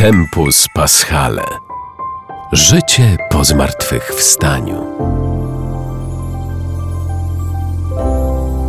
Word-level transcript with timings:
Tempus 0.00 0.66
Paschale. 0.74 1.44
Życie 2.52 3.16
po 3.30 3.44
zmartwychwstaniu. 3.44 4.86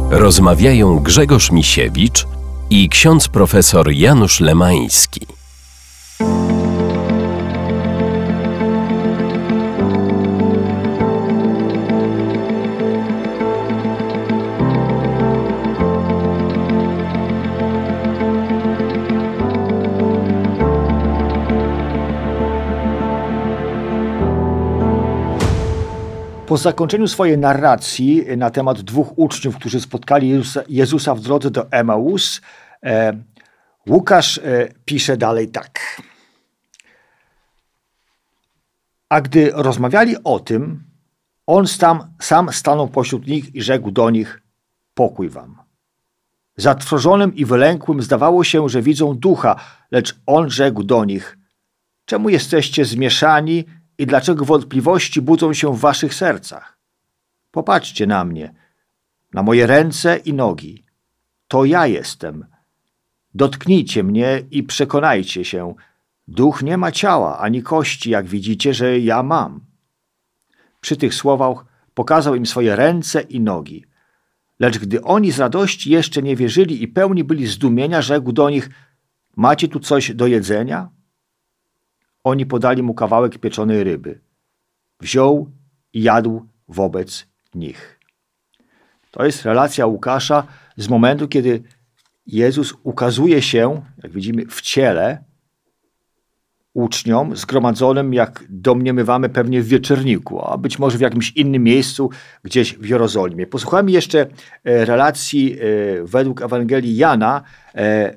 Rozmawiają 0.10 1.00
Grzegorz 1.00 1.52
Misiewicz 1.52 2.28
i 2.70 2.90
ksiądz 2.90 3.28
profesor 3.28 3.92
Janusz 3.92 4.40
Lemański. 4.40 5.28
Po 26.52 26.58
zakończeniu 26.58 27.08
swojej 27.08 27.38
narracji 27.38 28.26
na 28.38 28.50
temat 28.50 28.82
dwóch 28.82 29.18
uczniów, 29.20 29.56
którzy 29.56 29.82
spotkali 29.82 30.44
Jezusa, 30.70 31.16
w 31.16 31.20
drodze 31.20 31.52
do 31.52 31.72
Emaus, 31.72 32.42
e, 32.84 33.14
Łukasz 33.88 34.38
e, 34.38 34.68
pisze 34.86 35.18
dalej 35.18 35.50
tak. 35.50 36.02
A 39.10 39.22
gdy 39.22 39.52
rozmawiali 39.54 40.16
o 40.24 40.40
tym, 40.40 40.84
on 41.48 41.68
sam, 41.68 42.14
sam 42.22 42.54
stanął 42.54 42.88
pośród 42.88 43.28
nich 43.28 43.56
i 43.56 43.62
rzekł 43.62 43.92
do 43.92 44.10
nich: 44.10 44.42
Pokój 44.94 45.30
wam. 45.30 45.58
Zatrwożonym 46.58 47.36
i 47.36 47.46
wylękłym 47.46 48.02
zdawało 48.02 48.44
się, 48.44 48.70
że 48.70 48.82
widzą 48.82 49.14
ducha, 49.14 49.56
lecz 49.92 50.20
on 50.26 50.50
rzekł 50.50 50.84
do 50.84 51.06
nich: 51.06 51.38
Czemu 52.06 52.30
jesteście 52.30 52.86
zmieszani 52.86 53.66
i 54.02 54.06
dlaczego 54.06 54.46
wątpliwości 54.46 55.22
budzą 55.22 55.54
się 55.54 55.76
w 55.76 55.80
waszych 55.80 56.14
sercach? 56.14 56.78
Popatrzcie 57.52 58.08
na 58.08 58.26
mnie, 58.26 58.54
na 59.34 59.44
moje 59.44 59.68
ręce 59.68 60.18
i 60.18 60.34
nogi. 60.34 60.86
To 61.48 61.66
ja 61.66 61.88
jestem. 61.88 62.46
Dotknijcie 63.34 64.04
mnie 64.04 64.44
i 64.52 64.64
przekonajcie 64.64 65.46
się. 65.46 65.76
Duch 66.28 66.64
nie 66.64 66.78
ma 66.78 66.92
ciała 66.92 67.40
ani 67.40 67.64
kości, 67.64 68.10
jak 68.10 68.26
widzicie, 68.26 68.74
że 68.74 69.00
ja 69.00 69.24
mam. 69.24 69.62
Przy 70.82 70.98
tych 70.98 71.14
słowach 71.14 71.66
pokazał 71.94 72.36
im 72.36 72.46
swoje 72.46 72.76
ręce 72.76 73.22
i 73.22 73.40
nogi. 73.40 73.86
Lecz 74.60 74.78
gdy 74.78 75.02
oni 75.04 75.32
z 75.32 75.40
radości 75.40 75.92
jeszcze 75.92 76.22
nie 76.22 76.36
wierzyli 76.36 76.84
i 76.84 76.88
pełni 76.88 77.24
byli 77.24 77.48
zdumienia, 77.48 78.02
rzekł 78.02 78.32
do 78.32 78.50
nich: 78.50 78.70
Macie 79.36 79.68
tu 79.68 79.80
coś 79.80 80.16
do 80.16 80.28
jedzenia? 80.28 80.90
Oni 82.24 82.46
podali 82.46 82.84
mu 82.84 82.94
kawałek 82.94 83.38
pieczonej 83.38 83.84
ryby. 83.84 84.20
Wziął 85.00 85.52
i 85.94 86.04
jadł 86.04 86.46
wobec 86.68 87.28
nich. 87.56 88.00
To 89.12 89.26
jest 89.26 89.46
relacja 89.46 89.86
Łukasza 89.86 90.44
z 90.78 90.90
momentu, 90.90 91.28
kiedy 91.28 91.64
Jezus 92.28 92.74
ukazuje 92.84 93.42
się, 93.42 93.82
jak 94.04 94.12
widzimy, 94.12 94.46
w 94.46 94.62
ciele 94.62 95.24
uczniom 96.74 97.36
zgromadzonym, 97.36 98.14
jak 98.14 98.44
domniemywamy, 98.50 99.30
pewnie 99.30 99.62
w 99.62 99.68
wieczorniku, 99.68 100.46
a 100.46 100.58
być 100.58 100.80
może 100.80 100.98
w 100.98 101.02
jakimś 101.02 101.32
innym 101.32 101.64
miejscu, 101.64 102.10
gdzieś 102.44 102.78
w 102.78 102.86
Jerozolimie. 102.86 103.48
Posłuchajmy 103.48 103.92
jeszcze 103.92 104.22
e, 104.64 104.86
relacji 104.86 105.54
e, 105.54 105.58
według 106.04 106.42
Ewangelii 106.42 106.96
Jana 106.96 107.42
e, 107.76 108.16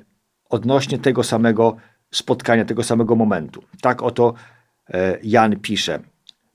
odnośnie 0.49 0.99
tego 0.99 1.23
samego 1.23 1.75
spotkania, 2.17 2.65
tego 2.65 2.83
samego 2.83 3.15
momentu. 3.15 3.63
Tak 3.81 4.03
oto 4.03 4.33
Jan 5.23 5.59
pisze. 5.59 5.99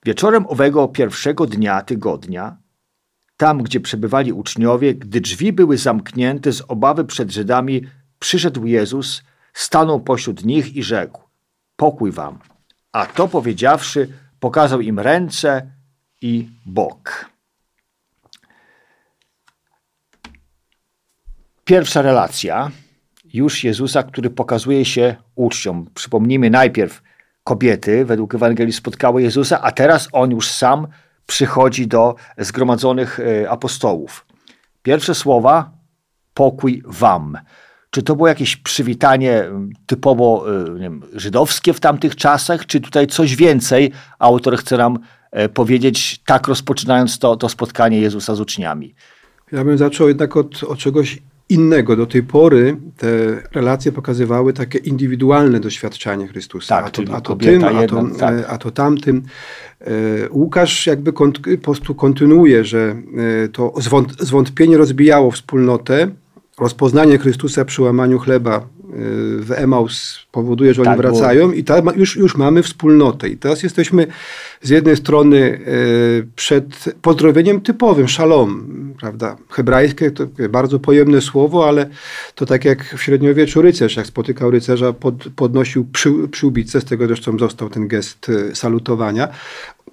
Wieczorem 0.05 0.47
owego 0.47 0.89
pierwszego 0.89 1.47
dnia 1.47 1.83
tygodnia, 1.83 2.57
tam 3.37 3.63
gdzie 3.63 3.81
przebywali 3.81 4.33
uczniowie, 4.33 4.95
gdy 4.95 5.21
drzwi 5.21 5.53
były 5.53 5.79
zamknięte 5.79 6.53
z 6.53 6.63
obawy 6.69 7.05
przed 7.05 7.31
Żydami, 7.31 7.83
przyszedł 8.19 8.67
Jezus, 8.67 9.23
stanął 9.53 10.01
pośród 10.01 10.45
nich 10.45 10.77
i 10.77 10.83
rzekł: 10.83 11.23
Pokój 11.77 12.13
wam. 12.13 12.39
A 12.93 13.07
to 13.07 13.29
powiedziawszy, 13.29 14.13
pokazał 14.41 14.81
im 14.81 14.99
ręce 14.99 15.71
i 16.23 16.49
bok. 16.67 17.31
Pierwsza 21.65 22.03
relacja 22.03 22.71
już 23.33 23.65
Jezusa, 23.65 24.03
który 24.03 24.31
pokazuje 24.31 24.85
się 24.85 25.17
uczniom. 25.35 25.87
Przypomnijmy 25.95 26.51
najpierw 26.51 27.03
kobiety 27.45 28.05
według 28.05 28.35
Ewangelii 28.35 28.73
spotkały 28.73 29.23
Jezusa, 29.23 29.61
a 29.63 29.73
teraz 29.73 30.09
on 30.13 30.31
już 30.31 30.49
sam 30.49 30.87
przychodzi 31.27 31.87
do 31.87 32.15
zgromadzonych 32.39 33.21
e, 33.21 33.51
apostołów. 33.51 34.27
Pierwsze 34.83 35.15
słowa 35.15 35.71
pokój 36.35 36.83
wam. 36.87 37.39
Czy 37.91 38.03
to 38.03 38.17
było 38.17 38.29
jakieś 38.29 38.57
przywitanie 38.57 39.45
typowo 39.87 40.47
e, 40.61 40.79
wiem, 40.79 41.03
żydowskie 41.13 41.73
w 41.73 41.81
tamtych 41.81 42.17
czasach, 42.17 42.67
czy 42.67 42.81
tutaj 42.81 43.07
coś 43.07 43.37
więcej 43.37 43.93
autor 44.19 44.57
chce 44.57 44.77
nam 44.77 44.99
e, 45.31 45.49
powiedzieć, 45.49 46.21
tak 46.27 46.49
rozpoczynając 46.49 47.19
to, 47.19 47.37
to 47.37 47.49
spotkanie 47.49 48.01
Jezusa 48.01 48.35
z 48.35 48.41
uczniami? 48.41 48.95
Ja 49.53 49.65
bym 49.65 49.79
zaczął 49.79 50.09
jednak 50.09 50.37
od, 50.37 50.65
od 50.65 50.79
czegoś 50.79 51.19
innego. 51.51 51.97
Do 51.97 52.07
tej 52.07 52.23
pory 52.23 52.77
te 52.97 53.09
relacje 53.53 53.93
pokazywały 53.93 54.53
takie 54.53 54.79
indywidualne 54.79 55.61
doświadczanie 55.61 56.29
Chrystusa. 56.29 56.77
Tak, 56.77 56.87
a 56.87 56.91
to, 56.91 57.15
a 57.15 57.21
to 57.21 57.37
tym, 57.37 57.65
a 57.65 57.87
to, 57.87 58.05
tak. 58.19 58.35
a 58.49 58.59
to 58.59 58.71
tamtym. 58.71 59.23
E, 59.81 59.87
Łukasz 60.31 60.87
jakby 60.87 61.13
po 61.13 61.63
prostu 61.63 61.95
kontynuuje, 61.95 62.65
że 62.65 62.97
e, 63.45 63.49
to 63.49 63.75
zwątpienie 64.21 64.77
rozbijało 64.77 65.31
wspólnotę, 65.31 66.09
rozpoznanie 66.59 67.19
Chrystusa 67.19 67.65
przy 67.65 67.83
łamaniu 67.83 68.19
chleba 68.19 68.67
w 69.41 69.53
Emaus 69.57 70.19
powoduje, 70.33 70.75
że 70.75 70.83
oni 70.83 70.91
tak, 70.91 70.99
wracają 70.99 71.49
bo... 71.49 71.55
i 71.55 71.65
tam 71.65 71.91
już, 71.97 72.17
już 72.17 72.37
mamy 72.37 72.63
wspólnotę. 72.63 73.29
I 73.29 73.37
teraz 73.37 73.63
jesteśmy 73.63 74.07
z 74.63 74.69
jednej 74.69 74.97
strony 74.97 75.39
e, 75.41 75.61
przed 76.37 76.95
pozdrowieniem 77.03 77.61
typowym, 77.61 78.09
szalom, 78.09 78.67
prawda? 79.01 79.37
Hebrajskie 79.51 80.11
to 80.11 80.27
bardzo 80.49 80.79
pojemne 80.79 81.21
słowo, 81.21 81.69
ale 81.69 81.89
to 82.35 82.47
tak 82.47 82.65
jak 82.65 82.85
w 82.85 83.03
średniowieczu 83.03 83.63
rycerz, 83.63 83.97
jak 83.97 84.07
spotykał 84.07 84.51
rycerza, 84.51 84.93
pod, 84.93 85.15
podnosił 85.37 85.85
przy, 85.85 86.11
z 86.81 86.85
tego 86.85 87.07
zresztą 87.07 87.39
został 87.39 87.71
ten 87.71 87.89
gest 87.89 88.29
e, 88.29 88.55
salutowania 88.55 89.29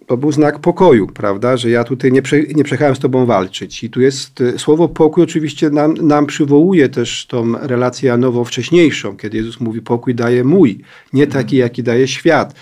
to 0.08 0.18
był 0.18 0.32
znak 0.32 0.60
pokoju, 0.60 1.08
prawda, 1.08 1.58
że 1.58 1.70
ja 1.70 1.84
tutaj 1.84 2.12
nie, 2.12 2.22
prze, 2.22 2.42
nie 2.42 2.64
przejechałem 2.64 2.96
z 2.96 3.00
tobą 3.00 3.26
walczyć. 3.26 3.84
I 3.84 3.90
tu 3.90 4.02
jest 4.02 4.42
e, 4.42 4.60
słowo 4.60 4.88
pokój 4.88 5.24
oczywiście 5.24 5.70
nam, 5.70 5.94
nam 5.94 6.26
przywołuje 6.26 6.90
też 6.90 7.26
tą 7.26 7.54
relację 7.60 8.18
nowo 8.18 8.46
wcześniejszą, 8.46 9.18
kiedy 9.18 9.38
Jezus 9.38 9.60
mówi 9.60 9.82
pokój 9.82 10.16
daje 10.16 10.44
mój, 10.44 10.80
nie 11.14 11.28
taki 11.28 11.58
jaki 11.58 11.84
daje 11.84 12.08
świat. 12.08 12.56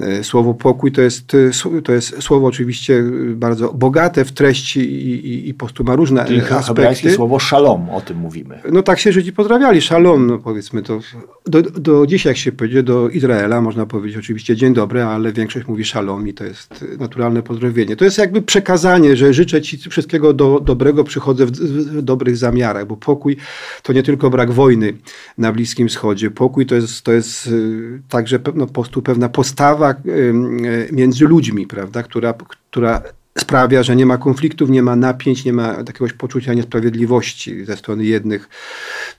E, 0.00 0.24
słowo 0.24 0.54
pokój 0.54 0.92
to 0.92 1.02
jest, 1.02 1.32
e, 1.34 1.82
to 1.82 1.92
jest 1.92 2.22
słowo 2.22 2.46
oczywiście 2.46 3.04
bardzo 3.34 3.72
bogate 3.72 4.24
w 4.24 4.32
treści 4.32 4.80
i, 4.80 5.26
i, 5.26 5.48
i 5.48 5.54
po 5.54 5.66
prostu 5.66 5.84
ma 5.84 5.96
różne 5.96 6.24
Czyli 6.24 6.40
aspekty. 6.40 7.10
słowo 7.10 7.38
szalom, 7.38 7.90
o 7.90 8.00
tym 8.00 8.18
mówimy. 8.18 8.60
No 8.72 8.82
tak 8.82 8.98
się 8.98 9.12
Żydzi 9.12 9.32
pozdrawiali, 9.32 9.80
szalom, 9.80 10.26
no 10.26 10.38
powiedzmy 10.38 10.82
to. 10.82 11.00
Do, 11.46 11.62
do 11.62 12.06
dzisiaj 12.06 12.30
jak 12.30 12.36
się 12.36 12.52
powiedzie 12.52 12.82
do 12.82 13.08
Izraela, 13.08 13.60
można 13.60 13.86
powiedzieć 13.86 14.18
oczywiście 14.18 14.56
dzień 14.56 14.74
dobry, 14.74 15.02
ale 15.02 15.32
większość 15.32 15.66
mówi 15.66 15.84
szalom 15.84 16.28
i 16.28 16.34
to 16.34 16.44
jest 16.44 16.77
naturalne 16.98 17.42
pozdrowienie. 17.42 17.96
To 17.96 18.04
jest 18.04 18.18
jakby 18.18 18.42
przekazanie, 18.42 19.16
że 19.16 19.34
życzę 19.34 19.62
Ci 19.62 19.78
wszystkiego 19.90 20.32
do, 20.32 20.60
dobrego, 20.60 21.04
przychodzę 21.04 21.46
w, 21.46 21.50
w, 21.50 22.02
dobrych 22.02 22.36
zamiarach, 22.36 22.86
bo 22.86 22.96
pokój 22.96 23.36
to 23.82 23.92
nie 23.92 24.02
tylko 24.02 24.30
brak 24.30 24.52
wojny 24.52 24.92
na 25.38 25.52
Bliskim 25.52 25.88
Wschodzie. 25.88 26.30
Pokój 26.30 26.66
to 26.66 26.74
jest, 26.74 27.02
to 27.02 27.12
jest 27.12 27.46
y, 27.46 28.02
także 28.08 28.38
no, 28.54 28.66
po 28.66 28.72
prostu 28.72 29.02
pewna 29.02 29.28
postawa 29.28 29.94
y, 30.06 30.88
między 30.92 31.24
ludźmi, 31.24 31.66
prawda, 31.66 32.02
która, 32.02 32.34
która 32.70 33.02
sprawia, 33.38 33.82
że 33.82 33.96
nie 33.96 34.06
ma 34.06 34.18
konfliktów, 34.18 34.70
nie 34.70 34.82
ma 34.82 34.96
napięć, 34.96 35.44
nie 35.44 35.52
ma 35.52 35.72
jakiegoś 35.72 36.12
poczucia 36.12 36.54
niesprawiedliwości 36.54 37.64
ze 37.64 37.76
strony 37.76 38.04
jednych 38.04 38.48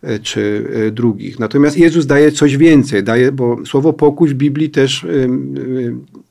e, 0.02 0.20
czy 0.20 0.68
e, 0.88 0.92
drugich. 0.92 1.40
Natomiast 1.40 1.78
Jezus 1.78 2.06
daje 2.06 2.32
coś 2.32 2.58
więcej, 2.58 3.04
daje, 3.04 3.32
bo 3.32 3.58
słowo 3.66 3.94
pokój 3.94 4.30
w 4.30 4.34
Biblii 4.34 4.70
też 4.70 5.06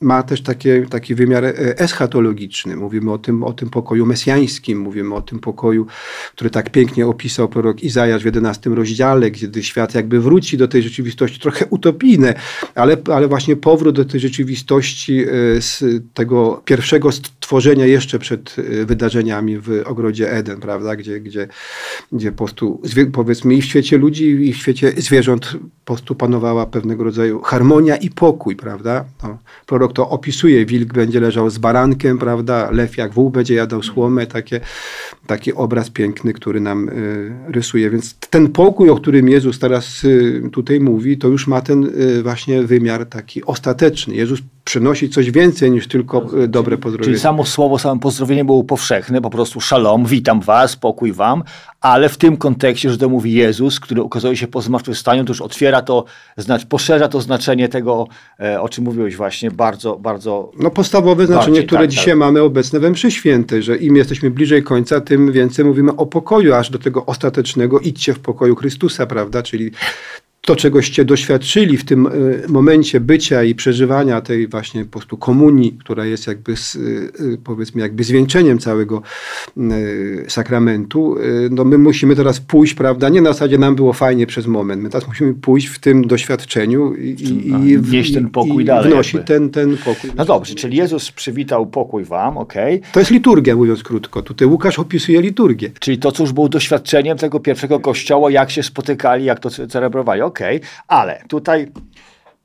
ma 0.00 0.22
też 0.22 0.42
takie, 0.42 0.86
taki 0.90 1.14
wymiar 1.14 1.44
e, 1.44 1.78
eschatologiczny. 1.78 2.76
Mówimy 2.76 3.12
o 3.12 3.18
tym, 3.18 3.44
o 3.44 3.52
tym 3.52 3.70
pokoju 3.70 4.06
mesjańskim, 4.06 4.80
mówimy 4.80 5.14
o 5.14 5.22
tym 5.22 5.38
pokoju, 5.38 5.86
który 6.32 6.50
tak 6.50 6.70
pięknie 6.70 7.06
opisał 7.06 7.48
prorok 7.48 7.82
Izajasz 7.82 8.22
w 8.22 8.26
11 8.26 8.70
rozdziale, 8.70 9.30
kiedy 9.30 9.62
świat 9.62 9.94
jakby 9.94 10.20
wróci 10.20 10.56
do 10.56 10.68
tej 10.68 10.82
rzeczywistości, 10.82 11.40
trochę 11.40 11.66
utopijne, 11.66 12.34
ale, 12.74 12.96
ale 13.12 13.28
właśnie 13.28 13.56
powrót 13.56 13.96
do 13.96 14.04
tej 14.04 14.20
rzeczywistości 14.20 15.24
z 15.60 15.84
tego 16.14 16.62
pierwszego 16.64 17.12
stworzenia, 17.12 17.77
stworzenia 17.78 17.92
jeszcze 17.92 18.18
przed 18.18 18.58
y, 18.58 18.86
wydarzeniami 18.86 19.58
w 19.58 19.82
ogrodzie 19.84 20.32
Eden, 20.32 20.60
prawda, 20.60 20.96
gdzie, 20.96 21.20
gdzie, 21.20 21.48
gdzie 22.12 22.32
po 22.32 22.36
prostu 22.36 22.80
powiedzmy 23.12 23.54
i 23.54 23.62
w 23.62 23.64
świecie 23.64 23.98
ludzi 23.98 24.24
i 24.24 24.52
w 24.52 24.56
świecie 24.56 24.92
zwierząt 24.96 25.56
po 25.84 25.94
prostu 25.94 26.14
panowała 26.14 26.66
pewnego 26.66 27.04
rodzaju 27.04 27.40
harmonia 27.40 27.96
i 27.96 28.10
pokój, 28.10 28.56
prawda. 28.56 29.04
No, 29.22 29.38
prorok 29.66 29.92
to 29.92 30.10
opisuje, 30.10 30.66
wilk 30.66 30.92
będzie 30.92 31.20
leżał 31.20 31.50
z 31.50 31.58
barankiem, 31.58 32.18
prawda, 32.18 32.70
lew 32.70 32.96
jak 32.96 33.12
wół 33.12 33.30
będzie 33.30 33.54
jadał 33.54 33.82
słomę, 33.82 34.26
takie, 34.26 34.60
taki 35.26 35.52
obraz 35.52 35.90
piękny, 35.90 36.32
który 36.32 36.60
nam 36.60 36.88
y, 36.88 37.52
rysuje. 37.52 37.90
Więc 37.90 38.14
ten 38.30 38.48
pokój, 38.48 38.90
o 38.90 38.96
którym 38.96 39.28
Jezus 39.28 39.58
teraz 39.58 40.04
y, 40.04 40.42
tutaj 40.52 40.80
mówi, 40.80 41.18
to 41.18 41.28
już 41.28 41.46
ma 41.46 41.60
ten 41.60 41.84
y, 41.84 42.22
właśnie 42.22 42.62
wymiar 42.62 43.06
taki 43.06 43.44
ostateczny. 43.44 44.14
Jezus 44.14 44.40
przynosi 44.68 45.08
coś 45.08 45.30
więcej 45.30 45.70
niż 45.70 45.88
tylko 45.88 46.26
y, 46.44 46.48
dobre 46.48 46.78
pozdrowienie. 46.78 47.04
Czyli 47.04 47.20
samo 47.20 47.44
słowo, 47.44 47.78
samo 47.78 48.00
pozdrowienie 48.00 48.44
było 48.44 48.64
powszechne, 48.64 49.20
po 49.20 49.30
prostu 49.30 49.60
szalom, 49.60 50.06
witam 50.06 50.40
was, 50.40 50.76
pokój 50.76 51.12
wam, 51.12 51.42
ale 51.80 52.08
w 52.08 52.16
tym 52.16 52.36
kontekście, 52.36 52.90
że 52.90 52.98
to 52.98 53.08
mówi 53.08 53.32
Jezus, 53.32 53.80
który 53.80 54.02
ukazuje 54.02 54.36
się 54.36 54.46
po 54.46 54.62
zmartwychwstaniu, 54.62 55.24
to 55.24 55.30
już 55.30 55.40
otwiera 55.40 55.82
to, 55.82 56.04
poszerza 56.68 57.08
to 57.08 57.20
znaczenie 57.20 57.68
tego, 57.68 58.06
e, 58.40 58.60
o 58.60 58.68
czym 58.68 58.84
mówiłeś 58.84 59.16
właśnie, 59.16 59.50
bardzo, 59.50 59.96
bardzo... 59.96 60.52
No 60.58 60.70
podstawowe 60.70 61.26
znaczenie, 61.26 61.46
bardziej, 61.46 61.66
które 61.66 61.80
tak, 61.80 61.90
dzisiaj 61.90 62.12
tak. 62.12 62.18
mamy 62.18 62.42
obecne 62.42 62.80
we 62.80 62.90
mszy 62.90 63.10
świętej, 63.10 63.62
że 63.62 63.76
im 63.76 63.96
jesteśmy 63.96 64.30
bliżej 64.30 64.62
końca, 64.62 65.00
tym 65.00 65.32
więcej 65.32 65.64
mówimy 65.64 65.96
o 65.96 66.06
pokoju, 66.06 66.54
aż 66.54 66.70
do 66.70 66.78
tego 66.78 67.06
ostatecznego 67.06 67.80
idźcie 67.80 68.14
w 68.14 68.18
pokoju 68.18 68.56
Chrystusa, 68.56 69.06
prawda, 69.06 69.42
czyli 69.42 69.70
to, 70.48 70.56
czegoście 70.56 71.04
doświadczyli 71.04 71.76
w 71.76 71.84
tym 71.84 72.06
e, 72.06 72.10
momencie 72.48 73.00
bycia 73.00 73.42
i 73.42 73.54
przeżywania 73.54 74.20
tej 74.20 74.48
właśnie 74.48 74.84
po 74.84 74.90
prostu 74.90 75.16
komunii, 75.16 75.76
która 75.80 76.06
jest 76.06 76.26
jakby 76.26 76.56
z, 76.56 76.76
e, 76.76 76.78
powiedzmy 77.44 77.80
jakby 77.80 78.04
zwieńczeniem 78.04 78.58
całego 78.58 79.02
e, 79.56 79.60
sakramentu, 80.30 81.16
no 81.50 81.64
my 81.64 81.78
musimy 81.78 82.16
teraz 82.16 82.40
pójść, 82.40 82.74
prawda, 82.74 83.08
nie 83.08 83.22
na 83.22 83.32
zasadzie 83.32 83.58
nam 83.58 83.74
było 83.74 83.92
fajnie 83.92 84.26
przez 84.26 84.46
moment, 84.46 84.82
my 84.82 84.88
teraz 84.88 85.08
musimy 85.08 85.34
pójść 85.34 85.66
w 85.66 85.78
tym 85.78 86.06
doświadczeniu 86.06 86.94
i, 86.94 87.16
i, 87.66 87.78
wnieść 87.78 88.14
ten 88.14 88.30
pokój 88.30 88.62
i 88.62 88.66
dalej. 88.66 88.92
Wnosić 88.92 89.20
ten, 89.26 89.50
ten 89.50 89.76
pokój. 89.76 90.10
No 90.16 90.24
dobrze, 90.24 90.54
czyli 90.54 90.76
Jezus 90.76 91.12
przywitał 91.12 91.66
pokój 91.66 92.04
wam, 92.04 92.38
okej. 92.38 92.78
Okay. 92.78 92.92
To 92.92 93.00
jest 93.00 93.10
liturgia, 93.10 93.56
mówiąc 93.56 93.82
krótko. 93.82 94.22
Tutaj 94.22 94.48
Łukasz 94.48 94.78
opisuje 94.78 95.20
liturgię. 95.20 95.70
Czyli 95.80 95.98
to, 95.98 96.12
co 96.12 96.22
już 96.22 96.32
było 96.32 96.48
doświadczeniem 96.48 97.18
tego 97.18 97.40
pierwszego 97.40 97.80
kościoła, 97.80 98.30
jak 98.30 98.50
się 98.50 98.62
spotykali, 98.62 99.24
jak 99.24 99.40
to 99.40 99.50
celebrowali, 99.50 100.22
okej. 100.22 100.37
Okay. 100.38 100.60
Ale 100.88 101.22
tutaj 101.28 101.72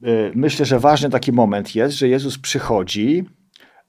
y, 0.04 0.32
myślę, 0.36 0.66
że 0.66 0.80
ważny 0.80 1.10
taki 1.10 1.32
moment 1.32 1.76
jest, 1.76 1.98
że 1.98 2.08
Jezus 2.08 2.38
przychodzi 2.38 3.26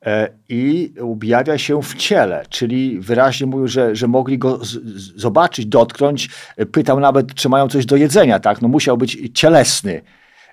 y, 0.06 0.11
i 0.49 0.95
objawia 1.01 1.59
się 1.59 1.83
w 1.83 1.95
ciele, 1.95 2.45
czyli 2.49 3.01
wyraźnie 3.01 3.47
mówił, 3.47 3.69
że, 3.69 3.97
że 3.97 4.09
mogli 4.09 4.39
go 4.39 4.61
zobaczyć, 5.17 5.67
dotknąć. 5.67 6.29
Pytał 6.73 7.01
nawet, 7.01 7.35
czy 7.35 7.49
mają 7.49 7.69
coś 7.69 7.87
do 7.87 7.97
jedzenia, 7.97 8.41
tak? 8.41 8.62
No 8.62 8.69
musiał 8.69 8.97
być 8.97 9.19
cielesny 9.35 10.03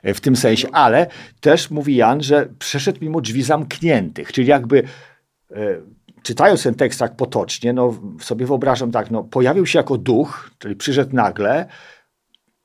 w 0.03 0.19
tym 0.19 0.35
sensie, 0.35 0.67
ale 0.71 1.07
też 1.41 1.71
mówi 1.71 1.95
Jan, 1.95 2.23
że 2.23 2.47
przeszedł 2.59 2.97
mimo 3.01 3.21
drzwi 3.21 3.43
zamkniętych, 3.43 4.33
czyli 4.33 4.47
jakby 4.47 4.83
y, 5.51 5.81
czytając 6.23 6.63
ten 6.63 6.75
tekst 6.75 6.99
tak 6.99 7.15
potocznie, 7.15 7.73
no 7.73 7.99
sobie 8.19 8.45
wyobrażam 8.45 8.91
tak, 8.91 9.11
no 9.11 9.23
pojawił 9.23 9.65
się 9.65 9.79
jako 9.79 9.97
duch, 9.97 10.51
czyli 10.59 10.75
przyszedł 10.75 11.15
nagle, 11.15 11.65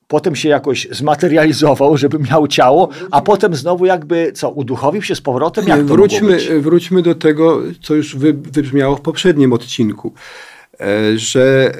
potem 0.07 0.35
się 0.35 0.49
jakoś 0.49 0.87
zmaterializował, 0.91 1.97
żeby 1.97 2.19
miał 2.19 2.47
ciało, 2.47 2.89
a 3.11 3.21
potem 3.21 3.55
znowu 3.55 3.85
jakby, 3.85 4.31
co, 4.31 4.49
uduchowił 4.49 5.01
się 5.01 5.15
z 5.15 5.21
powrotem? 5.21 5.67
Jak 5.67 5.85
wróćmy, 5.85 6.61
wróćmy 6.61 7.01
do 7.01 7.15
tego, 7.15 7.61
co 7.81 7.95
już 7.95 8.15
wybrzmiało 8.15 8.95
w 8.95 9.01
poprzednim 9.01 9.53
odcinku. 9.53 10.13
E, 10.79 11.17
że 11.17 11.73
e, 11.73 11.79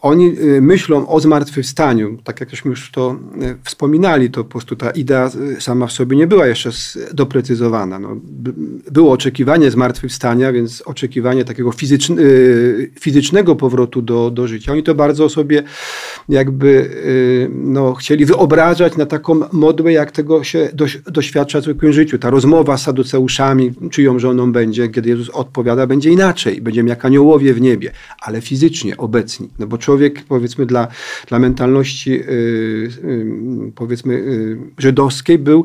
oni 0.00 0.26
e, 0.26 0.60
myślą 0.60 1.08
o 1.08 1.20
zmartwychwstaniu, 1.20 2.18
tak 2.24 2.40
jak 2.40 2.50
żeśmy 2.50 2.70
już 2.70 2.90
to 2.90 3.16
wspominali, 3.64 4.30
to 4.30 4.44
po 4.44 4.50
prostu 4.50 4.76
ta 4.76 4.90
idea 4.90 5.30
sama 5.58 5.86
w 5.86 5.92
sobie 5.92 6.16
nie 6.16 6.26
była 6.26 6.46
jeszcze 6.46 6.70
doprecyzowana. 7.14 7.98
No, 7.98 8.16
było 8.90 9.12
oczekiwanie 9.12 9.70
zmartwychwstania, 9.70 10.52
więc 10.52 10.82
oczekiwanie 10.82 11.44
takiego 11.44 11.72
fizyczne, 11.72 12.22
fizycznego 13.00 13.56
powrotu 13.56 14.02
do, 14.02 14.30
do 14.30 14.46
życia. 14.46 14.72
Oni 14.72 14.82
to 14.82 14.94
bardzo 14.94 15.28
sobie 15.28 15.62
jakby 16.28 16.90
no, 17.50 17.94
chcieli 17.94 18.24
wyobrażać 18.24 18.96
na 18.96 19.06
taką 19.06 19.40
modłę, 19.52 19.92
jak 19.92 20.10
tego 20.10 20.44
się 20.44 20.68
doświadcza 21.06 21.60
w 21.60 21.62
zwykłym 21.62 21.92
życiu. 21.92 22.18
Ta 22.18 22.30
rozmowa 22.30 22.78
z 22.78 22.82
saduceuszami, 22.82 23.72
czyją 23.90 24.18
żoną 24.18 24.52
będzie, 24.52 24.88
kiedy 24.88 25.08
Jezus 25.08 25.30
odpowiada, 25.30 25.86
będzie 25.86 26.10
inaczej. 26.10 26.60
Będziemy 26.60 26.88
jak 26.88 27.04
aniołowie 27.04 27.54
w 27.54 27.60
niebie 27.60 27.92
ale 28.20 28.40
fizycznie 28.40 28.96
obecni. 28.96 29.48
No 29.58 29.66
bo 29.66 29.78
człowiek, 29.78 30.24
powiedzmy, 30.28 30.66
dla, 30.66 30.88
dla 31.28 31.38
mentalności 31.38 32.10
yy, 32.10 32.18
yy, 33.04 33.72
powiedzmy 33.74 34.14
yy, 34.14 34.58
żydowskiej 34.78 35.38
był 35.38 35.64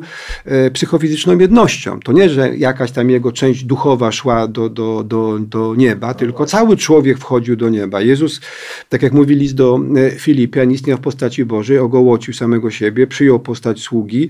y, 0.68 0.72
psychofizyczną 0.72 1.40
jednością. 1.40 2.00
To 2.00 2.12
nie, 2.12 2.30
że 2.30 2.58
jakaś 2.58 2.92
tam 2.92 3.10
jego 3.10 3.32
część 3.32 3.64
duchowa 3.64 4.12
szła 4.12 4.48
do, 4.48 4.70
do, 4.70 5.04
do, 5.04 5.40
do 5.40 5.76
nieba, 5.78 6.14
tylko 6.14 6.46
cały 6.46 6.78
człowiek 6.78 7.18
wchodził 7.18 7.56
do 7.56 7.70
nieba. 7.70 8.02
Jezus, 8.02 8.42
tak 8.90 9.04
jak 9.04 9.14
mówi 9.14 9.36
list 9.36 9.56
do 9.56 9.80
Filipian, 10.18 10.72
istniał 10.72 10.98
w 10.98 11.02
postaci 11.02 11.46
Bożej, 11.46 11.80
ogołocił 11.80 12.34
samego 12.34 12.72
siebie, 12.72 13.08
przyjął 13.08 13.40
postać 13.40 13.80
sługi, 13.80 14.30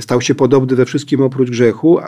stał 0.00 0.20
się 0.20 0.34
podobny 0.34 0.76
we 0.76 0.84
wszystkim 0.84 1.20
oprócz 1.20 1.50
grzechu, 1.50 1.98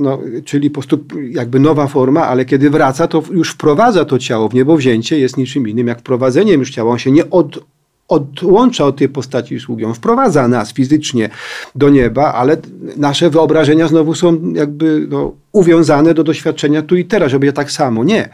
no, 0.00 0.18
czyli 0.44 0.70
po 0.70 0.80
prostu 0.80 1.04
jakby 1.30 1.60
nowa 1.60 1.86
forma, 1.86 2.26
ale 2.26 2.44
kiedy 2.44 2.70
wraca, 2.70 3.08
to 3.08 3.22
już 3.32 3.50
wprowadza 3.50 4.01
to 4.04 4.18
ciało 4.18 4.48
w 4.48 4.54
niebowzięcie 4.54 5.18
jest 5.18 5.36
niczym 5.36 5.68
innym 5.68 5.86
jak 5.86 5.98
wprowadzeniem 5.98 6.60
już 6.60 6.70
ciała. 6.70 6.92
On 6.92 6.98
się 6.98 7.10
nie 7.10 7.30
od, 7.30 7.58
odłącza 8.08 8.84
od 8.84 8.96
tej 8.96 9.08
postaci 9.08 9.60
sługi. 9.60 9.84
On 9.84 9.94
wprowadza 9.94 10.48
nas 10.48 10.72
fizycznie 10.72 11.28
do 11.74 11.90
nieba, 11.90 12.32
ale 12.32 12.56
nasze 12.96 13.30
wyobrażenia 13.30 13.88
znowu 13.88 14.14
są 14.14 14.52
jakby 14.54 15.06
no, 15.10 15.32
uwiązane 15.52 16.14
do 16.14 16.24
doświadczenia 16.24 16.82
tu 16.82 16.96
i 16.96 17.04
teraz, 17.04 17.30
żeby 17.30 17.52
tak 17.52 17.70
samo. 17.70 18.04
Nie. 18.04 18.28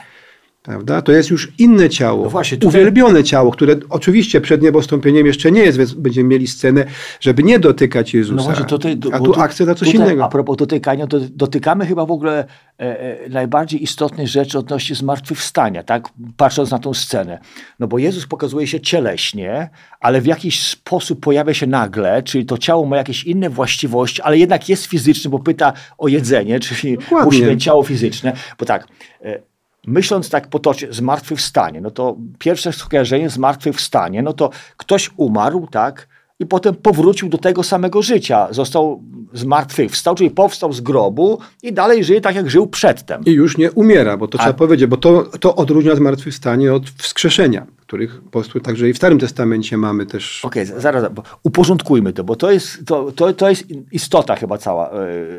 Prawda? 0.62 1.02
To 1.02 1.12
jest 1.12 1.30
już 1.30 1.52
inne 1.58 1.90
ciało, 1.90 2.24
no 2.24 2.30
właśnie, 2.30 2.58
tutaj... 2.58 2.80
uwielbione 2.80 3.24
ciało, 3.24 3.50
które 3.50 3.76
oczywiście 3.90 4.40
przed 4.40 4.62
niebostąpieniem 4.62 5.26
jeszcze 5.26 5.52
nie 5.52 5.60
jest, 5.60 5.78
więc 5.78 5.94
będziemy 5.94 6.28
mieli 6.28 6.46
scenę, 6.46 6.84
żeby 7.20 7.42
nie 7.42 7.58
dotykać 7.58 8.14
Jezusa. 8.14 8.36
No 8.36 8.42
właśnie, 8.42 8.64
tutaj, 8.64 8.98
a 9.12 9.20
tu 9.20 9.40
akcja 9.40 9.66
na 9.66 9.74
coś 9.74 9.88
tutaj, 9.92 10.06
innego. 10.06 10.24
A 10.24 10.28
propos 10.28 10.56
dotykania, 10.56 11.06
to 11.06 11.20
dotykamy 11.20 11.86
chyba 11.86 12.06
w 12.06 12.10
ogóle 12.10 12.44
e, 12.80 13.00
e, 13.00 13.28
najbardziej 13.28 13.82
istotnej 13.82 14.26
rzeczy 14.26 14.58
odnośnie 14.58 14.96
zmartwychwstania, 14.96 15.82
tak? 15.82 16.08
patrząc 16.36 16.70
na 16.70 16.78
tą 16.78 16.94
scenę. 16.94 17.38
No 17.78 17.86
bo 17.86 17.98
Jezus 17.98 18.26
pokazuje 18.26 18.66
się 18.66 18.80
cieleśnie, 18.80 19.70
ale 20.00 20.20
w 20.20 20.26
jakiś 20.26 20.66
sposób 20.66 21.20
pojawia 21.20 21.54
się 21.54 21.66
nagle, 21.66 22.22
czyli 22.22 22.46
to 22.46 22.58
ciało 22.58 22.86
ma 22.86 22.96
jakieś 22.96 23.24
inne 23.24 23.50
właściwości, 23.50 24.22
ale 24.22 24.38
jednak 24.38 24.68
jest 24.68 24.86
fizyczne, 24.86 25.30
bo 25.30 25.38
pyta 25.38 25.72
o 25.98 26.08
jedzenie, 26.08 26.60
czyli 26.60 26.98
Dokładnie. 26.98 27.24
musi 27.24 27.44
mieć 27.44 27.64
ciało 27.64 27.82
fizyczne. 27.82 28.32
Bo 28.58 28.66
tak, 28.66 28.88
e, 29.24 29.47
myśląc 29.88 30.30
tak 30.30 30.48
potocznie, 30.48 30.88
zmartwychwstanie, 30.90 31.80
no 31.80 31.90
to 31.90 32.16
pierwsze 32.38 32.72
skojarzenie 32.72 33.30
zmartwychwstanie, 33.30 34.22
no 34.22 34.32
to 34.32 34.50
ktoś 34.76 35.10
umarł, 35.16 35.66
tak, 35.70 36.08
i 36.40 36.46
potem 36.46 36.74
powrócił 36.74 37.28
do 37.28 37.38
tego 37.38 37.62
samego 37.62 38.02
życia. 38.02 38.48
Został 38.50 39.02
zmartwychwstał, 39.32 40.14
czyli 40.14 40.30
powstał 40.30 40.72
z 40.72 40.80
grobu 40.80 41.38
i 41.62 41.72
dalej 41.72 42.04
żyje 42.04 42.20
tak, 42.20 42.34
jak 42.34 42.50
żył 42.50 42.66
przedtem. 42.66 43.22
I 43.26 43.30
już 43.30 43.58
nie 43.58 43.72
umiera, 43.72 44.16
bo 44.16 44.28
to 44.28 44.38
A... 44.38 44.42
trzeba 44.42 44.54
powiedzieć, 44.54 44.86
bo 44.86 44.96
to, 44.96 45.22
to 45.22 45.56
odróżnia 45.56 45.96
zmartwychwstanie 45.96 46.74
od 46.74 46.90
wskrzeszenia, 46.90 47.66
których 47.76 48.20
po 48.20 48.30
prostu 48.30 48.60
także 48.60 48.88
i 48.88 48.92
w 48.92 48.96
Starym 48.96 49.18
Testamencie 49.18 49.76
mamy 49.76 50.06
też. 50.06 50.44
Okej, 50.44 50.68
okay, 50.68 50.80
zaraz, 50.80 51.12
bo 51.12 51.22
uporządkujmy 51.42 52.12
to, 52.12 52.24
bo 52.24 52.36
to 52.36 52.50
jest, 52.50 52.86
to, 52.86 53.12
to, 53.12 53.32
to 53.32 53.50
jest 53.50 53.64
istota 53.92 54.36
chyba 54.36 54.58
cała 54.58 54.90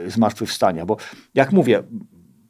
yy, 0.03 0.11
zmartwychwstania, 0.11 0.85
bo 0.85 0.97
jak 1.35 1.51
mówię, 1.51 1.83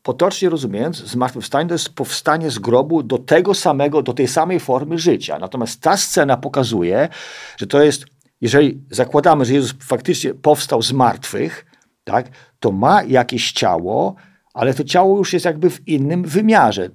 potocznie 0.10 0.50
rozumiejąc, 0.50 0.98
zmartwychwstanie 0.98 1.70
to 1.70 1.76
jest 1.76 1.90
powstanie 1.90 2.52
z 2.52 2.60
grobu 2.60 3.04
do 3.04 3.18
tego 3.18 3.54
samego, 3.54 4.02
do 4.02 4.14
tej 4.14 4.28
samej 4.28 4.60
formy 4.60 4.98
życia. 4.98 5.40
Natomiast 5.40 5.82
ta 5.82 5.98
scena 5.98 6.38
pokazuje, 6.38 7.10
że 7.58 7.68
to 7.68 7.82
jest, 7.82 8.06
jeżeli 8.42 8.82
zakładamy, 8.92 9.46
że 9.46 9.54
Jezus 9.54 9.74
faktycznie 9.82 10.34
powstał 10.34 10.82
z 10.82 10.92
martwych, 10.92 11.66
tak, 12.04 12.30
to 12.60 12.72
ma 12.72 13.04
jakieś 13.04 13.52
ciało, 13.52 14.16
ale 14.54 14.74
to 14.74 14.84
ciało 14.84 15.18
już 15.18 15.34
jest 15.34 15.46
jakby 15.46 15.70
w 15.70 15.88
innym 15.88 16.24
wymiarze 16.24 16.90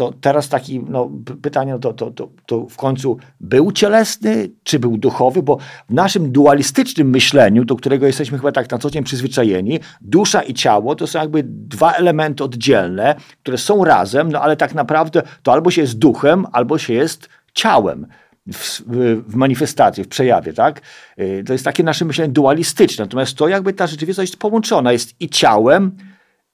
to 0.00 0.12
teraz 0.20 0.48
taki 0.48 0.80
no, 0.88 1.10
pytanie, 1.42 1.78
to, 1.80 1.92
to, 1.92 2.10
to, 2.10 2.28
to 2.46 2.66
w 2.66 2.76
końcu 2.76 3.18
był 3.40 3.72
cielesny, 3.72 4.50
czy 4.62 4.78
był 4.78 4.98
duchowy, 4.98 5.42
bo 5.42 5.58
w 5.88 5.94
naszym 5.94 6.32
dualistycznym 6.32 7.10
myśleniu, 7.10 7.64
do 7.64 7.76
którego 7.76 8.06
jesteśmy 8.06 8.38
chyba 8.38 8.52
tak 8.52 8.70
na 8.70 8.78
co 8.78 8.90
dzień 8.90 9.04
przyzwyczajeni, 9.04 9.80
dusza 10.00 10.42
i 10.42 10.54
ciało 10.54 10.94
to 10.94 11.06
są 11.06 11.18
jakby 11.18 11.42
dwa 11.46 11.92
elementy 11.92 12.44
oddzielne, 12.44 13.14
które 13.42 13.58
są 13.58 13.84
razem, 13.84 14.32
no 14.32 14.40
ale 14.40 14.56
tak 14.56 14.74
naprawdę 14.74 15.22
to 15.42 15.52
albo 15.52 15.70
się 15.70 15.80
jest 15.80 15.98
duchem, 15.98 16.46
albo 16.52 16.78
się 16.78 16.92
jest 16.92 17.28
ciałem. 17.54 18.06
W, 18.52 18.82
w, 19.26 19.34
manifestacji, 19.34 20.04
w 20.04 20.08
przejawie, 20.08 20.52
tak? 20.52 20.80
Y, 21.18 21.44
to 21.46 21.52
jest 21.52 21.64
takie 21.64 21.82
nasze 21.82 22.04
myślenie 22.04 22.32
dualistyczne. 22.32 23.04
Natomiast 23.04 23.36
to 23.36 23.48
jakby 23.48 23.72
ta 23.72 23.86
rzeczywistość 23.86 24.32
jest 24.32 24.40
połączona, 24.40 24.92
jest 24.92 25.20
i 25.20 25.28
ciałem, 25.28 25.96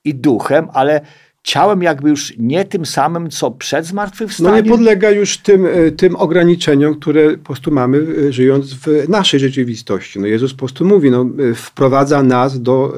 i 0.03 0.15
duchem, 0.15 0.67
ale 0.73 1.01
ciałem 1.47 1.83
jakby 1.83 2.09
już 2.09 2.33
nie 2.37 2.65
tym 2.65 2.85
samym, 2.85 3.29
co 3.29 3.51
przed 3.51 3.85
zmartwychwstaniem. 3.85 4.55
No 4.55 4.61
nie 4.61 4.69
podlega 4.69 5.11
już 5.11 5.37
tym, 5.37 5.65
e, 5.65 5.91
tym 5.91 6.15
ograniczeniom, 6.15 6.95
które 6.95 7.37
po 7.37 7.43
prostu 7.45 7.71
mamy 7.71 8.05
e, 8.27 8.33
żyjąc 8.33 8.73
w 8.73 9.09
naszej 9.09 9.39
rzeczywistości. 9.39 10.19
No 10.19 10.27
Jezus 10.27 10.53
po 10.53 10.59
prostu 10.59 10.85
mówi, 10.85 11.11
no, 11.11 11.25
e, 11.51 11.53
wprowadza 11.53 12.23
nas 12.23 12.61
do 12.61 12.93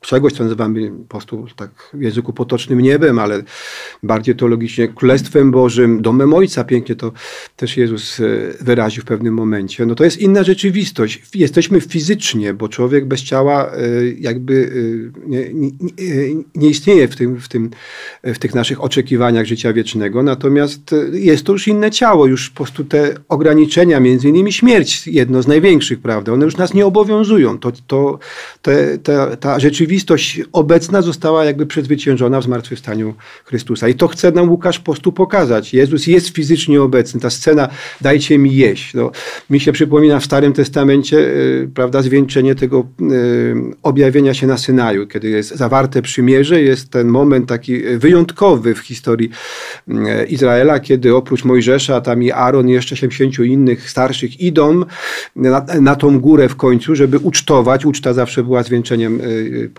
czegoś, 0.00 0.32
co 0.32 0.44
nazywamy 0.44 0.90
po 0.90 1.04
prostu 1.04 1.46
tak 1.56 1.70
w 1.94 2.02
języku 2.02 2.32
potocznym 2.32 2.80
niebem, 2.80 3.18
ale 3.18 3.42
bardziej 4.02 4.34
teologicznie 4.36 4.88
Królestwem 4.88 5.50
Bożym, 5.50 6.02
domem 6.02 6.34
Ojca, 6.34 6.64
pięknie 6.64 6.94
to 6.94 7.12
też 7.56 7.76
Jezus 7.76 8.20
e, 8.20 8.24
wyraził 8.60 9.02
w 9.02 9.06
pewnym 9.06 9.34
momencie. 9.34 9.86
No 9.86 9.94
to 9.94 10.04
jest 10.04 10.18
inna 10.18 10.42
rzeczywistość. 10.42 11.22
Jesteśmy 11.34 11.80
fizycznie, 11.80 12.54
bo 12.54 12.68
człowiek 12.68 13.06
bez 13.06 13.22
ciała 13.22 13.72
e, 13.72 13.76
jakby 14.18 14.72
e, 15.26 15.28
nie, 15.28 15.54
nie, 15.54 15.80
nie 16.54 16.68
istnieje 16.68 17.08
w, 17.08 17.16
tym, 17.16 17.36
w, 17.40 17.48
tym, 17.48 17.70
w 18.24 18.38
tych 18.38 18.54
naszych 18.54 18.84
oczekiwaniach 18.84 19.46
życia 19.46 19.72
wiecznego, 19.72 20.22
natomiast 20.22 20.94
jest 21.12 21.44
to 21.44 21.52
już 21.52 21.68
inne 21.68 21.90
ciało, 21.90 22.26
już 22.26 22.50
po 22.50 22.56
prostu 22.56 22.84
te 22.84 23.14
ograniczenia, 23.28 24.00
między 24.00 24.28
innymi 24.28 24.52
śmierć, 24.52 25.06
jedno 25.06 25.42
z 25.42 25.46
największych, 25.46 26.00
prawda, 26.00 26.32
one 26.32 26.44
już 26.44 26.56
nas 26.56 26.74
nie 26.74 26.86
obowiązują. 26.86 27.58
To, 27.58 27.72
to, 27.86 28.18
te, 28.62 28.98
ta 29.40 29.60
rzeczywistość 29.60 29.89
rzeczywistość 29.90 30.40
obecna 30.52 31.02
została 31.02 31.44
jakby 31.44 31.66
przezwyciężona 31.66 32.40
w 32.40 32.44
zmartwychwstaniu 32.44 33.14
Chrystusa. 33.44 33.88
I 33.88 33.94
to 33.94 34.08
chce 34.08 34.32
nam 34.32 34.50
Łukasz 34.50 34.78
po 34.78 34.84
prostu 34.84 35.12
pokazać. 35.12 35.74
Jezus 35.74 36.06
jest 36.06 36.28
fizycznie 36.28 36.82
obecny. 36.82 37.20
Ta 37.20 37.30
scena, 37.30 37.68
dajcie 38.00 38.38
mi 38.38 38.56
jeść. 38.56 38.94
No, 38.94 39.10
mi 39.50 39.60
się 39.60 39.72
przypomina 39.72 40.20
w 40.20 40.24
Starym 40.24 40.52
Testamencie, 40.52 41.16
yy, 41.16 41.70
prawda, 41.74 42.02
zwieńczenie 42.02 42.54
tego 42.54 42.86
yy, 43.00 43.08
objawienia 43.82 44.34
się 44.34 44.46
na 44.46 44.58
Synaju, 44.58 45.06
kiedy 45.06 45.28
jest 45.28 45.50
zawarte 45.56 46.02
przymierze, 46.02 46.62
jest 46.62 46.90
ten 46.90 47.08
moment 47.08 47.48
taki 47.48 47.82
wyjątkowy 47.98 48.74
w 48.74 48.78
historii 48.78 49.30
Izraela, 50.28 50.80
kiedy 50.80 51.14
oprócz 51.14 51.44
Mojżesza, 51.44 52.00
tam 52.00 52.22
i 52.22 52.30
Aaron 52.30 52.68
i 52.68 52.72
jeszcze 52.72 52.96
70 52.96 53.38
innych 53.38 53.90
starszych 53.90 54.40
idą 54.40 54.82
na, 55.36 55.66
na 55.80 55.96
tą 55.96 56.20
górę 56.20 56.48
w 56.48 56.56
końcu, 56.56 56.94
żeby 56.94 57.18
ucztować. 57.18 57.84
Uczta 57.84 58.12
zawsze 58.12 58.44
była 58.44 58.62
zwieńczeniem 58.62 59.20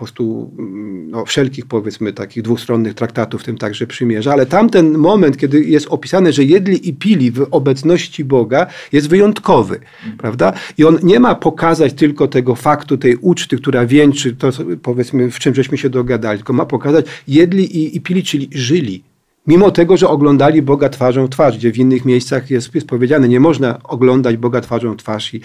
prostu 0.04 0.50
mm, 0.58 1.10
no, 1.10 1.24
wszelkich 1.24 1.66
powiedzmy 1.66 2.12
takich 2.12 2.42
dwustronnych 2.42 2.94
traktatów, 2.94 3.42
w 3.42 3.44
tym 3.44 3.58
także 3.58 3.86
przymierza, 3.86 4.32
ale 4.32 4.46
tamten 4.46 4.98
moment, 4.98 5.36
kiedy 5.36 5.64
jest 5.64 5.86
opisane, 5.90 6.32
że 6.32 6.44
jedli 6.44 6.88
i 6.88 6.94
pili 6.94 7.30
w 7.30 7.46
obecności 7.50 8.24
Boga, 8.24 8.66
jest 8.92 9.08
wyjątkowy, 9.08 9.80
prawda? 10.18 10.52
I 10.78 10.84
on 10.84 10.98
nie 11.02 11.20
ma 11.20 11.34
pokazać 11.34 11.92
tylko 11.92 12.28
tego 12.28 12.54
faktu, 12.54 12.98
tej 12.98 13.16
uczty, 13.16 13.56
która 13.56 13.86
wieńczy 13.86 14.36
to, 14.36 14.50
powiedzmy, 14.82 15.30
w 15.30 15.38
czym 15.38 15.54
żeśmy 15.54 15.78
się 15.78 15.90
dogadali, 15.90 16.38
tylko 16.38 16.52
ma 16.52 16.66
pokazać, 16.66 17.06
jedli 17.28 17.76
i, 17.78 17.96
i 17.96 18.00
pili, 18.00 18.22
czyli 18.22 18.48
żyli 18.52 19.11
Mimo 19.46 19.70
tego, 19.70 19.96
że 19.96 20.08
oglądali 20.08 20.62
Boga 20.62 20.88
twarzą 20.88 21.26
w 21.26 21.30
twarz, 21.30 21.58
gdzie 21.58 21.72
w 21.72 21.78
innych 21.78 22.04
miejscach 22.04 22.50
jest, 22.50 22.74
jest 22.74 22.86
powiedziane, 22.86 23.28
nie 23.28 23.40
można 23.40 23.78
oglądać 23.84 24.36
Boga 24.36 24.60
twarzą 24.60 24.92
w 24.92 24.96
twarz 24.96 25.34
i, 25.34 25.40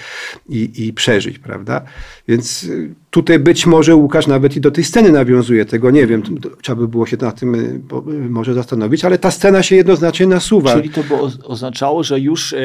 i, 0.50 0.88
i, 0.88 0.94
przeżyć, 0.94 1.40
prawda? 1.40 1.82
Więc 2.28 2.64
y, 2.64 2.94
tutaj 3.10 3.40
być 3.40 3.66
może 3.66 3.96
Łukasz 3.96 4.28
nawet 4.28 4.56
i 4.56 4.62
do 4.62 4.72
tej 4.72 4.84
sceny 4.84 5.12
nawiązuje, 5.12 5.66
tego 5.66 5.92
nie 5.92 6.08
wiem, 6.08 6.24
trzeba 6.62 6.82
by 6.82 6.88
było 6.88 7.06
się 7.06 7.18
nad 7.22 7.40
tym 7.40 7.56
y, 7.56 7.82
y, 8.12 8.30
może 8.30 8.54
zastanowić, 8.54 9.06
ale 9.06 9.18
ta 9.18 9.32
scena 9.32 9.64
się 9.64 9.76
jednoznacznie 9.76 10.28
nasuwa. 10.28 10.74
Czyli 10.74 10.90
to 10.90 11.04
by 11.04 11.16
oznaczało, 11.44 12.04
że 12.04 12.20
już 12.20 12.56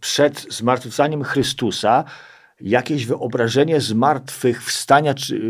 przed 0.00 0.46
zmartwychwstaniem 0.50 1.24
Chrystusa 1.24 2.04
jakieś 2.60 3.06
wyobrażenie 3.06 3.80
zmartwychwstania 3.80 5.14
czy 5.14 5.40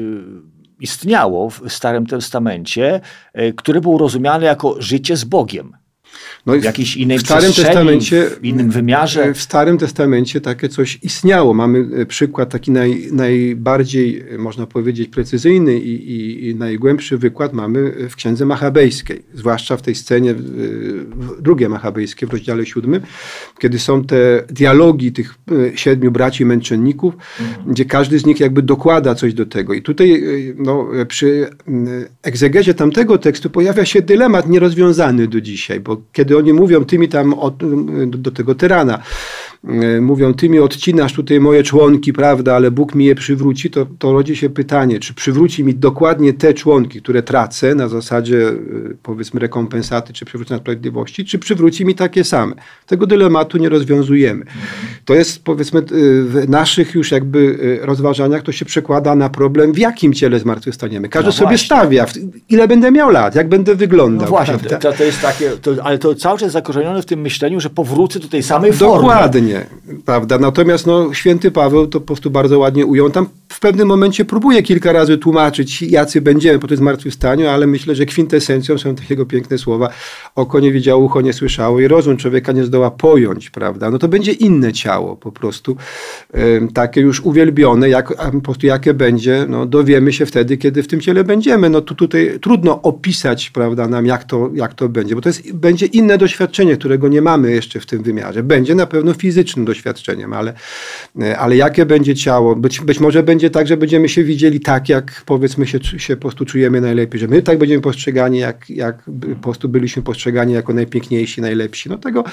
istniało 0.81 1.51
w 1.51 1.63
Starym 1.69 2.07
Testamencie, 2.07 3.01
e, 3.33 3.53
które 3.53 3.81
było 3.81 3.99
rozumiane 3.99 4.47
jako 4.47 4.83
życie 4.83 5.17
z 5.17 5.25
Bogiem. 5.25 5.77
No 6.47 6.53
w 6.53 6.65
jakiejś 6.65 6.97
innej 6.97 7.19
w 7.19 7.23
Starym 7.23 7.53
Testamencie, 7.53 8.31
w 8.41 8.45
innym 8.45 8.71
wymiarze. 8.71 9.35
W 9.35 9.43
Starym 9.43 9.79
Testamencie 9.79 10.41
takie 10.41 10.69
coś 10.69 10.99
istniało. 11.03 11.55
Mamy 11.55 11.87
e, 11.97 12.07
przykład 12.07 12.51
taki 12.51 12.71
naj, 12.71 13.09
najbardziej, 13.13 14.25
e, 14.31 14.39
można 14.39 14.67
powiedzieć, 14.67 15.09
precyzyjny 15.09 15.81
i, 15.81 16.11
i, 16.11 16.49
i, 16.49 16.55
najgłębszy 16.55 17.19
wykład 17.19 17.53
mamy 17.53 18.09
w 18.11 18.17
Księdze 18.17 18.47
Machabejskiej. 18.47 19.23
Zwłaszcza 19.35 19.77
w 19.77 19.83
tej 19.83 19.95
scenie, 19.95 20.35
w 20.35 21.43
drugie 21.43 21.69
Machabejskie 21.69 22.27
w 22.27 22.31
rozdziale 22.31 22.67
siódmym, 22.67 23.03
kiedy 23.59 23.79
są 23.79 24.05
te 24.05 24.45
dialogi 24.49 25.13
tych 25.13 25.35
e, 25.53 25.79
siedmiu 25.79 26.11
braci 26.11 26.45
męczenników, 26.45 27.15
mhm. 27.41 27.73
gdzie 27.73 27.85
każdy 27.85 28.19
z 28.19 28.27
nich 28.27 28.41
jakby 28.41 28.63
dokłada 28.63 29.15
coś 29.15 29.35
do 29.35 29.47
tego. 29.47 29.75
I 29.75 29.83
tutaj 29.83 30.25
no, 30.59 30.89
przy 31.09 31.51
egzegezie 32.23 32.75
tamtego 32.75 33.19
tekstu 33.19 33.51
pojawia 33.51 33.85
się 33.85 34.03
dylemat 34.03 34.49
nierozwiązany 34.49 35.29
do 35.29 35.41
dzisiaj, 35.41 35.81
bo 35.81 36.03
kiedy 36.13 36.37
oni 36.37 36.53
mówią, 36.53 36.85
ty 36.85 36.99
mi 36.99 37.09
tam 37.09 37.35
od, 37.35 37.55
do 38.07 38.31
tego 38.31 38.55
tyrana, 38.55 38.99
mówią, 40.01 40.35
ty 40.35 40.49
mi 40.49 40.59
odcinasz 40.59 41.13
tutaj 41.13 41.41
moje 41.41 41.63
członki, 41.63 42.13
prawda, 42.13 42.55
ale 42.55 42.71
Bóg 42.71 42.95
mi 42.95 43.05
je 43.05 43.15
przywróci, 43.15 43.71
to, 43.71 43.87
to 43.99 44.13
rodzi 44.13 44.37
się 44.37 44.51
pytanie, 44.51 45.01
czy 45.01 45.15
przywróci 45.15 45.65
mi 45.65 45.75
dokładnie 45.75 46.33
te 46.33 46.55
członki, 46.55 47.03
które 47.03 47.23
tracę 47.23 47.75
na 47.75 47.89
zasadzie, 47.89 48.49
e, 48.49 48.55
powiedzmy, 49.03 49.41
rekompensaty 49.41 50.13
czy 50.13 50.25
przywrócenia 50.25 50.61
sprawiedliwości, 50.61 51.25
czy 51.25 51.39
przywróci 51.39 51.85
mi 51.85 51.95
takie 51.95 52.25
same. 52.25 52.55
Tego 52.87 53.07
dylematu 53.07 53.59
nie 53.59 53.69
rozwiązujemy. 53.69 54.45
To 55.05 55.15
jest, 55.15 55.45
powiedzmy, 55.45 55.81
e, 55.81 55.85
w 56.23 56.49
naszych 56.49 56.95
już 56.95 57.11
jakby 57.11 57.59
rozważaniach 57.83 58.43
to 58.43 58.53
się 58.53 58.65
przekłada 58.65 59.15
na 59.15 59.29
problem, 59.29 59.73
w 59.73 59.79
jakim 59.79 60.13
ciele 60.13 60.39
zmartwychwstaniemy. 60.39 61.09
Każdy 61.09 61.29
no 61.29 61.33
sobie 61.33 61.59
stawia, 61.59 62.07
ile 62.49 62.69
będę 62.69 62.93
miał 62.93 63.11
lat, 63.11 63.35
jak 63.35 63.49
będę 63.49 63.75
wyglądał. 63.75 64.27
No 64.27 64.31
właśnie, 64.31 64.59
to, 64.59 64.93
to, 64.93 65.05
jest 65.05 65.21
takie, 65.21 65.51
to, 65.51 65.71
ale 65.83 65.99
to 65.99 66.15
cały 66.15 66.39
czas 66.39 66.53
zakorzenione 66.53 67.03
w 67.03 67.07
tym 67.07 67.21
myśleniu, 67.21 67.61
że 67.61 67.71
powrócę 67.71 68.21
do 68.21 68.29
tej 68.29 68.43
samej 68.43 68.73
formy. 68.73 69.03
Dokładnie 69.03 69.54
prawda? 70.05 70.39
Natomiast 70.39 70.87
no, 70.87 71.15
święty 71.15 71.51
Paweł 71.51 71.87
to 71.87 72.01
po 72.01 72.07
prostu 72.07 72.31
bardzo 72.31 72.59
ładnie 72.59 72.87
ujął. 72.87 73.11
Tam 73.11 73.27
w 73.49 73.61
pewnym 73.61 73.89
momencie 73.89 74.25
próbuje 74.25 74.63
kilka 74.63 74.93
razy 74.93 75.19
tłumaczyć, 75.19 75.83
jacy 75.83 76.21
będziemy 76.21 76.59
po 76.59 76.67
tym 76.67 76.77
zmartwychwstaniu, 76.77 77.49
ale 77.49 77.67
myślę, 77.67 77.95
że 77.95 78.07
kwintesencją 78.07 78.79
są 78.79 78.95
takiego 78.95 79.27
piękne 79.27 79.59
słowa. 79.59 79.89
Oko 80.35 80.61
nie 80.61 80.73
widziało, 80.73 81.05
ucho 81.05 81.21
nie 81.21 81.33
słyszało 81.33 81.81
i 81.81 81.89
rozum 81.89 82.17
człowieka 82.17 82.53
nie 82.53 82.65
zdoła 82.65 82.91
pojąć, 82.91 83.51
prawda? 83.51 83.91
No 83.91 83.99
to 83.99 84.09
będzie 84.09 84.33
inne 84.33 84.73
ciało 84.73 85.17
po 85.17 85.33
prostu, 85.33 85.77
takie 86.75 87.01
już 87.01 87.21
uwielbione, 87.21 87.89
jak, 87.89 88.33
po 88.33 88.41
prostu 88.41 88.67
jakie 88.67 88.95
będzie, 88.95 89.47
no 89.49 89.67
dowiemy 89.67 90.13
się 90.13 90.27
wtedy, 90.27 90.57
kiedy 90.57 90.83
w 90.83 90.87
tym 90.87 91.01
ciele 91.01 91.25
będziemy. 91.25 91.71
No 91.71 91.81
tu 91.81 91.95
tutaj 91.95 92.39
trudno 92.41 92.83
opisać, 92.83 93.51
prawda, 93.51 93.89
nam 93.89 94.07
jak 94.07 94.25
to, 94.25 94.51
jak 94.55 94.75
to 94.75 94.89
będzie, 94.89 95.15
bo 95.15 95.21
to 95.21 95.29
jest, 95.29 95.53
będzie 95.53 95.87
inne 95.87 96.19
doświadczenie, 96.19 96.77
którego 96.77 97.09
nie 97.09 97.23
mamy 97.23 97.51
jeszcze 97.51 97.81
w 97.81 97.87
tym 97.87 98.03
wymiarze. 98.03 98.43
Będzie 98.43 98.75
na 98.75 98.87
pewno 98.87 99.15
fizycznym 99.45 99.65
doświadczeniem, 99.65 100.33
ale, 100.33 100.55
e, 101.21 101.39
ale 101.39 101.57
jakie 101.57 101.87
będzie 101.87 102.15
ciało? 102.15 102.57
Być, 102.57 102.81
być 102.81 103.01
może 103.01 103.23
będzie 103.23 103.51
tak, 103.51 103.67
że 103.67 103.77
będziemy 103.77 104.09
się 104.09 104.25
widzieli 104.25 104.61
tak, 104.61 104.89
jak 104.89 105.23
powiedzmy 105.27 105.67
się, 105.67 105.79
się 105.99 106.17
po 106.17 106.23
prostu 106.23 106.45
czujemy 106.45 106.81
najlepiej, 106.81 107.21
że 107.21 107.29
my 107.29 107.43
tak 107.43 107.59
będziemy 107.59 107.83
postrzegani, 107.83 108.39
jak, 108.39 108.71
jak 108.71 109.03
po 109.37 109.43
prostu 109.43 109.69
byliśmy 109.69 110.03
postrzegani 110.03 110.53
jako 110.53 110.73
najpiękniejsi, 110.73 111.41
najlepsi. 111.41 111.89
No 111.89 111.99
tego, 111.99 112.25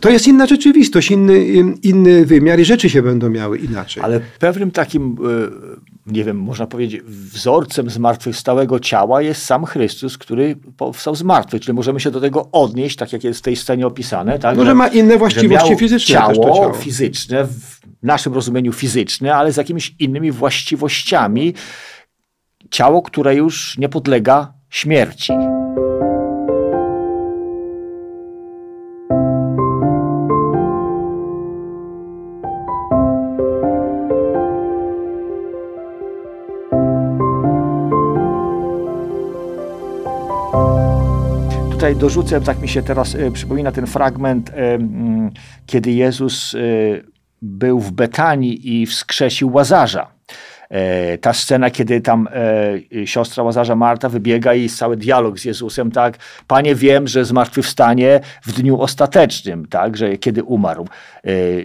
to 0.00 0.10
jest 0.10 0.28
inna 0.28 0.46
rzeczywistość, 0.46 1.10
inny, 1.10 1.44
inny 1.82 2.26
wymiar 2.26 2.60
i 2.60 2.64
rzeczy 2.64 2.90
się 2.90 3.02
będą 3.02 3.30
miały 3.30 3.58
inaczej. 3.58 4.02
Ale 4.02 4.20
pewnym 4.38 4.70
takim, 4.70 5.16
e, 5.24 5.88
nie 6.10 6.24
wiem, 6.24 6.36
można 6.36 6.66
powiedzieć, 6.66 7.02
wzorcem 7.02 7.90
zmartwychwstałego 7.90 8.80
ciała 8.80 9.22
jest 9.22 9.44
sam 9.44 9.64
Chrystus, 9.64 10.18
który 10.18 10.56
powstał 10.76 11.14
z 11.14 11.22
martwych. 11.22 11.62
Czyli 11.62 11.76
możemy 11.76 12.00
się 12.00 12.10
do 12.10 12.20
tego 12.20 12.48
odnieść, 12.52 12.96
tak 12.96 13.12
jak 13.12 13.24
jest 13.24 13.40
w 13.40 13.42
tej 13.42 13.56
scenie 13.56 13.86
opisane. 13.86 14.38
Tak? 14.38 14.56
No, 14.56 14.64
że, 14.64 14.74
ma 14.74 14.88
inne 14.88 15.16
właściwości 15.18 15.76
fizyczne. 15.76 16.14
Ciało, 16.14 16.34
ciało 16.34 16.72
fizyczne, 16.72 17.44
w 17.44 17.80
naszym 18.02 18.34
rozumieniu 18.34 18.72
fizyczne, 18.72 19.34
ale 19.34 19.52
z 19.52 19.56
jakimiś 19.56 19.94
innymi 19.98 20.32
właściwościami. 20.32 21.54
Ciało, 22.70 23.02
które 23.02 23.34
już 23.34 23.78
nie 23.78 23.88
podlega 23.88 24.52
śmierci. 24.70 25.32
Tutaj 41.88 42.00
dorzucę, 42.00 42.40
tak 42.40 42.60
mi 42.60 42.68
się 42.68 42.82
teraz 42.82 43.14
e, 43.14 43.30
przypomina 43.30 43.72
ten 43.72 43.86
fragment, 43.86 44.50
e, 44.50 44.78
kiedy 45.66 45.90
Jezus 45.90 46.54
e, 46.54 46.58
był 47.42 47.80
w 47.80 47.92
Betanii 47.92 48.80
i 48.80 48.86
wskrzesił 48.86 49.52
Łazarza. 49.52 50.18
Ta 51.20 51.32
scena, 51.32 51.70
kiedy 51.70 52.00
tam 52.00 52.28
siostra 53.04 53.42
Łazarza 53.42 53.76
Marta 53.76 54.08
wybiega 54.08 54.54
i 54.54 54.68
cały 54.68 54.96
dialog 54.96 55.38
z 55.38 55.44
Jezusem, 55.44 55.90
tak? 55.90 56.18
Panie, 56.46 56.74
wiem, 56.74 57.08
że 57.08 57.24
zmartwychwstanie 57.24 58.20
w 58.42 58.52
dniu 58.52 58.80
ostatecznym, 58.80 59.66
tak? 59.66 59.96
Że 59.96 60.16
kiedy 60.16 60.42
umarł. 60.42 60.88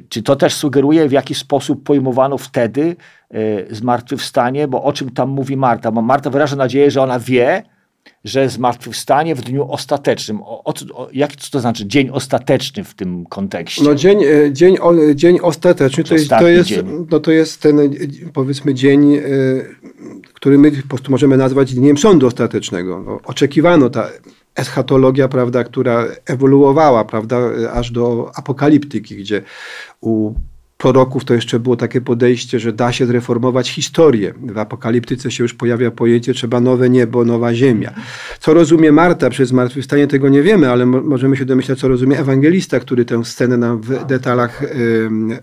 Czy 0.10 0.24
to 0.24 0.36
też 0.36 0.53
sugeruje, 0.53 1.10
w 1.10 1.12
jaki 1.12 1.36
sposób 1.36 1.84
pojmowano 1.84 2.38
wtedy 2.38 2.96
zmartwychwstanie? 3.70 4.68
Bo 4.68 4.84
o 4.84 4.94
czym 4.94 5.10
tam 5.10 5.30
mówi 5.30 5.58
Marta? 5.58 5.92
Bo 5.92 6.01
Marta 6.01 6.30
wyraża 6.30 6.56
nadzieję, 6.56 6.92
że 6.92 7.01
ona 7.01 7.20
wie, 7.20 7.63
że 8.24 8.50
zmartwychwstanie 8.50 9.36
w 9.36 9.41
dniu 9.41 9.72
ostatecznym. 9.72 10.41
O, 10.41 10.63
o, 10.63 10.74
o, 10.93 11.10
jak 11.13 11.36
co 11.36 11.51
to 11.51 11.60
znaczy 11.60 11.86
dzień 11.86 12.10
ostateczny 12.10 12.83
w 12.83 12.93
tym 12.93 13.25
kontekście? 13.25 13.83
No 13.83 13.95
dzień, 13.95 14.24
e, 14.24 14.53
dzień, 14.53 14.77
o- 14.81 15.13
dzień 15.15 15.39
ostateczny 15.41 16.03
to 16.03 16.13
jest, 16.13 16.29
to, 16.29 16.48
jest, 16.48 16.69
dzień. 16.69 17.07
no 17.12 17.19
to 17.19 17.31
jest 17.31 17.62
ten 17.62 17.79
e, 17.79 17.89
powiedzmy 18.33 18.74
dzień, 18.74 19.15
e, 19.15 19.22
który 20.33 20.57
my 20.57 20.72
po 20.72 20.88
prostu 20.88 21.12
możemy 21.12 21.38
nazwać 21.38 21.74
dniem 21.74 21.98
sądu 21.98 22.27
ostatecznego. 22.27 23.03
No, 23.05 23.19
oczekiwano 23.25 23.89
ta 23.89 24.10
eschatologia, 24.55 25.27
prawda, 25.27 25.63
która 25.63 26.05
ewoluowała, 26.25 27.05
prawda, 27.05 27.38
aż 27.74 27.91
do 27.91 28.31
apokaliptyki, 28.36 29.15
gdzie 29.15 29.41
u 30.01 30.33
proroków 30.84 31.25
to 31.25 31.34
jeszcze 31.34 31.60
było 31.60 31.75
takie 31.75 32.02
podejście, 32.02 32.60
że 32.60 32.74
da 32.74 32.92
się 32.92 33.06
zreformować 33.06 33.70
historię. 33.70 34.34
W 34.42 34.58
apokaliptyce 34.58 35.32
się 35.32 35.44
już 35.44 35.54
pojawia 35.54 35.92
pojęcie, 35.92 36.34
trzeba 36.34 36.60
nowe 36.60 36.90
niebo, 36.90 37.25
nowa 37.25 37.54
ziemia. 37.54 37.94
Co 38.40 38.54
rozumie 38.54 38.92
Marta 38.92 39.30
przez 39.30 39.50
zmartwychwstanie, 39.50 40.08
tego 40.08 40.30
nie 40.30 40.42
wiemy, 40.42 40.72
ale 40.72 40.86
mo- 40.86 41.02
możemy 41.02 41.38
się 41.38 41.46
domyślać, 41.46 41.80
co 41.80 41.88
rozumie 41.88 42.20
ewangelista, 42.20 42.80
który 42.80 43.06
tę 43.06 43.25
scenę 43.25 43.58
nam 43.58 43.82
w 43.82 44.06
detalach 44.06 44.62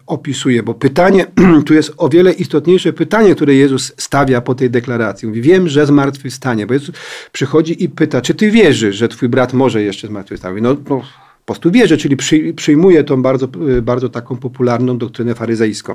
opisuje. 0.07 0.63
Bo 0.63 0.75
pytanie, 0.75 1.27
tu 1.67 1.75
jest 1.75 1.93
o 1.97 2.09
wiele 2.09 2.33
istotniejsze 2.33 2.93
pytanie, 2.93 3.35
które 3.35 3.55
Jezus 3.55 3.93
stawia 3.97 4.41
po 4.41 4.55
tej 4.55 4.71
deklaracji. 4.71 5.29
Mówi, 5.29 5.43
wiem, 5.43 5.69
że 5.69 5.87
zmartwychwstanie. 5.87 6.67
Bo 6.67 6.75
Jezus 6.75 6.95
przychodzi 7.33 7.85
i 7.85 7.89
pyta, 7.89 8.21
czy 8.21 8.35
ty 8.35 8.51
wierzysz, 8.51 8.97
że 8.97 9.09
twój 9.09 9.29
brat 9.29 9.53
może 9.53 9.83
jeszcze 9.83 10.09
zmartwychwstać? 10.09 10.55
No, 10.61 10.77
no 10.91 11.03
prostu 11.47 11.71
wierzę, 11.71 11.97
czyli 11.97 12.17
przy, 12.17 12.55
przyjmuje 12.55 13.05
tą 13.05 13.23
bardzo, 13.23 13.49
y, 13.69 13.83
bardzo 13.83 14.09
taką 14.09 14.37
popularną 14.37 14.99
doktrynę 14.99 15.35
faryzejską, 15.35 15.95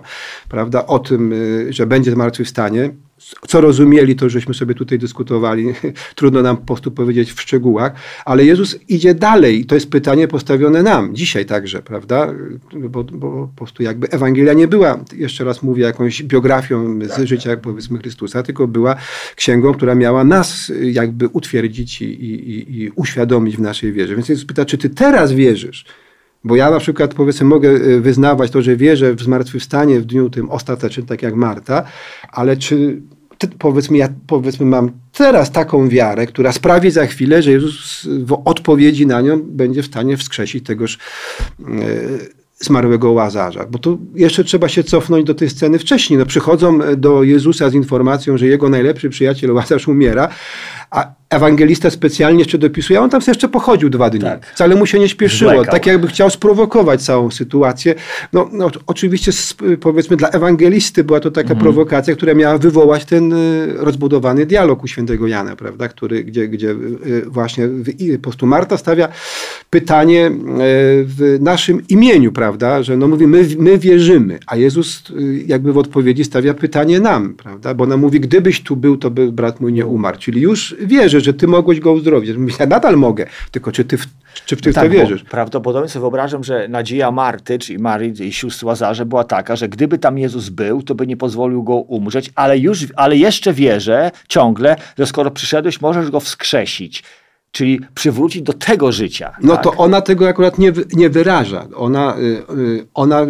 prawda, 0.49 0.85
o 0.85 0.99
tym, 0.99 1.33
y, 1.33 1.73
że 1.73 1.87
będzie 1.87 2.11
zmartwychwstanie. 2.11 2.89
Co 3.47 3.61
rozumieli, 3.61 4.15
to 4.15 4.29
żeśmy 4.29 4.53
sobie 4.53 4.73
tutaj 4.75 4.99
dyskutowali. 4.99 5.73
Trudno 6.15 6.41
nam 6.41 6.57
po 6.57 6.65
prostu 6.65 6.91
powiedzieć 6.91 7.33
w 7.33 7.41
szczegółach, 7.41 7.93
ale 8.25 8.45
Jezus 8.45 8.79
idzie 8.87 9.15
dalej. 9.15 9.65
To 9.65 9.75
jest 9.75 9.89
pytanie 9.89 10.27
postawione 10.27 10.83
nam, 10.83 11.15
dzisiaj 11.15 11.45
także, 11.45 11.81
prawda? 11.81 12.33
Bo, 12.89 13.03
bo 13.03 13.47
po 13.47 13.55
prostu 13.55 13.83
jakby 13.83 14.09
Ewangelia 14.09 14.53
nie 14.53 14.67
była, 14.67 14.99
jeszcze 15.15 15.43
raz 15.43 15.63
mówię, 15.63 15.83
jakąś 15.83 16.23
biografią 16.23 16.99
z 17.01 17.25
życia, 17.25 17.57
powiedzmy, 17.57 17.99
Chrystusa, 17.99 18.43
tylko 18.43 18.67
była 18.67 18.95
księgą, 19.35 19.73
która 19.73 19.95
miała 19.95 20.23
nas 20.23 20.71
jakby 20.81 21.27
utwierdzić 21.27 22.01
i, 22.01 22.05
i, 22.05 22.81
i 22.81 22.91
uświadomić 22.95 23.57
w 23.57 23.61
naszej 23.61 23.93
wierze. 23.93 24.15
Więc 24.15 24.29
Jezus 24.29 24.45
pyta, 24.45 24.65
czy 24.65 24.77
ty 24.77 24.89
teraz 24.89 25.33
wierzysz? 25.33 25.85
Bo 26.45 26.55
ja 26.55 26.71
na 26.71 26.79
przykład 26.79 27.13
powiedzmy 27.13 27.47
mogę 27.47 27.69
y, 27.69 28.01
wyznawać 28.01 28.51
to, 28.51 28.61
że 28.61 28.75
wierzę 28.75 29.15
w 29.15 29.21
zmartwychwstanie 29.21 29.99
w 29.99 30.05
dniu 30.05 30.29
tym 30.29 30.49
ostatecznym, 30.49 31.05
tak 31.05 31.21
jak 31.21 31.35
Marta, 31.35 31.83
ale 32.31 32.57
czy 32.57 33.01
ty, 33.37 33.47
powiedzmy, 33.47 33.97
ja 33.97 34.09
powiedzmy 34.27 34.65
mam 34.65 34.91
teraz 35.13 35.51
taką 35.51 35.89
wiarę, 35.89 36.27
która 36.27 36.51
sprawi 36.51 36.91
za 36.91 37.05
chwilę, 37.05 37.41
że 37.41 37.51
Jezus 37.51 38.07
w 38.25 38.41
odpowiedzi 38.45 39.07
na 39.07 39.21
nią 39.21 39.41
będzie 39.43 39.83
w 39.83 39.85
stanie 39.85 40.17
wskrzesić 40.17 40.65
tegoż 40.65 40.97
y, 41.59 41.65
zmarłego 42.59 43.11
Łazarza. 43.11 43.65
Bo 43.65 43.79
tu 43.79 43.99
jeszcze 44.15 44.43
trzeba 44.43 44.69
się 44.69 44.83
cofnąć 44.83 45.25
do 45.25 45.33
tej 45.33 45.49
sceny 45.49 45.79
wcześniej. 45.79 46.19
No, 46.19 46.25
przychodzą 46.25 46.79
do 46.97 47.23
Jezusa 47.23 47.69
z 47.69 47.73
informacją, 47.73 48.37
że 48.37 48.47
jego 48.47 48.69
najlepszy 48.69 49.09
przyjaciel 49.09 49.51
Łazarz 49.51 49.87
umiera, 49.87 50.29
a 50.91 51.13
ewangelista 51.29 51.89
specjalnie 51.89 52.39
jeszcze 52.39 52.57
dopisuje, 52.57 52.99
a 52.99 53.01
on 53.01 53.09
tam 53.09 53.21
sobie 53.21 53.31
jeszcze 53.31 53.49
pochodził 53.49 53.89
dwa 53.89 54.09
dni. 54.09 54.21
Tak. 54.21 54.45
Wcale 54.45 54.75
mu 54.75 54.85
się 54.85 54.99
nie 54.99 55.09
śpieszyło. 55.09 55.51
Zwlekał. 55.51 55.71
Tak 55.71 55.85
jakby 55.85 56.07
chciał 56.07 56.29
sprowokować 56.29 57.01
całą 57.01 57.31
sytuację. 57.31 57.95
No, 58.33 58.49
no 58.51 58.71
oczywiście 58.87 59.31
powiedzmy 59.79 60.17
dla 60.17 60.29
ewangelisty 60.29 61.03
była 61.03 61.19
to 61.19 61.31
taka 61.31 61.55
prowokacja, 61.55 62.15
która 62.15 62.33
miała 62.33 62.57
wywołać 62.57 63.05
ten 63.05 63.33
y, 63.33 63.73
rozbudowany 63.77 64.45
dialog 64.45 64.83
u 64.83 64.87
świętego 64.87 65.27
Jana, 65.27 65.55
prawda, 65.55 65.87
który, 65.87 66.23
gdzie, 66.23 66.47
gdzie 66.47 66.69
y, 66.71 67.25
właśnie 67.27 67.67
w, 67.67 68.01
i, 68.01 68.17
po 68.17 68.23
prostu 68.23 68.45
Marta 68.45 68.77
stawia 68.77 69.07
pytanie 69.69 70.27
y, 70.27 70.31
w 71.05 71.37
naszym 71.41 71.87
imieniu, 71.89 72.31
prawda, 72.31 72.83
że 72.83 72.97
no 72.97 73.07
mówi, 73.07 73.27
my, 73.27 73.47
my 73.59 73.77
wierzymy, 73.77 74.39
a 74.47 74.55
Jezus 74.55 75.09
y, 75.09 75.43
jakby 75.47 75.73
w 75.73 75.77
odpowiedzi 75.77 76.23
stawia 76.23 76.53
pytanie 76.53 76.99
nam, 76.99 77.33
prawda, 77.33 77.73
bo 77.73 77.83
ona 77.83 77.97
mówi, 77.97 78.19
gdybyś 78.19 78.61
tu 78.61 78.75
był, 78.75 78.97
to 78.97 79.11
by 79.11 79.31
brat 79.31 79.61
mój 79.61 79.73
nie 79.73 79.85
umarł, 79.85 80.17
czyli 80.19 80.41
już 80.41 80.74
wierzę, 80.79 81.21
że 81.21 81.33
ty 81.33 81.47
mogłeś 81.47 81.79
go 81.79 81.91
uzdrowić. 81.91 82.31
Ja 82.59 82.65
nadal 82.65 82.97
mogę, 82.97 83.25
tylko 83.51 83.71
czy 83.71 83.85
ty 83.85 83.97
w, 83.97 84.05
czy 84.45 84.55
w 84.55 84.61
ty 84.61 84.71
w 84.71 84.75
to 84.75 84.81
Tak, 84.81 84.89
bo 84.89 84.97
wierzysz? 84.97 85.23
Prawdopodobnie 85.23 85.89
sobie 85.89 86.01
wyobrażam, 86.01 86.43
że 86.43 86.67
nadzieja 86.67 87.11
Marty, 87.11 87.59
czyli 87.59 87.79
Marii 87.79 88.27
i 88.27 88.33
sióstr 88.33 88.65
Łazarza 88.65 89.05
była 89.05 89.23
taka, 89.23 89.55
że 89.55 89.69
gdyby 89.69 89.97
tam 89.97 90.17
Jezus 90.17 90.49
był, 90.49 90.83
to 90.83 90.95
by 90.95 91.07
nie 91.07 91.17
pozwolił 91.17 91.63
go 91.63 91.75
umrzeć, 91.75 92.31
ale, 92.35 92.59
już, 92.59 92.85
ale 92.95 93.17
jeszcze 93.17 93.53
wierzę 93.53 94.11
ciągle, 94.27 94.75
że 94.97 95.05
skoro 95.05 95.31
przyszedłeś, 95.31 95.81
możesz 95.81 96.11
go 96.11 96.19
wskrzesić. 96.19 97.03
Czyli 97.51 97.79
przywrócić 97.93 98.41
do 98.41 98.53
tego 98.53 98.91
życia. 98.91 99.35
No 99.41 99.53
tak? 99.53 99.63
to 99.63 99.73
ona 99.73 100.01
tego 100.01 100.27
akurat 100.27 100.57
nie, 100.57 100.71
nie 100.93 101.09
wyraża. 101.09 101.67
Ona, 101.75 102.17
y, 102.17 102.21
y, 102.57 102.87
ona, 102.93 103.25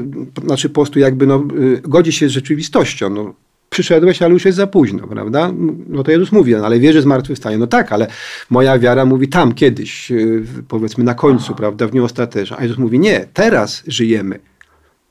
znaczy 0.45 0.69
po 0.69 0.75
prostu 0.75 0.99
jakby 0.99 1.27
no, 1.27 1.43
y, 1.59 1.81
godzi 1.83 2.11
się 2.11 2.29
z 2.29 2.31
rzeczywistością. 2.31 3.09
No, 3.09 3.33
przyszedłeś, 3.75 4.21
ale 4.21 4.33
już 4.33 4.45
jest 4.45 4.57
za 4.57 4.67
późno, 4.67 5.07
prawda? 5.07 5.51
No 5.87 6.03
to 6.03 6.11
Jezus 6.11 6.31
mówi, 6.31 6.55
no, 6.55 6.65
ale 6.65 6.79
wierzy 6.79 7.01
zmartwychwstanie. 7.01 7.57
No 7.57 7.67
tak, 7.67 7.91
ale 7.91 8.07
moja 8.49 8.79
wiara 8.79 9.05
mówi 9.05 9.27
tam 9.27 9.53
kiedyś, 9.53 10.11
y, 10.11 10.43
powiedzmy 10.67 11.03
na 11.03 11.13
końcu, 11.13 11.55
prawda, 11.55 11.87
w 11.87 11.91
dniu 11.91 12.05
ostatecznym. 12.05 12.59
A 12.59 12.63
Jezus 12.63 12.77
mówi, 12.77 12.99
nie, 12.99 13.27
teraz 13.33 13.83
żyjemy. 13.87 14.39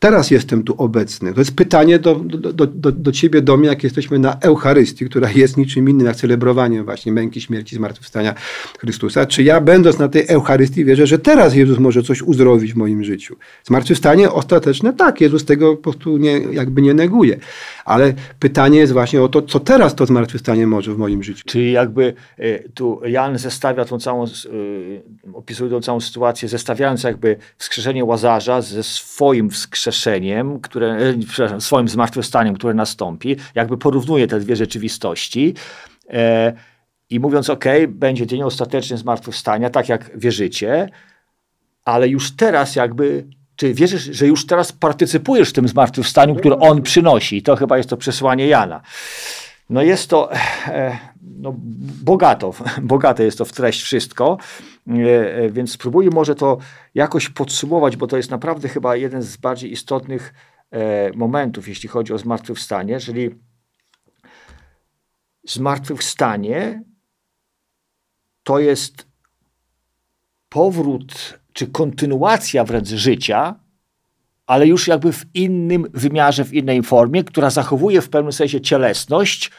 Teraz 0.05 0.31
jestem 0.31 0.63
tu 0.63 0.75
obecny. 0.79 1.35
To 1.35 1.41
jest 1.41 1.57
pytanie 1.57 1.99
do, 1.99 2.15
do, 2.15 2.67
do, 2.67 2.93
do, 2.93 3.13
ciebie, 3.13 3.43
do 3.43 3.57
mnie, 3.57 3.69
jak 3.69 3.85
jesteśmy 3.85 4.19
na 4.19 4.37
Eucharystii, 4.41 5.07
która 5.07 5.31
jest 5.31 5.57
niczym 5.57 5.89
innym 5.89 6.07
jak 6.07 6.17
celebrowaniem 6.17 6.85
właśnie 6.85 7.13
męki, 7.13 7.41
śmierci, 7.41 7.77
zmartwychwstania 7.77 8.35
Chrystusa. 8.79 9.27
Czy 9.27 9.43
ja 9.43 9.61
będąc 9.61 9.99
na 9.99 10.09
tej 10.09 10.25
Eucharystii 10.29 10.85
wierzę, 10.85 11.07
że 11.07 11.19
teraz 11.19 11.55
Jezus 11.55 11.79
może 11.79 12.03
coś 12.03 12.23
uzdrowić 12.23 12.73
w 12.73 12.77
moim 12.77 13.05
życiu? 13.05 13.37
Zmartwychwstanie 13.65 14.31
ostateczne? 14.31 14.93
Tak, 14.93 15.21
Jezus 15.21 15.45
tego 15.45 15.77
po 15.77 15.83
prostu 15.83 16.17
nie, 16.17 16.39
jakby 16.39 16.83
nie 16.83 16.95
neguje. 16.95 17.39
Ale 17.85 18.15
pytanie 18.39 18.79
jest 18.79 18.93
właśnie 18.93 19.23
o 19.23 19.29
to, 19.29 19.43
co 19.43 19.61
teraz 19.61 19.95
to 19.95 20.07
zmartwychwstanie 20.07 20.67
może 20.67 20.95
w 20.95 20.99
moim 20.99 21.23
życiu. 21.23 21.45
Czyli 21.47 21.73
jakby 21.73 22.15
y, 22.39 22.71
tu 22.75 23.01
Jan 23.05 23.39
zestawia 23.39 23.85
tą 23.85 23.99
całą, 23.99 24.25
y, 24.25 25.03
opisuje 25.35 25.71
tą 25.71 25.81
całą 25.81 26.01
sytuację, 26.01 26.49
zestawiając 26.49 27.03
jakby 27.03 27.37
wskrzeszenie 27.59 28.05
Łazarza 28.05 28.63
ze 28.63 28.83
swoim 28.83 29.51
wskrzeszeniem, 29.51 29.94
które, 30.63 31.01
y, 31.01 31.19
przepraszam, 31.29 31.61
swoim 31.61 31.89
zmartwychwstaniem, 31.89 32.55
które 32.55 32.75
nastąpi, 32.75 33.37
jakby 33.55 33.79
porównuje 33.79 34.27
te 34.27 34.41
dwie 34.41 34.57
rzeczywistości. 34.57 35.55
E, 36.11 36.53
I 37.11 37.21
mówiąc, 37.21 37.51
ok, 37.51 37.65
będzie 37.89 38.27
dzień 38.27 38.43
ostateczny 38.43 38.97
zmartwychwstania, 38.97 39.71
tak 39.71 39.89
jak 39.89 40.19
wierzycie, 40.19 40.89
ale 41.85 42.09
już 42.09 42.37
teraz 42.37 42.77
jakby, 42.77 43.27
czy 43.57 43.75
wierzysz, 43.75 44.03
że 44.03 44.27
już 44.27 44.47
teraz 44.47 44.73
partycypujesz 44.73 45.51
w 45.51 45.53
tym 45.53 45.69
zmartwychwstaniu, 45.69 46.35
które 46.35 46.59
on 46.59 46.83
przynosi? 46.83 47.37
I 47.37 47.43
to 47.43 47.57
chyba 47.57 47.77
jest 47.77 47.91
to 47.91 47.97
przesłanie 47.97 48.47
Jana. 48.47 48.81
No 49.71 49.83
jest 49.83 50.11
to 50.11 50.33
e, 50.67 50.99
no, 51.23 51.55
bogato, 52.05 52.55
bogate 52.83 53.25
jest 53.25 53.39
to 53.39 53.45
w 53.45 53.53
treść 53.53 53.83
wszystko, 53.83 54.39
e, 54.39 54.74
e, 54.74 54.74
więc 55.51 55.73
spróbuję 55.73 56.11
może 56.11 56.35
to 56.35 56.59
jakoś 56.95 57.29
podsumować, 57.29 57.97
bo 57.97 58.07
to 58.07 58.17
jest 58.17 58.31
naprawdę 58.31 58.69
chyba 58.69 58.97
jeden 58.97 59.23
z 59.23 59.37
bardziej 59.37 59.73
istotnych 59.73 60.35
e, 60.71 61.13
momentów, 61.13 61.69
jeśli 61.69 61.89
chodzi 61.89 62.13
o 62.13 62.19
zmartwychwstanie, 62.19 63.01
czyli 63.01 63.31
zmartwychwstanie 65.45 66.83
to 68.43 68.59
jest 68.59 69.07
powrót 70.49 71.39
czy 71.53 71.67
kontynuacja 71.67 72.65
wręcz 72.65 72.89
życia, 72.89 73.61
ale 74.47 74.67
już 74.67 74.89
jakby 74.89 75.13
w 75.13 75.25
innym 75.35 75.87
wymiarze, 75.95 76.45
w 76.45 76.55
innej 76.55 76.83
formie, 76.83 77.25
która 77.25 77.51
zachowuje 77.51 78.01
w 78.01 78.09
pewnym 78.09 78.33
sensie 78.33 78.61
cielesność, 78.61 79.51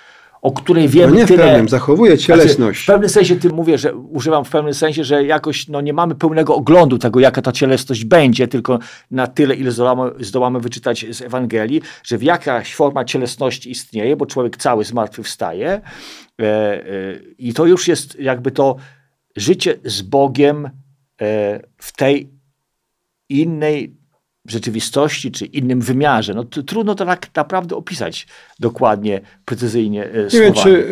o 0.46 0.52
której 0.52 0.84
No 0.84 0.90
wiemy 0.90 1.18
nie 1.18 1.26
w 1.26 1.28
tyle. 1.28 1.44
pewnym, 1.44 1.70
zachowuje 1.70 2.18
cielesność. 2.18 2.58
Znaczy, 2.58 2.84
w 2.84 2.86
pewnym 2.86 3.10
sensie 3.10 3.36
tym 3.36 3.54
mówię, 3.54 3.78
że 3.78 3.96
używam 3.96 4.46
w 4.46 4.50
pewnym 4.50 4.74
sensie, 4.74 5.04
że 5.04 5.24
jakoś 5.24 5.68
no, 5.68 5.82
nie 5.82 5.94
mamy 5.94 6.16
pełnego 6.16 6.56
oglądu 6.56 6.98
tego, 6.98 7.20
jaka 7.20 7.42
ta 7.42 7.52
cielesność 7.52 8.06
będzie, 8.06 8.48
tylko 8.48 8.80
na 9.12 9.28
tyle, 9.28 9.56
ile 9.56 9.72
zdołamy, 9.72 10.12
zdołamy 10.20 10.60
wyczytać 10.60 11.06
z 11.12 11.22
Ewangelii, 11.22 11.82
że 12.04 12.18
w 12.18 12.24
jakaś 12.24 12.76
forma 12.76 13.06
cielesności 13.06 13.72
istnieje, 13.72 14.16
bo 14.16 14.26
człowiek 14.26 14.58
cały 14.58 14.84
zmartwychwstaje 14.84 15.70
e, 15.70 15.82
e, 16.42 16.84
i 17.38 17.54
to 17.54 17.66
już 17.66 17.88
jest 17.88 18.20
jakby 18.20 18.52
to 18.52 18.76
życie 19.36 19.76
z 19.86 20.02
Bogiem 20.02 20.66
e, 20.66 20.70
w 21.78 21.92
tej 21.92 22.30
innej 23.30 23.96
rzeczywistości 24.48 25.32
czy 25.32 25.46
innym 25.46 25.82
wymiarze. 25.82 26.34
No, 26.34 26.44
trudno 26.44 26.96
to 26.96 27.06
tak 27.06 27.36
naprawdę 27.36 27.76
opisać 27.76 28.28
dokładnie, 28.60 29.22
precyzyjnie 29.46 30.06
e, 30.06 30.24
Nie 30.34 30.40
wiem, 30.40 30.54
czy, 30.54 30.88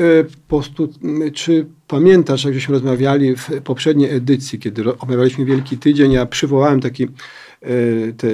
e, 1.26 1.32
czy 1.32 1.66
pamiętasz, 1.88 2.44
jak 2.44 2.54
żeśmy 2.54 2.74
rozmawiali 2.74 3.36
w 3.36 3.50
poprzedniej 3.64 4.16
edycji, 4.16 4.60
kiedy 4.60 4.98
omawialiśmy 4.98 5.46
Wielki 5.46 5.78
Tydzień, 5.78 6.12
ja 6.12 6.26
przywołałem 6.26 6.82
taki 6.82 7.08
te 8.18 8.28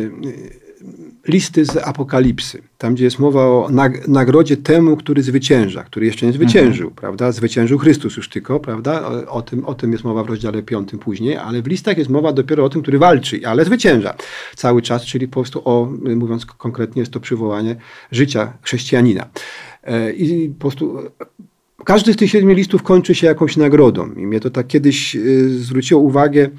listy 1.28 1.66
z 1.66 1.78
Apokalipsy, 1.78 2.62
tam 2.78 2.94
gdzie 2.96 3.04
jest 3.04 3.20
mowa 3.20 3.46
o 3.46 3.70
nagrodzie 4.08 4.58
temu, 4.58 4.98
który 4.98 5.24
zwycięża, 5.24 5.84
który 5.84 6.06
jeszcze 6.06 6.26
nie 6.26 6.34
zwyciężył, 6.34 6.88
mhm. 6.88 6.96
prawda? 6.96 7.32
Zwyciężył 7.32 7.78
Chrystus 7.78 8.18
już 8.18 8.30
tylko, 8.30 8.60
prawda? 8.60 9.08
O, 9.08 9.32
o, 9.32 9.42
tym, 9.42 9.66
o 9.66 9.74
tym 9.74 9.92
jest 9.92 10.04
mowa 10.04 10.24
w 10.24 10.30
rozdziale 10.30 10.64
5 10.64 10.90
później, 11.00 11.38
ale 11.38 11.62
w 11.62 11.68
listach 11.68 11.98
jest 11.98 12.10
mowa 12.10 12.34
dopiero 12.34 12.66
o 12.66 12.70
tym, 12.70 12.82
który 12.82 13.00
walczy, 13.00 13.42
ale 13.46 13.66
zwycięża 13.66 14.14
cały 14.56 14.82
czas, 14.82 15.06
czyli 15.06 15.28
po 15.28 15.34
prostu 15.34 15.62
o, 15.66 15.92
mówiąc 16.16 16.46
konkretnie, 16.46 17.00
jest 17.00 17.12
to 17.12 17.20
przywołanie 17.20 17.76
życia 18.12 18.54
chrześcijanina. 18.62 19.30
E, 19.84 20.12
I 20.14 20.50
po 20.50 20.60
prostu 20.60 20.98
każdy 21.86 22.14
z 22.14 22.16
tych 22.16 22.30
siedmiu 22.30 22.54
listów 22.54 22.84
kończy 22.84 23.16
się 23.16 23.28
jakąś 23.28 23.58
nagrodą. 23.58 24.14
I 24.14 24.28
mnie 24.28 24.40
to 24.40 24.50
tak 24.50 24.68
kiedyś 24.68 25.16
y, 25.16 25.60
zwróciło 25.60 26.02
uwagę, 26.02 26.50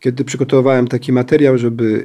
kiedy 0.00 0.24
przygotowałem 0.24 0.88
taki 0.88 1.12
materiał, 1.12 1.58
żeby 1.58 2.04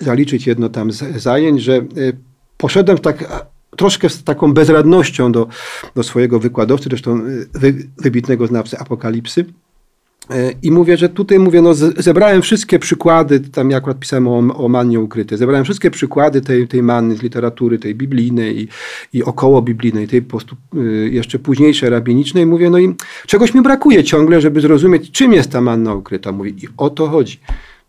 zaliczyć 0.00 0.46
jedno 0.46 0.68
tam 0.68 0.92
z 0.92 1.22
zajęć, 1.22 1.62
że 1.62 1.76
y, 1.76 2.16
poszedłem 2.56 2.98
tak 2.98 3.48
troszkę 3.76 4.08
z 4.08 4.24
taką 4.24 4.52
bezradnością 4.52 5.32
do, 5.32 5.48
do 5.94 6.02
swojego 6.02 6.38
wykładowcy, 6.38 6.88
zresztą 6.88 7.26
y, 7.26 7.48
wy, 7.54 7.74
wybitnego 7.98 8.46
znawcy 8.46 8.78
apokalipsy. 8.78 9.40
Y, 9.40 10.56
I 10.62 10.70
mówię, 10.70 10.96
że 10.96 11.08
tutaj 11.08 11.38
mówię, 11.38 11.62
no 11.62 11.74
zebrałem 11.74 12.42
wszystkie 12.42 12.78
przykłady, 12.78 13.40
tam 13.40 13.70
ja 13.70 13.76
akurat 13.76 13.98
pisałem 13.98 14.28
o, 14.28 14.38
o 14.64 14.68
mannie 14.68 15.00
ukryte, 15.00 15.36
zebrałem 15.36 15.64
wszystkie 15.64 15.90
przykłady 15.90 16.40
tej, 16.40 16.68
tej 16.68 16.82
manny 16.82 17.16
z 17.16 17.22
literatury, 17.22 17.78
tej 17.78 17.94
biblijnej 17.94 18.60
i, 18.60 18.68
i 19.12 19.24
około 19.24 19.62
biblijnej, 19.62 20.08
tej 20.08 20.22
po 20.22 20.30
prostu 20.30 20.56
jeszcze 21.10 21.38
późniejszej 21.38 21.90
rabinicznej. 21.90 22.46
Mówię, 22.46 22.70
no 22.70 22.78
i 22.78 22.94
czegoś 23.26 23.54
mi 23.54 23.62
brakuje 23.62 24.04
ciągle, 24.04 24.40
żeby 24.40 24.60
zrozumieć, 24.60 25.10
czym 25.10 25.32
jest 25.32 25.50
ta 25.50 25.60
manna 25.60 25.94
ukryta. 25.94 26.32
Mówię, 26.32 26.50
i 26.50 26.68
o 26.76 26.90
to 26.90 27.08
chodzi 27.08 27.40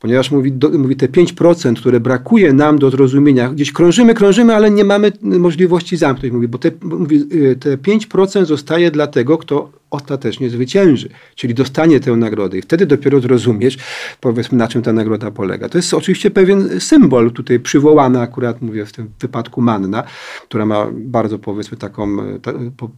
ponieważ 0.01 0.31
mówi, 0.31 0.51
do, 0.51 0.69
mówi 0.69 0.95
te 0.95 1.07
5%, 1.07 1.73
które 1.73 1.99
brakuje 1.99 2.53
nam 2.53 2.79
do 2.79 2.89
zrozumienia, 2.89 3.49
gdzieś 3.49 3.71
krążymy, 3.71 4.13
krążymy, 4.13 4.55
ale 4.55 4.71
nie 4.71 4.83
mamy 4.83 5.11
możliwości 5.21 5.97
zamknąć. 5.97 6.33
Mówi, 6.33 6.47
bo 6.47 6.57
te, 6.57 6.71
mówi, 6.83 7.15
y, 7.33 7.55
te 7.55 7.77
5% 7.77 8.45
zostaje 8.45 8.91
dla 8.91 9.07
tego, 9.07 9.37
kto 9.37 9.80
ostatecznie 9.91 10.49
zwycięży, 10.49 11.09
czyli 11.35 11.53
dostanie 11.53 11.99
tę 11.99 12.11
nagrodę 12.11 12.57
i 12.57 12.61
wtedy 12.61 12.85
dopiero 12.85 13.19
zrozumiesz, 13.19 13.77
powiedzmy, 14.19 14.57
na 14.57 14.67
czym 14.67 14.81
ta 14.81 14.93
nagroda 14.93 15.31
polega. 15.31 15.69
To 15.69 15.77
jest 15.77 15.93
oczywiście 15.93 16.31
pewien 16.31 16.79
symbol 16.79 17.31
tutaj 17.31 17.59
przywołany 17.59 18.19
akurat, 18.19 18.61
mówię, 18.61 18.85
w 18.85 18.91
tym 18.91 19.09
wypadku 19.19 19.61
Manna, 19.61 20.03
która 20.43 20.65
ma 20.65 20.87
bardzo, 20.93 21.39
powiedzmy, 21.39 21.77
taką, 21.77 22.17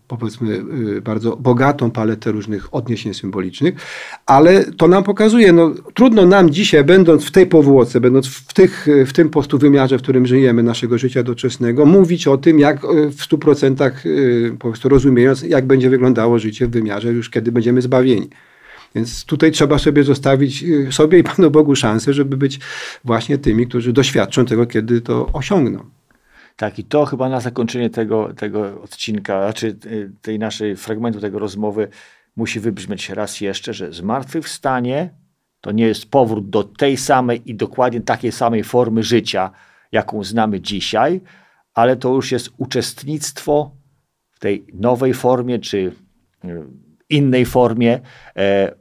powiedzmy, 0.08 0.64
y, 0.98 1.02
bardzo 1.02 1.38
bogatą 1.38 1.92
paletę 1.92 2.32
różnych 2.32 2.76
odniesień 2.76 3.14
symbolicznych, 3.14 3.76
ale 4.26 4.66
to 4.66 4.88
nam 4.88 5.04
pokazuje, 5.04 5.54
no 5.54 5.72
trudno 5.94 6.26
nam 6.26 6.50
dzisiaj, 6.50 6.84
będąc 6.84 7.26
w 7.26 7.32
tej 7.32 7.48
powłoce, 7.48 8.02
będąc 8.02 8.28
w, 8.28 8.54
tych, 8.54 8.88
w 9.06 9.14
tym 9.14 9.30
postu 9.30 9.58
wymiarze, 9.58 9.98
w 9.98 10.02
którym 10.02 10.26
żyjemy, 10.26 10.64
naszego 10.64 10.98
życia 10.98 11.24
doczesnego, 11.24 11.86
mówić 11.86 12.28
o 12.28 12.38
tym, 12.38 12.60
jak 12.60 12.82
w 13.18 13.24
stu 13.24 13.38
procentach, 13.38 14.06
y, 14.06 14.56
po 14.60 14.68
prostu 14.68 14.90
rozumiejąc, 14.90 15.42
jak 15.42 15.66
będzie 15.66 15.90
wyglądało 15.90 16.40
życie 16.40 16.68
w 16.68 16.70
wymiarze 16.70 16.83
już 17.04 17.30
kiedy 17.30 17.52
będziemy 17.52 17.82
zbawieni. 17.82 18.30
Więc 18.96 19.26
tutaj 19.26 19.52
trzeba 19.52 19.80
sobie 19.80 20.04
zostawić 20.04 20.64
y, 20.64 20.92
sobie 20.92 21.20
i 21.20 21.24
Panu 21.24 21.52
Bogu 21.52 21.76
szansę, 21.76 22.14
żeby 22.14 22.38
być 22.38 22.60
właśnie 23.04 23.38
tymi, 23.38 23.68
którzy 23.68 23.94
doświadczą 23.94 24.46
tego, 24.46 24.66
kiedy 24.66 25.02
to 25.02 25.30
osiągną. 25.34 25.86
Tak, 26.56 26.80
i 26.80 26.84
to 26.84 27.06
chyba 27.06 27.30
na 27.30 27.40
zakończenie 27.40 27.90
tego, 27.90 28.34
tego 28.34 28.82
odcinka, 28.82 29.44
znaczy 29.44 29.76
y, 29.86 30.12
tej 30.22 30.40
naszej 30.40 30.76
fragmentu 30.76 31.20
tego 31.20 31.40
rozmowy 31.40 31.88
musi 32.36 32.60
wybrzmieć 32.60 33.10
raz 33.10 33.42
jeszcze, 33.42 33.74
że 33.74 33.94
zmartwychwstanie 33.94 35.10
to 35.62 35.72
nie 35.72 35.86
jest 35.86 36.06
powrót 36.06 36.50
do 36.50 36.64
tej 36.64 36.98
samej 36.98 37.42
i 37.46 37.56
dokładnie 37.56 38.02
takiej 38.02 38.32
samej 38.32 38.64
formy 38.64 39.04
życia, 39.04 39.52
jaką 39.92 40.24
znamy 40.24 40.62
dzisiaj, 40.62 41.22
ale 41.74 41.96
to 41.96 42.14
już 42.14 42.32
jest 42.32 42.50
uczestnictwo 42.58 43.72
w 44.32 44.40
tej 44.40 44.66
nowej 44.74 45.14
formie, 45.14 45.60
czy 45.60 45.92
innej 47.10 47.46
formie, 47.46 48.00
e, 48.38 48.72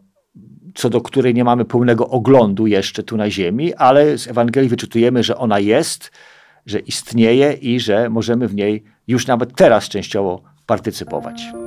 co 0.74 0.90
do 0.90 1.00
której 1.00 1.34
nie 1.34 1.44
mamy 1.44 1.64
pełnego 1.64 2.08
oglądu 2.08 2.66
jeszcze 2.66 3.02
tu 3.02 3.16
na 3.16 3.30
Ziemi, 3.30 3.74
ale 3.74 4.18
z 4.18 4.28
Ewangelii 4.28 4.70
wyczytujemy, 4.70 5.22
że 5.22 5.36
ona 5.36 5.58
jest, 5.58 6.10
że 6.66 6.78
istnieje 6.78 7.52
i 7.52 7.80
że 7.80 8.10
możemy 8.10 8.48
w 8.48 8.54
niej 8.54 8.84
już 9.08 9.26
nawet 9.26 9.56
teraz 9.56 9.88
częściowo 9.88 10.42
partycypować. 10.66 11.61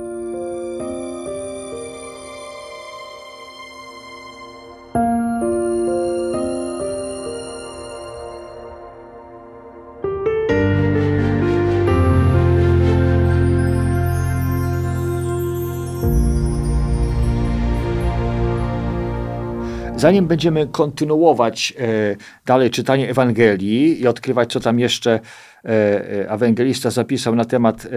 Zanim 20.06 20.26
będziemy 20.26 20.66
kontynuować 20.66 21.74
e, 21.78 22.16
dalej 22.46 22.70
czytanie 22.70 23.10
Ewangelii 23.10 24.00
i 24.00 24.06
odkrywać, 24.06 24.52
co 24.52 24.60
tam 24.60 24.78
jeszcze 24.78 25.10
e, 25.12 25.68
e, 25.68 26.30
ewangelista 26.30 26.90
zapisał 26.90 27.34
na 27.34 27.44
temat 27.44 27.88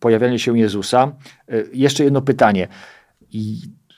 pojawiania 0.00 0.38
się 0.38 0.58
Jezusa, 0.58 1.12
jeszcze 1.72 2.04
jedno 2.04 2.22
pytanie 2.22 2.68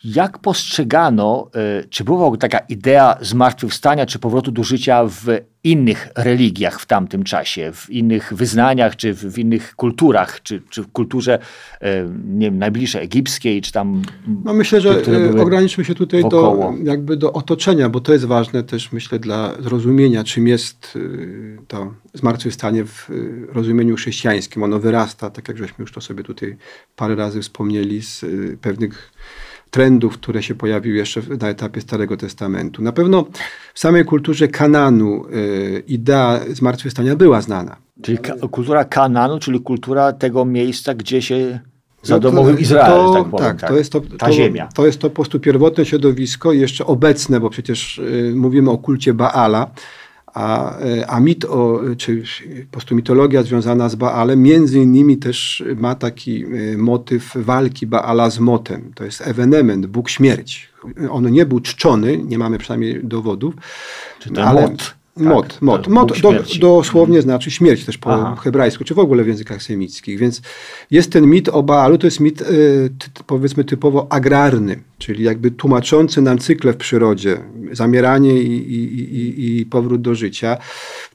jak 0.04 0.38
postrzegano, 0.38 1.50
e, 1.54 1.84
czy 1.84 2.04
była 2.04 2.36
taka 2.36 2.58
idea 2.58 3.18
zmartwychwstania, 3.20 4.06
czy 4.06 4.18
powrotu 4.18 4.52
do 4.52 4.62
życia 4.62 5.04
w 5.04 5.26
innych 5.64 6.08
religiach 6.16 6.80
w 6.80 6.86
tamtym 6.86 7.22
czasie, 7.22 7.72
w 7.74 7.90
innych 7.90 8.32
wyznaniach, 8.34 8.96
czy 8.96 9.14
w, 9.14 9.38
innych 9.38 9.76
kulturach, 9.76 10.42
czy, 10.42 10.62
czy 10.70 10.82
w 10.82 10.92
kulturze 10.92 11.38
e, 11.80 12.04
nie 12.24 12.46
wiem, 12.46 12.58
najbliższej 12.58 13.04
egipskiej, 13.04 13.62
czy 13.62 13.72
tam. 13.72 14.02
No 14.44 14.54
myślę, 14.54 14.80
że 14.80 15.02
e, 15.36 15.42
ograniczmy 15.42 15.84
się 15.84 15.94
tutaj 15.94 16.22
do, 16.28 16.72
jakby 16.84 17.16
do 17.16 17.32
otoczenia, 17.32 17.88
bo 17.88 18.00
to 18.00 18.12
jest 18.12 18.24
ważne 18.24 18.62
też, 18.62 18.92
myślę, 18.92 19.18
dla 19.18 19.54
zrozumienia, 19.62 20.24
czym 20.24 20.48
jest 20.48 20.98
to 21.68 21.94
zmartwychwstanie 22.14 22.84
w 22.84 23.08
rozumieniu 23.52 23.96
chrześcijańskim. 23.96 24.62
Ono 24.62 24.78
wyrasta, 24.78 25.30
tak 25.30 25.48
jak 25.48 25.58
żeśmy 25.58 25.76
już 25.82 25.92
to 25.92 26.00
sobie 26.00 26.24
tutaj 26.24 26.56
parę 26.96 27.14
razy 27.14 27.42
wspomnieli, 27.42 28.02
z 28.02 28.24
pewnych 28.60 29.12
trendów, 29.70 30.14
które 30.18 30.42
się 30.42 30.54
pojawiły 30.54 30.96
jeszcze 30.96 31.20
na 31.40 31.48
etapie 31.48 31.80
Starego 31.80 32.16
Testamentu. 32.16 32.82
Na 32.82 32.92
pewno 32.92 33.24
w 33.74 33.78
samej 33.78 34.04
kulturze 34.04 34.48
Kananu 34.48 35.26
y, 35.26 35.82
idea 35.86 36.40
zmartwychwstania 36.48 37.16
była 37.16 37.40
znana. 37.40 37.76
Czyli 38.02 38.18
ka 38.18 38.34
kultura 38.50 38.84
Kananu, 38.84 39.38
czyli 39.38 39.60
kultura 39.60 40.12
tego 40.12 40.44
miejsca, 40.44 40.94
gdzie 40.94 41.22
się 41.22 41.60
zadomowił 42.02 42.52
no 42.52 42.58
Izrael, 42.58 42.92
to, 42.92 43.14
tak, 43.14 43.30
powiem, 43.30 43.46
tak, 43.46 43.60
tak, 43.60 43.70
to 43.70 43.76
jest 43.76 43.92
to, 43.92 44.00
ta 44.00 44.26
to, 44.26 44.32
ziemia. 44.32 44.68
To 44.74 44.86
jest 44.86 44.98
to 44.98 45.10
po 45.10 45.14
prostu 45.14 45.40
pierwotne 45.40 45.86
środowisko, 45.86 46.52
jeszcze 46.52 46.86
obecne, 46.86 47.40
bo 47.40 47.50
przecież 47.50 47.98
y, 47.98 48.32
mówimy 48.36 48.70
o 48.70 48.78
kulcie 48.78 49.14
Baala, 49.14 49.70
a, 50.34 50.78
a 51.08 51.20
mit, 51.20 51.44
o, 51.44 51.80
czy 51.98 52.22
po 52.64 52.72
prostu 52.72 52.94
mitologia 52.94 53.42
związana 53.42 53.88
z 53.88 53.94
Baalem, 53.94 54.42
między 54.42 54.78
innymi 54.78 55.16
też 55.16 55.64
ma 55.76 55.94
taki 55.94 56.44
e, 56.44 56.76
motyw 56.78 57.32
walki 57.34 57.86
Baala 57.86 58.30
z 58.30 58.38
motem. 58.38 58.92
To 58.94 59.04
jest 59.04 59.26
ewenement, 59.26 59.86
Bóg 59.86 60.10
śmierć. 60.10 60.70
On 61.10 61.30
nie 61.30 61.46
był 61.46 61.60
czczony, 61.60 62.18
nie 62.18 62.38
mamy 62.38 62.58
przynajmniej 62.58 63.00
dowodów. 63.04 63.54
Czy 64.18 64.30
ten 64.30 64.44
ale, 64.44 64.62
mot? 64.62 65.00
Mod, 65.16 65.48
tak, 65.48 65.62
mod. 65.62 65.88
mod 65.88 66.20
do, 66.20 66.32
dosłownie 66.60 67.18
mhm. 67.18 67.22
znaczy 67.22 67.50
śmierć 67.50 67.84
też 67.84 67.98
po 67.98 68.14
Aha. 68.14 68.36
hebrajsku, 68.36 68.84
czy 68.84 68.94
w 68.94 68.98
ogóle 68.98 69.24
w 69.24 69.28
językach 69.28 69.62
semickich. 69.62 70.18
Więc 70.18 70.42
jest 70.90 71.12
ten 71.12 71.26
mit 71.26 71.48
o 71.48 71.62
Baalu, 71.62 71.98
to 71.98 72.06
jest 72.06 72.20
mit 72.20 72.42
y, 72.42 72.44
ty, 72.98 73.24
powiedzmy 73.26 73.64
typowo 73.64 74.06
agrarny, 74.12 74.80
czyli 75.00 75.24
jakby 75.24 75.50
tłumaczący 75.50 76.22
nam 76.22 76.38
cykle 76.38 76.72
w 76.72 76.76
przyrodzie, 76.76 77.40
zamieranie 77.72 78.42
i, 78.42 78.74
i, 78.74 79.00
i, 79.18 79.60
i 79.60 79.66
powrót 79.66 80.00
do 80.00 80.14
życia. 80.14 80.56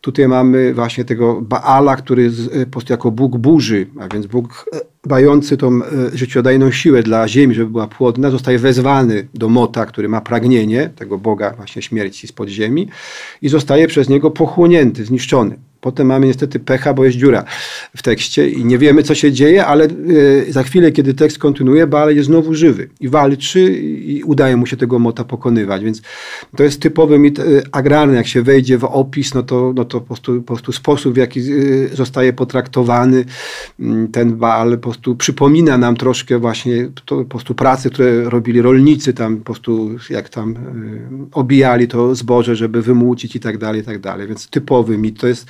Tutaj 0.02 0.28
mamy 0.28 0.74
właśnie 0.74 1.06
tego 1.06 1.42
Baala, 1.42 1.96
który 1.96 2.24
jest 2.24 2.90
jako 2.90 3.12
Bóg 3.12 3.38
burzy, 3.38 3.88
a 4.00 4.08
więc 4.14 4.28
Bóg 4.28 4.66
e, 4.74 4.80
dający 5.06 5.58
tą 5.58 5.68
e, 5.84 6.18
życiodajną 6.18 6.72
siłę 6.72 7.04
dla 7.04 7.28
ziemi, 7.28 7.56
żeby 7.56 7.72
była 7.72 7.88
płodna, 7.88 8.32
zostaje 8.32 8.60
wezwany 8.60 9.28
do 9.34 9.50
Mota, 9.50 9.86
który 9.86 10.10
ma 10.10 10.22
pragnienie, 10.22 10.90
tego 10.96 11.18
Boga 11.18 11.54
właśnie 11.58 11.82
śmierci 11.82 12.28
z 12.28 12.32
podziemi 12.32 12.90
i 13.42 13.50
zostaje 13.50 13.88
przez 13.88 14.10
niego 14.10 14.32
pochłonięty, 14.32 15.06
zniszczony. 15.06 15.58
Potem 15.86 16.08
mamy 16.08 16.28
niestety 16.28 16.60
pecha, 16.60 16.94
bo 16.94 17.06
jest 17.06 17.18
dziura 17.18 17.44
w 17.98 18.02
tekście 18.02 18.50
i 18.50 18.66
nie 18.66 18.78
wiemy, 18.78 19.04
co 19.04 19.16
się 19.16 19.32
dzieje, 19.32 19.66
ale 19.66 19.88
y, 19.88 20.46
za 20.50 20.64
chwilę, 20.64 20.92
kiedy 20.92 21.14
tekst 21.14 21.38
kontynuuje, 21.38 21.88
Baal 21.88 22.16
jest 22.16 22.28
znowu 22.28 22.54
żywy 22.54 22.90
i 23.00 23.10
walczy 23.10 23.74
i 23.80 24.24
udaje 24.24 24.58
mu 24.58 24.66
się 24.66 24.78
tego 24.78 25.00
mota 25.00 25.24
pokonywać, 25.24 25.84
więc 25.84 26.02
to 26.56 26.64
jest 26.64 26.82
typowy 26.82 27.20
mit 27.20 27.40
y, 27.40 27.64
agrarny. 27.72 28.16
Jak 28.16 28.28
się 28.28 28.42
wejdzie 28.42 28.78
w 28.78 28.84
opis, 28.84 29.34
no 29.34 29.44
to, 29.44 29.74
no 29.76 29.86
to 29.86 30.00
po, 30.02 30.06
prostu, 30.06 30.36
po 30.42 30.54
prostu 30.54 30.72
sposób, 30.72 31.14
w 31.14 31.18
jaki 31.18 31.40
y, 31.40 31.90
zostaje 31.94 32.34
potraktowany 32.34 33.26
mm, 33.80 34.08
ten 34.08 34.36
Baal, 34.36 34.72
po 34.72 34.78
prostu 34.78 35.16
przypomina 35.16 35.78
nam 35.78 35.96
troszkę 35.96 36.40
właśnie 36.40 36.90
to, 37.06 37.18
po 37.18 37.26
prostu 37.26 37.56
prace, 37.56 37.90
które 37.90 38.30
robili 38.30 38.62
rolnicy 38.62 39.14
tam, 39.14 39.38
po 39.38 39.44
prostu 39.44 39.90
jak 40.10 40.30
tam 40.30 40.56
obijali 41.32 41.88
to 41.88 42.16
zboże, 42.16 42.56
żeby 42.56 42.82
wymucić 42.82 43.36
i 43.36 43.40
tak 43.40 43.58
dalej, 43.58 43.82
i 43.82 43.84
tak 43.84 44.00
dalej. 44.00 44.28
Więc 44.28 44.50
typowy 44.50 44.98
mit 44.98 45.20
to 45.20 45.28
jest 45.28 45.48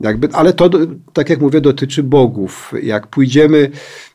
jakby, 0.00 0.28
ale 0.32 0.52
to, 0.52 0.70
tak 1.12 1.30
jak 1.30 1.40
mówię, 1.40 1.60
dotyczy 1.60 2.02
bogów. 2.02 2.72
Jak 2.82 3.06
pójdziemy 3.06 3.70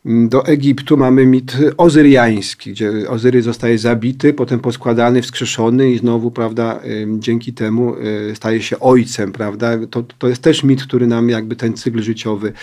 do 0.05 0.45
Egiptu, 0.45 0.97
mamy 0.97 1.25
mit 1.25 1.57
ozyriański, 1.77 2.71
gdzie 2.71 3.09
Ozyry 3.09 3.41
zostaje 3.41 3.77
zabity, 3.77 4.33
potem 4.33 4.59
poskładany, 4.59 5.21
wskrzeszony 5.21 5.91
i 5.91 5.97
znowu, 5.97 6.31
prawda, 6.31 6.79
dzięki 7.17 7.53
temu 7.53 7.95
y, 7.95 8.35
staje 8.35 8.61
się 8.61 8.79
ojcem, 8.79 9.31
prawda. 9.31 9.87
To, 9.89 10.03
to 10.19 10.27
jest 10.27 10.41
też 10.41 10.63
mit, 10.63 10.83
który 10.83 11.07
nam 11.07 11.29
jakby 11.29 11.55
ten 11.55 11.73
cykl 11.73 12.01
życiowy 12.01 12.53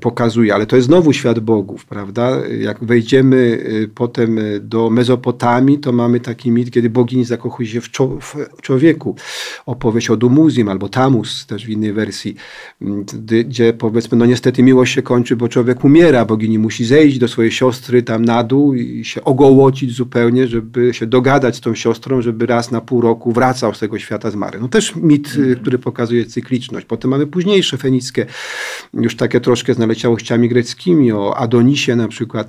pokazuje, 0.00 0.54
ale 0.54 0.66
to 0.66 0.76
jest 0.76 0.86
znowu 0.86 1.12
świat 1.12 1.40
bogów, 1.40 1.86
prawda. 1.86 2.46
Jak 2.60 2.84
wejdziemy 2.84 3.36
y, 3.36 3.90
potem 3.94 4.38
y, 4.38 4.60
do 4.60 4.90
Mezopotamii, 4.90 5.78
to 5.78 5.92
mamy 5.92 6.20
taki 6.20 6.50
mit, 6.50 6.70
kiedy 6.70 6.90
bogini 6.90 7.24
zakochuje 7.24 7.68
się 7.68 7.80
w, 7.80 7.90
człowieku. 8.62 9.16
Opowieść 9.66 10.10
o 10.10 10.16
Dumuzim 10.16 10.68
albo 10.68 10.88
Tamus, 10.88 11.46
też 11.46 11.66
w 11.66 11.68
innej 11.68 11.92
wersji, 11.92 12.34
gdzie 13.48 13.72
powiedzmy, 13.72 14.18
no 14.18 14.26
niestety 14.26 14.62
miłość 14.62 14.94
się 14.94 15.02
kończy, 15.02 15.36
bo 15.36 15.48
człowiek 15.48 15.84
umiera, 15.84 16.24
bogini 16.30 16.58
musi 16.58 16.84
zejść 16.84 17.18
do 17.18 17.28
swojej 17.28 17.52
siostry 17.52 18.02
tam 18.02 18.24
na 18.24 18.44
dół 18.44 18.74
i 18.74 19.04
się 19.04 19.24
ogołocić 19.24 19.92
zupełnie, 19.92 20.48
żeby 20.48 20.94
się 20.94 21.06
dogadać 21.06 21.56
z 21.56 21.60
tą 21.60 21.74
siostrą, 21.74 22.22
żeby 22.22 22.46
raz 22.46 22.70
na 22.70 22.80
pół 22.80 23.00
roku 23.00 23.32
wracał 23.32 23.74
z 23.74 23.78
tego 23.78 23.98
świata 23.98 24.30
zmarłych. 24.30 24.62
No 24.62 24.68
też 24.68 24.96
mit, 24.96 25.32
mm. 25.36 25.56
który 25.56 25.78
pokazuje 25.78 26.26
cykliczność. 26.26 26.86
Potem 26.86 27.10
mamy 27.10 27.26
późniejsze 27.26 27.76
fenickie, 27.76 28.26
już 28.94 29.16
takie 29.16 29.40
troszkę 29.40 29.74
z 29.74 29.78
naleciałościami 29.78 30.48
greckimi, 30.48 31.12
o 31.12 31.36
Adonisie 31.36 31.96
na 31.96 32.08
przykład. 32.08 32.48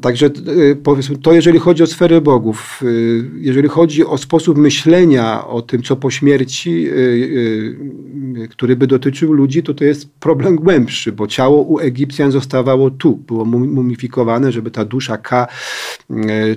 Także 0.00 0.26
y, 0.26 0.76
powiedzmy, 0.82 1.18
to 1.18 1.32
jeżeli 1.32 1.58
chodzi 1.58 1.82
o 1.82 1.86
sferę 1.86 2.20
bogów, 2.20 2.80
y, 2.82 3.30
jeżeli 3.40 3.68
chodzi 3.68 4.04
o 4.04 4.18
sposób 4.18 4.58
myślenia 4.58 5.46
o 5.46 5.62
tym, 5.62 5.82
co 5.82 5.96
po 5.96 6.10
śmierci, 6.10 6.88
y, 6.88 8.48
który 8.50 8.76
by 8.76 8.86
dotyczył 8.86 9.32
ludzi, 9.32 9.62
to 9.62 9.74
to 9.74 9.84
jest 9.84 10.08
problem 10.20 10.56
głębszy, 10.56 11.12
bo 11.12 11.26
ciało 11.26 11.62
u 11.62 11.78
Egipcjan 11.78 12.30
zostawało 12.30 12.90
tu, 12.90 13.05
było 13.12 13.44
mumifikowane, 13.44 14.52
żeby 14.52 14.70
ta 14.70 14.84
dusza 14.84 15.18
K, 15.18 15.46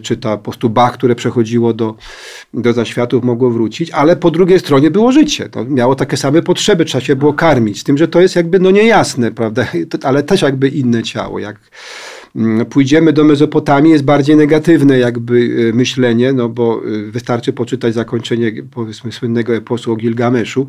czy 0.02 0.18
ta 0.18 0.38
po 0.38 0.44
prostu 0.44 0.70
Ba, 0.70 0.92
które 0.92 1.16
przechodziło 1.16 1.74
do, 1.74 1.96
do 2.54 2.74
zaświatów, 2.74 3.24
mogło 3.24 3.52
wrócić, 3.52 3.92
ale 3.92 4.16
po 4.16 4.32
drugiej 4.32 4.60
stronie 4.60 4.92
było 4.92 5.12
życie. 5.12 5.50
To 5.50 5.66
miało 5.66 5.96
takie 5.96 6.18
same 6.18 6.42
potrzeby, 6.42 6.86
trzeba 6.86 7.04
się 7.04 7.16
było 7.16 7.34
karmić, 7.34 7.80
z 7.80 7.84
tym, 7.84 7.98
że 7.98 8.08
to 8.08 8.22
jest 8.22 8.36
jakby 8.36 8.60
no 8.60 8.72
niejasne, 8.72 9.32
prawda, 9.32 9.66
ale 10.04 10.24
też 10.24 10.42
jakby 10.42 10.70
inne 10.70 11.04
ciało, 11.04 11.40
jak 11.40 11.60
pójdziemy 12.70 13.14
do 13.14 13.24
Mezopotamii, 13.24 13.92
jest 13.92 14.04
bardziej 14.04 14.36
negatywne 14.36 15.00
jakby 15.00 15.36
y, 15.36 15.72
myślenie, 15.74 16.34
no 16.34 16.50
bo 16.50 16.82
y, 16.88 17.12
wystarczy 17.12 17.54
poczytać 17.54 17.94
zakończenie 17.94 18.52
powiedzmy 18.72 19.12
słynnego 19.12 19.56
eposu 19.56 19.92
o 19.92 19.96
Gilgameszu, 19.96 20.68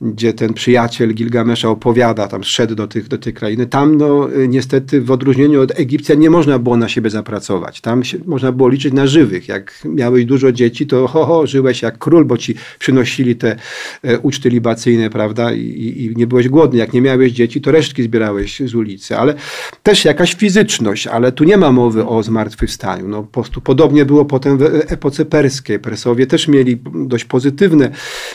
gdzie 0.00 0.32
ten 0.32 0.54
przyjaciel 0.54 1.14
Gilgamesza 1.14 1.68
opowiada, 1.68 2.28
tam 2.28 2.44
szedł 2.44 2.74
do, 2.74 2.86
tych, 2.86 3.08
do 3.08 3.18
tej 3.18 3.32
krainy. 3.32 3.66
Tam 3.66 3.96
no 3.96 4.32
y, 4.36 4.48
niestety 4.48 5.00
w 5.00 5.10
odróżnieniu 5.10 5.62
od 5.62 5.80
Egipcjan 5.80 6.18
nie 6.18 6.30
można 6.30 6.58
było 6.58 6.76
na 6.76 6.88
siebie 6.88 7.10
zapracować. 7.10 7.80
Tam 7.80 8.04
się, 8.04 8.18
można 8.26 8.52
było 8.52 8.68
liczyć 8.68 8.92
na 8.92 9.06
żywych. 9.06 9.48
Jak 9.48 9.82
miałeś 9.84 10.24
dużo 10.24 10.52
dzieci, 10.52 10.86
to 10.86 11.08
ho, 11.08 11.26
ho, 11.26 11.46
żyłeś 11.46 11.82
jak 11.82 11.98
król, 11.98 12.24
bo 12.24 12.36
ci 12.36 12.54
przynosili 12.78 13.36
te 13.36 13.56
e, 14.02 14.18
uczty 14.18 14.48
libacyjne, 14.50 15.10
prawda, 15.10 15.52
I, 15.52 15.94
i 15.98 16.16
nie 16.16 16.26
byłeś 16.26 16.48
głodny. 16.48 16.78
Jak 16.78 16.92
nie 16.92 17.00
miałeś 17.00 17.32
dzieci, 17.32 17.60
to 17.60 17.70
resztki 17.70 18.02
zbierałeś 18.02 18.62
z 18.66 18.74
ulicy. 18.74 19.16
Ale 19.16 19.34
też 19.82 20.04
jakaś 20.04 20.34
fizyczność 20.34 20.87
ale 21.06 21.32
tu 21.32 21.44
nie 21.44 21.56
ma 21.56 21.72
mowy 21.72 22.06
o 22.06 22.22
zmartwychwstaniu. 22.22 23.08
No, 23.08 23.22
po 23.22 23.28
prostu 23.28 23.60
podobnie 23.60 24.04
było 24.04 24.24
potem 24.24 24.58
w 24.58 24.62
epoce 24.86 25.24
perskiej. 25.24 25.78
Persowie 25.78 26.26
też 26.26 26.48
mieli 26.48 26.78
dość 26.94 27.24
pozytywne 27.24 27.90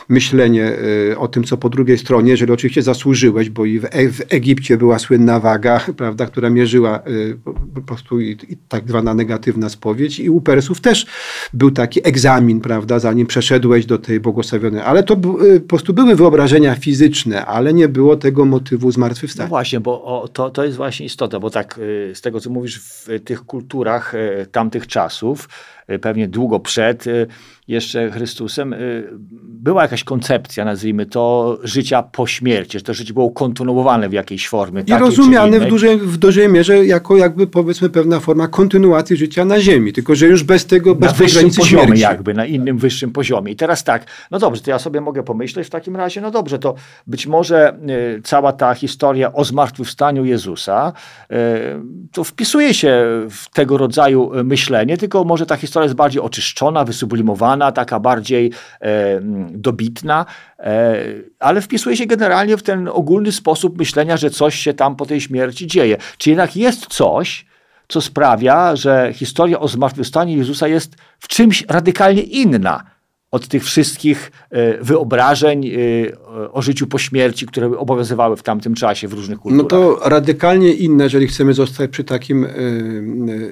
myślenie 0.09 0.71
y, 1.11 1.17
o 1.17 1.27
tym, 1.27 1.43
co 1.43 1.57
po 1.57 1.69
drugiej 1.69 1.97
stronie, 1.97 2.31
jeżeli 2.31 2.51
oczywiście 2.51 2.81
zasłużyłeś, 2.81 3.49
bo 3.49 3.65
i 3.65 3.79
w, 3.79 3.85
e, 3.85 3.89
Egipcie 4.29 4.77
była 4.77 4.99
słynna 4.99 5.39
waga, 5.39 5.79
prawda, 5.97 6.25
która 6.25 6.49
mierzyła 6.49 7.03
po 7.75 7.81
prostu 7.81 8.19
i, 8.19 8.37
i 8.49 8.57
tak 8.67 8.87
zwana 8.87 9.13
negatywna 9.13 9.69
spowiedź 9.69 10.19
i 10.19 10.29
u 10.29 10.41
Persów 10.41 10.81
też 10.81 11.05
był 11.53 11.71
taki 11.71 12.07
egzamin, 12.07 12.61
prawda, 12.61 12.99
zanim 12.99 13.27
przeszedłeś 13.27 13.85
do 13.85 13.97
tej 13.97 14.19
błogosławionej. 14.19 14.81
Ale 14.81 15.03
to 15.03 15.17
po 15.17 15.37
prostu 15.67 15.93
były 15.93 16.15
wyobrażenia 16.15 16.75
fizyczne, 16.75 17.45
ale 17.45 17.73
nie 17.73 17.87
było 17.87 18.15
tego 18.15 18.45
motywu 18.45 18.91
zmartwychwstania. 18.91 19.47
No 19.47 19.49
właśnie, 19.49 19.79
bo 19.79 20.03
o, 20.03 20.27
to, 20.27 20.49
to 20.49 20.63
jest 20.63 20.77
właśnie 20.77 21.05
istota, 21.05 21.39
bo 21.39 21.49
tak 21.49 21.79
z 22.13 22.21
tego, 22.21 22.39
co 22.43 22.49
mówisz, 22.49 22.79
w 22.79 23.07
tych 23.25 23.45
kulturach 23.45 24.15
e, 24.15 24.45
tamtych 24.45 24.87
czasów 24.87 25.47
Y, 25.89 25.99
pewnie 25.99 26.27
długo 26.27 26.59
przed 26.59 27.07
y, 27.07 27.27
jeszcze 27.67 28.11
Chrystusem, 28.11 28.73
y, 28.73 29.09
była 29.43 29.81
jakaś 29.81 30.03
koncepcja, 30.03 30.65
nazwijmy 30.65 31.05
to, 31.05 31.57
życia 31.63 32.03
po 32.03 32.27
śmierci, 32.27 32.77
że 32.77 32.83
to 32.83 32.93
życie 32.93 33.13
było 33.13 33.31
kontynuowane 33.31 34.09
w 34.09 34.13
jakiejś 34.13 34.49
formie. 34.49 34.83
I 34.87 34.93
rozumiane 34.93 35.59
w 35.59 35.67
dużej, 35.67 35.97
w 35.97 36.17
dużej 36.17 36.49
mierze 36.49 36.85
jako 36.85 37.17
jakby 37.17 37.47
powiedzmy 37.47 37.89
pewna 37.89 38.19
forma 38.19 38.47
kontynuacji 38.47 39.17
życia 39.17 39.45
na 39.45 39.59
ziemi, 39.59 39.93
tylko 39.93 40.15
że 40.15 40.27
już 40.27 40.43
bez 40.43 40.65
tego, 40.65 40.95
bez 40.95 41.11
na 41.11 41.17
wyższym 41.17 41.49
poziomie 41.49 41.83
śmierci. 41.83 42.01
jakby, 42.01 42.33
na 42.33 42.45
innym 42.45 42.77
wyższym 42.77 43.11
poziomie. 43.11 43.51
I 43.51 43.55
teraz 43.55 43.83
tak, 43.83 44.05
no 44.31 44.39
dobrze, 44.39 44.61
to 44.61 44.71
ja 44.71 44.79
sobie 44.79 45.01
mogę 45.01 45.23
pomyśleć 45.23 45.67
w 45.67 45.69
takim 45.69 45.95
razie, 45.95 46.21
no 46.21 46.31
dobrze, 46.31 46.59
to 46.59 46.75
być 47.07 47.27
może 47.27 47.77
y, 48.17 48.21
cała 48.21 48.53
ta 48.53 48.73
historia 48.73 49.33
o 49.33 49.45
zmartwychwstaniu 49.45 50.25
Jezusa 50.25 50.93
y, 51.31 51.35
to 52.11 52.23
wpisuje 52.23 52.73
się 52.73 53.05
w 53.29 53.49
tego 53.53 53.77
rodzaju 53.77 54.31
myślenie, 54.43 54.97
tylko 54.97 55.23
może 55.23 55.45
ta 55.45 55.55
historia 55.55 55.83
jest 55.83 55.95
bardziej 55.95 56.21
oczyszczona, 56.21 56.85
wysublimowana, 56.85 57.52
taka 57.71 57.99
bardziej 57.99 58.51
e, 58.81 59.19
dobitna, 59.51 60.25
e, 60.59 60.95
ale 61.39 61.61
wpisuje 61.61 61.97
się 61.97 62.05
generalnie 62.05 62.57
w 62.57 62.63
ten 62.63 62.87
ogólny 62.87 63.31
sposób 63.31 63.77
myślenia, 63.77 64.17
że 64.17 64.29
coś 64.29 64.55
się 64.55 64.73
tam 64.73 64.95
po 64.95 65.05
tej 65.05 65.21
śmierci 65.21 65.67
dzieje. 65.67 65.97
Czy 66.17 66.29
jednak 66.29 66.55
jest 66.55 66.87
coś, 66.87 67.45
co 67.87 68.01
sprawia, 68.01 68.75
że 68.75 69.11
historia 69.13 69.59
o 69.59 69.67
zmartwychwstaniu 69.67 70.37
Jezusa 70.37 70.67
jest 70.67 70.95
w 71.19 71.27
czymś 71.27 71.65
radykalnie 71.69 72.21
inna 72.21 72.83
od 73.31 73.47
tych 73.47 73.63
wszystkich 73.63 74.31
e, 74.49 74.77
wyobrażeń 74.83 75.67
e, 75.67 75.71
o 76.51 76.61
życiu 76.61 76.87
po 76.87 76.97
śmierci, 76.97 77.45
które 77.45 77.77
obowiązywały 77.77 78.37
w 78.37 78.43
tamtym 78.43 78.75
czasie 78.75 79.07
w 79.07 79.13
różnych 79.13 79.39
kulturach. 79.39 79.63
No 79.63 79.69
to 79.69 80.09
radykalnie 80.09 80.73
inne, 80.73 81.03
jeżeli 81.03 81.27
chcemy 81.27 81.53
zostać 81.53 81.91
przy 81.91 82.03
takim 82.03 82.45
e, 82.45 82.49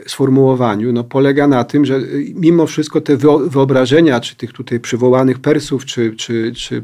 sformułowaniu, 0.08 0.94
no 0.94 1.04
polega 1.04 1.48
na 1.48 1.64
tym, 1.64 1.86
że 1.86 2.00
mimo 2.36 2.68
wszystko 2.68 3.02
te 3.02 3.18
wyobrażenia, 3.48 4.20
czy 4.20 4.36
tych 4.36 4.54
tutaj 4.54 4.80
przywołanych 4.80 5.40
Persów, 5.40 5.86
czy, 5.86 6.16
czy, 6.16 6.52
czy 6.56 6.84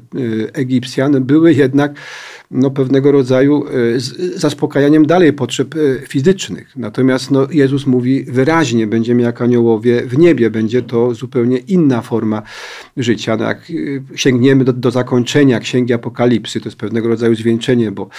Egipcjan, 0.54 1.24
były 1.24 1.54
jednak 1.54 1.94
no, 2.52 2.72
pewnego 2.72 3.12
rodzaju 3.12 3.66
zaspokajaniem 4.36 5.06
dalej 5.06 5.34
potrzeb 5.34 5.76
fizycznych. 6.08 6.72
Natomiast 6.76 7.32
no, 7.32 7.48
Jezus 7.52 7.86
mówi 7.86 8.24
wyraźnie, 8.24 8.88
będziemy 8.88 9.22
jak 9.22 9.42
aniołowie 9.42 10.02
w 10.02 10.18
niebie, 10.18 10.50
będzie 10.50 10.82
to 10.82 11.14
zupełnie 11.14 11.58
inna 11.58 12.02
forma 12.02 12.42
życia. 12.98 13.38
No 13.38 13.46
jak 13.46 13.72
sięgniemy 14.16 14.64
do, 14.64 14.74
do 14.74 14.92
zakończenia 14.92 15.60
Księgi 15.88 15.94
Apokalipsy, 15.94 16.62
to 16.62 16.70
jest 16.70 16.78
pewnego 16.78 17.08
rodzaju 17.08 17.36
zwieńczenie, 17.36 17.92
bo 17.92 18.10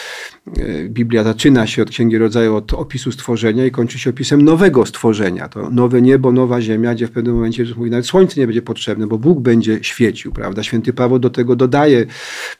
y, 0.59 0.89
Biblia 0.91 1.25
zaczyna 1.25 1.67
się 1.67 1.83
od 1.83 1.91
Księgi 1.91 2.19
Rodzaju, 2.19 2.57
od 2.57 2.73
opisu 2.73 3.13
stworzenia 3.13 3.67
i 3.67 3.71
kończy 3.71 3.99
się 3.99 4.11
opisem 4.11 4.43
nowego 4.43 4.87
stworzenia. 4.87 5.49
To 5.49 5.71
nowe 5.71 6.03
niebo, 6.03 6.33
nowa 6.33 6.61
ziemia, 6.61 6.95
gdzie 6.95 7.07
w 7.07 7.11
pewnym 7.11 7.35
momencie 7.35 7.63
Jezus 7.63 7.77
mówi, 7.77 7.91
nawet 7.91 8.07
słońce 8.07 8.41
nie 8.41 8.47
będzie 8.47 8.63
potrzebne, 8.63 9.07
bo 9.07 9.19
Bóg 9.19 9.41
będzie 9.41 9.79
świecił, 9.83 10.33
prawda? 10.33 10.63
Święty 10.63 10.93
Paweł 10.93 11.19
do 11.19 11.31
tego 11.31 11.57
dodaje 11.57 12.07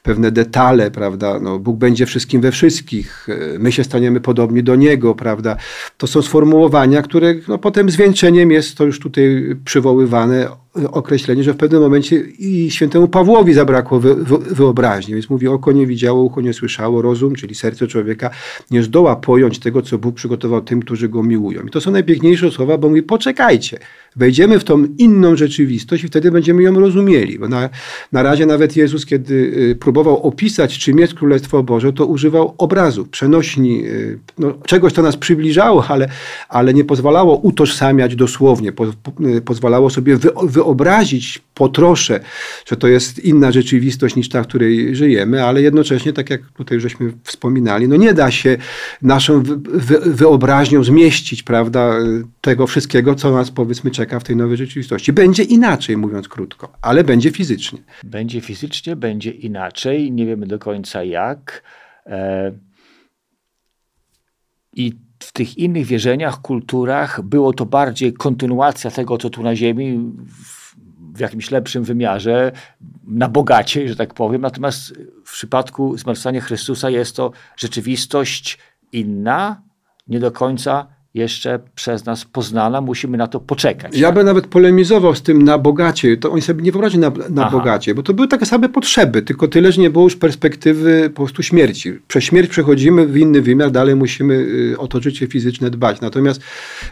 pewne 0.03 0.31
detale, 0.31 0.91
prawda? 0.91 1.39
No, 1.39 1.59
Bóg 1.59 1.77
będzie 1.77 2.05
wszystkim 2.05 2.41
we 2.41 2.51
wszystkich, 2.51 3.29
y, 3.29 3.59
my 3.59 3.71
się 3.71 3.83
staniemy 3.83 4.19
podobni 4.21 4.63
do 4.63 4.75
Niego, 4.75 5.15
prawda? 5.15 5.57
To 5.97 6.07
są 6.07 6.21
sformułowania, 6.21 7.01
które 7.01 7.35
no, 7.47 7.57
potem 7.57 7.89
zwieńczeniem 7.89 8.51
jest 8.51 8.77
to 8.77 8.85
już 8.85 8.99
tutaj 8.99 9.55
przywoływane 9.65 10.49
określenie, 10.91 11.43
że 11.43 11.53
w 11.53 11.57
pewnym 11.57 11.81
momencie 11.81 12.15
i 12.39 12.71
świętemu 12.71 13.07
Pawłowi 13.07 13.53
zabrakło 13.53 13.99
wy, 13.99 14.15
wy, 14.15 14.37
wyobraźni, 14.37 15.13
więc 15.13 15.29
mówi 15.29 15.47
oko 15.47 15.71
nie 15.71 15.87
widziało, 15.87 16.23
ucho 16.23 16.41
nie 16.41 16.53
słyszało, 16.53 17.01
rozum, 17.01 17.35
czyli 17.35 17.55
serce 17.55 17.87
człowieka 17.87 18.29
nie 18.71 18.83
zdoła 18.83 19.15
pojąć 19.15 19.59
tego, 19.59 19.81
co 19.81 19.97
Bóg 19.97 20.15
przygotował 20.15 20.61
tym, 20.61 20.81
którzy 20.81 21.09
go 21.09 21.23
miłują. 21.23 21.63
I 21.63 21.69
to 21.69 21.81
są 21.81 21.91
najpiękniejsze 21.91 22.51
słowa, 22.51 22.77
bo 22.77 22.89
mówi 22.89 23.03
poczekajcie, 23.03 23.79
Wejdziemy 24.15 24.59
w 24.59 24.63
tą 24.63 24.85
inną 24.97 25.35
rzeczywistość 25.35 26.03
i 26.03 26.07
wtedy 26.07 26.31
będziemy 26.31 26.63
ją 26.63 26.79
rozumieli. 26.79 27.39
Bo 27.39 27.47
na, 27.47 27.69
na 28.11 28.23
razie 28.23 28.45
nawet 28.45 28.75
Jezus, 28.75 29.05
kiedy 29.05 29.33
y, 29.33 29.75
próbował 29.79 30.23
opisać, 30.23 30.77
czym 30.77 30.99
jest 30.99 31.13
Królestwo 31.13 31.63
Boże, 31.63 31.93
to 31.93 32.05
używał 32.05 32.55
obrazów, 32.57 33.09
przenośni, 33.09 33.85
y, 33.85 34.19
no, 34.37 34.53
czegoś, 34.65 34.93
co 34.93 35.01
nas 35.01 35.17
przybliżało, 35.17 35.85
ale, 35.87 36.09
ale 36.49 36.73
nie 36.73 36.83
pozwalało 36.83 37.37
utożsamiać 37.37 38.15
dosłownie. 38.15 38.71
Po, 38.71 38.85
y, 38.85 39.41
pozwalało 39.45 39.89
sobie 39.89 40.17
wy, 40.17 40.29
wyobrazić 40.43 41.41
po 41.59 41.69
trosze, 41.69 42.19
że 42.65 42.77
to 42.77 42.87
jest 42.87 43.19
inna 43.19 43.51
rzeczywistość 43.51 44.15
niż 44.15 44.29
ta, 44.29 44.43
w 44.43 44.47
której 44.47 44.95
żyjemy, 44.95 45.43
ale 45.43 45.61
jednocześnie, 45.61 46.13
tak 46.13 46.29
jak 46.29 46.41
tutaj 46.51 46.79
żeśmy 46.79 47.13
wspominali, 47.23 47.87
no 47.87 47.95
nie 47.95 48.13
da 48.13 48.31
się 48.31 48.57
naszą 49.01 49.43
wy, 49.43 49.57
wy, 49.57 49.99
wyobraźnią 49.99 50.83
zmieścić, 50.83 51.43
prawda, 51.43 51.95
tego 52.41 52.67
wszystkiego, 52.67 53.15
co 53.15 53.31
nas 53.31 53.51
powiedzmy 53.51 53.91
czeka 53.91 54.19
w 54.19 54.23
tej 54.23 54.35
nowej 54.35 54.57
rzeczywistości. 54.57 55.13
Będzie 55.13 55.43
inaczej, 55.43 55.97
mówiąc 55.97 56.27
krótko, 56.27 56.73
ale 56.81 57.03
będzie 57.03 57.31
fizycznie. 57.31 57.79
Będzie 58.03 58.41
fizycznie, 58.41 58.95
będzie 58.95 59.31
inaczej, 59.31 60.11
nie 60.11 60.25
wiemy 60.25 60.47
do 60.47 60.59
końca 60.59 61.03
jak. 61.03 61.63
E, 62.05 62.51
I 64.73 64.93
w 65.19 65.31
tych 65.31 65.57
innych 65.57 65.85
wierzeniach, 65.85 66.41
kulturach 66.41 67.21
było 67.21 67.53
to 67.53 67.65
bardziej 67.65 68.13
kontynuacja 68.13 68.91
tego, 68.91 69.17
co 69.17 69.29
tu 69.29 69.43
na 69.43 69.55
Ziemi, 69.55 70.11
w, 70.25 70.58
w 71.19 71.21
jakimś 71.21 71.51
lepszym 71.51 71.83
wymiarze, 71.83 72.51
na 73.07 73.29
bogaciej, 73.29 73.89
że 73.89 73.95
tak 73.95 74.13
powiem. 74.13 74.41
Natomiast 74.41 74.93
w 75.25 75.31
przypadku 75.31 75.97
zmartwychwstania 75.97 76.41
Chrystusa 76.41 76.89
jest 76.89 77.15
to 77.15 77.31
rzeczywistość 77.57 78.57
inna, 78.91 79.61
nie 80.07 80.19
do 80.19 80.31
końca 80.31 80.87
jeszcze 81.13 81.59
przez 81.75 82.05
nas 82.05 82.25
poznana, 82.25 82.81
musimy 82.81 83.17
na 83.17 83.27
to 83.27 83.39
poczekać. 83.39 83.97
Ja 83.97 84.11
bym 84.11 84.25
nawet 84.25 84.47
polemizował 84.47 85.15
z 85.15 85.21
tym 85.21 85.43
na 85.43 85.57
bogacie. 85.57 86.17
To 86.17 86.31
oni 86.31 86.41
sobie 86.41 86.63
nie 86.63 86.71
wyobrażali 86.71 86.99
na, 86.99 87.11
na 87.29 87.49
bogacie, 87.49 87.95
bo 87.95 88.03
to 88.03 88.13
były 88.13 88.27
takie 88.27 88.45
same 88.45 88.69
potrzeby, 88.69 89.21
tylko 89.21 89.47
tyle, 89.47 89.71
że 89.71 89.81
nie 89.81 89.89
było 89.89 90.03
już 90.03 90.15
perspektywy 90.15 91.09
po 91.09 91.23
prostu 91.23 91.43
śmierci. 91.43 91.99
Przez 92.07 92.23
śmierć 92.23 92.49
przechodzimy 92.49 93.07
w 93.07 93.17
inny 93.17 93.41
wymiar, 93.41 93.71
dalej 93.71 93.95
musimy 93.95 94.33
y, 94.33 94.75
o 94.77 94.87
to 94.87 95.01
życie 95.01 95.27
fizyczne 95.27 95.69
dbać. 95.69 96.01
Natomiast 96.01 96.41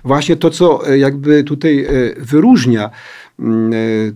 właśnie 0.04 0.36
to, 0.36 0.50
co 0.50 0.92
y, 0.92 0.98
jakby 0.98 1.44
tutaj 1.44 1.80
y, 1.80 2.16
wyróżnia 2.20 2.90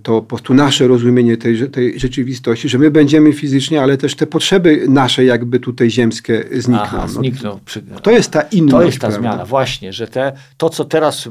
to 0.03 0.21
po 0.21 0.21
prostu 0.21 0.53
nasze 0.53 0.88
rozumienie 0.88 1.38
tej, 1.38 1.69
tej 1.69 1.99
rzeczywistości, 1.99 2.69
że 2.69 2.77
my 2.77 2.91
będziemy 2.91 3.34
fizycznie, 3.34 3.81
ale 3.81 3.97
też 3.97 4.15
te 4.15 4.27
potrzeby 4.27 4.86
nasze 4.89 5.25
jakby 5.25 5.60
tutaj 5.60 5.91
ziemskie 5.91 6.45
znikną. 6.51 6.84
Aha, 6.84 7.07
znikną. 7.07 7.60
No, 7.91 7.99
to 7.99 8.12
jest 8.12 8.31
ta 8.31 8.41
inność. 8.41 8.71
To 8.71 8.81
jest 8.81 8.99
ta 8.99 9.07
prawda? 9.07 9.29
zmiana, 9.29 9.45
właśnie, 9.45 9.93
że 9.93 10.07
te, 10.07 10.34
to, 10.57 10.69
co 10.69 10.86
teraz 10.86 11.29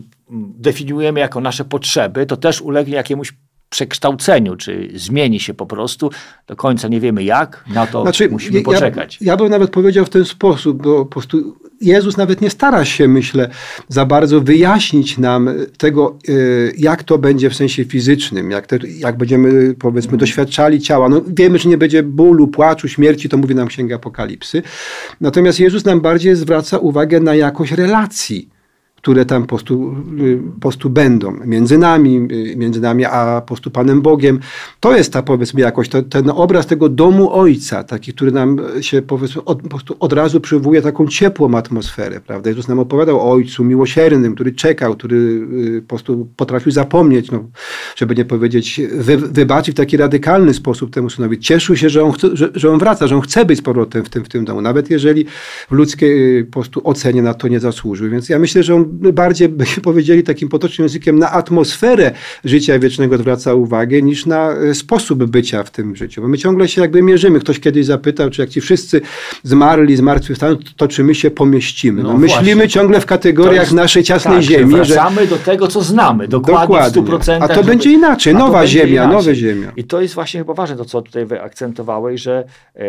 definiujemy 0.59 1.21
jako 1.21 1.41
nasze 1.41 1.65
potrzeby, 1.65 2.27
to 2.27 2.37
też 2.37 2.63
ulegnie 2.63 2.95
jakiemuś 2.95 3.33
przekształceniu, 3.71 4.57
czy 4.57 4.91
zmieni 4.95 5.41
się 5.41 5.55
po 5.55 5.67
prostu. 5.67 6.11
Do 6.47 6.57
końca 6.57 6.89
nie 6.89 7.01
wiemy 7.01 7.25
jak, 7.25 7.65
na 7.75 7.87
to 7.87 8.03
znaczy, 8.03 8.29
musimy 8.29 8.59
ja, 8.59 8.65
poczekać. 8.65 9.19
Ja, 9.21 9.33
ja 9.33 9.37
bym 9.37 9.49
nawet 9.49 9.71
powiedział 9.71 10.05
w 10.05 10.11
ten 10.11 10.25
sposób, 10.25 10.83
bo 10.83 10.99
po 10.99 11.07
prostu 11.07 11.57
Jezus 11.81 12.17
nawet 12.17 12.41
nie 12.41 12.51
stara 12.51 12.85
się, 12.85 13.09
myślę, 13.09 13.51
za 13.89 14.07
bardzo 14.07 14.41
wyjaśnić 14.41 15.19
nam 15.19 15.51
tego, 15.79 16.19
jak 16.79 17.05
to 17.05 17.19
będzie 17.19 17.51
w 17.51 17.55
sensie 17.55 17.85
fizycznym, 17.85 18.51
jak, 18.51 18.67
te, 18.67 18.79
jak 18.99 19.17
będziemy, 19.17 19.75
powiedzmy, 19.75 20.19
doświadczali 20.19 20.81
ciała. 20.81 21.09
No, 21.09 21.21
wiemy, 21.27 21.59
że 21.59 21.69
nie 21.69 21.79
będzie 21.79 22.03
bólu, 22.03 22.49
płaczu, 22.49 22.89
śmierci, 22.89 23.29
to 23.29 23.37
mówi 23.37 23.55
nam 23.55 23.69
Księga 23.69 23.97
Apokalipsy. 23.97 24.63
Natomiast 25.21 25.61
Jezus 25.61 25.85
nam 25.85 26.01
bardziej 26.01 26.37
zwraca 26.37 26.79
uwagę 26.79 27.21
na 27.21 27.35
jakość 27.35 27.73
relacji 27.73 28.49
które 29.01 29.25
tam 29.25 29.47
prostu, 29.47 29.97
po 30.55 30.61
prostu 30.61 30.91
będą 30.91 31.33
między 31.45 31.79
nami, 31.79 32.29
między 32.57 32.81
nami 32.81 33.05
a 33.05 33.41
po 33.41 33.47
prostu 33.47 33.71
Panem 33.71 34.03
Bogiem. 34.03 34.39
To 34.81 34.97
jest 34.97 35.13
ta 35.13 35.23
powiedzmy 35.23 35.61
jakoś, 35.61 35.89
to, 35.89 36.03
ten 36.03 36.31
obraz 36.31 36.67
tego 36.67 36.89
domu 36.89 37.33
Ojca, 37.33 37.85
taki, 37.85 38.13
który 38.13 38.33
nam 38.33 38.61
się 38.81 39.03
powiedzmy 39.03 39.45
od, 39.45 39.63
po 39.63 39.69
prostu 39.69 39.97
od 40.01 40.13
razu 40.13 40.41
przywołuje 40.41 40.83
taką 40.83 41.07
ciepłą 41.07 41.55
atmosferę, 41.55 42.21
prawda? 42.27 42.51
Jezus 42.51 42.69
nam 42.69 42.79
opowiadał 42.79 43.21
o 43.21 43.31
Ojcu 43.31 43.65
miłosiernym, 43.65 44.35
który 44.35 44.53
czekał, 44.53 44.95
który 44.95 45.47
po 45.81 45.89
prostu 45.89 46.29
potrafił 46.37 46.73
zapomnieć, 46.73 47.31
no, 47.31 47.45
żeby 47.97 48.15
nie 48.15 48.25
powiedzieć, 48.25 48.81
wy, 48.93 49.17
wybaczyć 49.17 49.75
w 49.75 49.77
taki 49.77 49.97
radykalny 49.97 50.55
sposób 50.55 50.91
temu 50.91 51.11
synowi. 51.11 51.39
Cieszył 51.39 51.77
się, 51.77 51.89
że 51.89 52.05
on, 52.05 52.13
chce, 52.13 52.37
że, 52.37 52.51
że 52.55 52.71
on 52.71 52.79
wraca, 52.79 53.07
że 53.07 53.17
on 53.17 53.23
chce 53.23 53.45
być 53.45 53.59
z 53.59 53.63
powrotem 53.63 54.05
w 54.05 54.09
tym, 54.09 54.25
w 54.25 54.29
tym 54.29 54.45
domu, 54.45 54.61
nawet 54.61 54.91
jeżeli 54.91 55.25
w 55.71 55.73
ludzkiej 55.73 56.45
po 56.45 56.53
prostu 56.53 56.81
ocenie 56.85 57.23
na 57.23 57.35
to 57.35 57.49
nie 57.49 57.61
zasłużył. 57.61 58.11
Więc 58.11 58.29
ja 58.29 58.39
myślę, 58.39 58.63
że 58.63 58.75
on 58.75 58.90
bardziej, 59.13 59.49
byśmy 59.49 59.83
powiedzieli 59.83 60.23
takim 60.23 60.49
potocznym 60.49 60.85
językiem, 60.85 61.19
na 61.19 61.31
atmosferę 61.31 62.13
życia 62.45 62.79
wiecznego 62.79 63.19
zwraca 63.19 63.55
uwagę, 63.55 64.03
niż 64.03 64.27
na 64.27 64.53
e, 64.53 64.75
sposób 64.75 65.25
bycia 65.25 65.63
w 65.63 65.71
tym 65.71 65.97
życiu. 65.97 66.23
Bo 66.23 66.29
my 66.29 66.39
ciągle 66.39 66.69
się 66.69 66.81
jakby 66.81 67.03
mierzymy. 67.03 67.41
Ktoś 67.41 67.61
kiedyś 67.61 67.87
zapytał, 67.87 68.31
czy 68.31 68.41
jak 68.43 68.51
ci 68.51 68.61
wszyscy 68.61 69.01
zmarli, 69.43 69.97
zmartwychwstaną, 69.97 70.57
to 70.77 70.89
czy 70.89 71.05
my 71.05 71.15
się 71.15 71.31
pomieścimy? 71.31 72.03
No, 72.03 72.13
no 72.13 72.19
myślimy 72.19 72.69
ciągle 72.69 73.01
w 73.01 73.07
kategoriach 73.07 73.65
jest, 73.65 73.73
naszej 73.73 74.03
ciasnej 74.03 74.35
tak, 74.35 74.43
ziemi. 74.43 74.75
Wracamy 74.75 75.21
że... 75.21 75.27
do 75.27 75.37
tego, 75.37 75.69
co 75.69 75.83
znamy, 75.83 76.29
dokładnie, 76.29 76.61
dokładnie. 76.61 77.03
w 77.03 77.25
100%. 77.25 77.39
A 77.41 77.49
to 77.49 77.65
będzie 77.65 77.93
inaczej, 77.93 78.35
nowa 78.35 78.67
ziemia, 78.67 79.07
nowa 79.07 79.35
ziemia. 79.35 79.73
I 79.77 79.85
to 79.85 80.01
jest 80.01 80.15
właśnie 80.15 80.41
chyba 80.41 80.55
ważne, 80.55 80.77
to 80.77 80.85
co 80.85 81.03
tutaj 81.03 81.27
wyakcentowałeś, 81.27 82.21
że 82.21 82.45
e, 82.75 82.85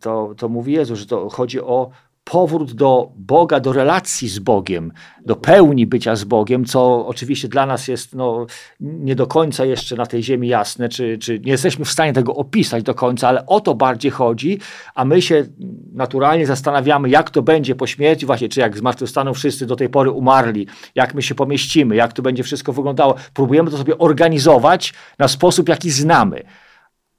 to, 0.00 0.34
to 0.36 0.48
mówi 0.48 0.72
Jezus, 0.72 0.98
że 0.98 1.06
to 1.06 1.28
chodzi 1.28 1.60
o 1.60 1.90
powrót 2.32 2.72
do 2.72 3.12
Boga, 3.16 3.60
do 3.60 3.72
relacji 3.72 4.28
z 4.28 4.38
Bogiem, 4.38 4.92
do 5.26 5.36
pełni 5.36 5.86
bycia 5.86 6.16
z 6.16 6.24
Bogiem, 6.24 6.64
co 6.64 7.06
oczywiście 7.06 7.48
dla 7.48 7.66
nas 7.66 7.88
jest 7.88 8.14
no, 8.14 8.46
nie 8.80 9.14
do 9.14 9.26
końca 9.26 9.64
jeszcze 9.64 9.96
na 9.96 10.06
tej 10.06 10.22
ziemi 10.22 10.48
jasne, 10.48 10.88
czy, 10.88 11.18
czy 11.18 11.40
nie 11.40 11.52
jesteśmy 11.52 11.84
w 11.84 11.90
stanie 11.90 12.12
tego 12.12 12.34
opisać 12.34 12.82
do 12.82 12.94
końca, 12.94 13.28
ale 13.28 13.46
o 13.46 13.60
to 13.60 13.74
bardziej 13.74 14.10
chodzi, 14.10 14.58
a 14.94 15.04
my 15.04 15.22
się 15.22 15.44
naturalnie 15.92 16.46
zastanawiamy, 16.46 17.10
jak 17.10 17.30
to 17.30 17.42
będzie 17.42 17.74
po 17.74 17.86
śmierci, 17.86 18.26
właśnie, 18.26 18.48
czy 18.48 18.60
jak 18.60 18.78
zmartwychwstaną 18.78 19.34
wszyscy 19.34 19.66
do 19.66 19.76
tej 19.76 19.88
pory 19.88 20.10
umarli, 20.10 20.66
jak 20.94 21.14
my 21.14 21.22
się 21.22 21.34
pomieścimy, 21.34 21.96
jak 21.96 22.12
to 22.12 22.22
będzie 22.22 22.42
wszystko 22.42 22.72
wyglądało. 22.72 23.14
Próbujemy 23.34 23.70
to 23.70 23.78
sobie 23.78 23.98
organizować 23.98 24.94
na 25.18 25.28
sposób, 25.28 25.68
jaki 25.68 25.90
znamy. 25.90 26.42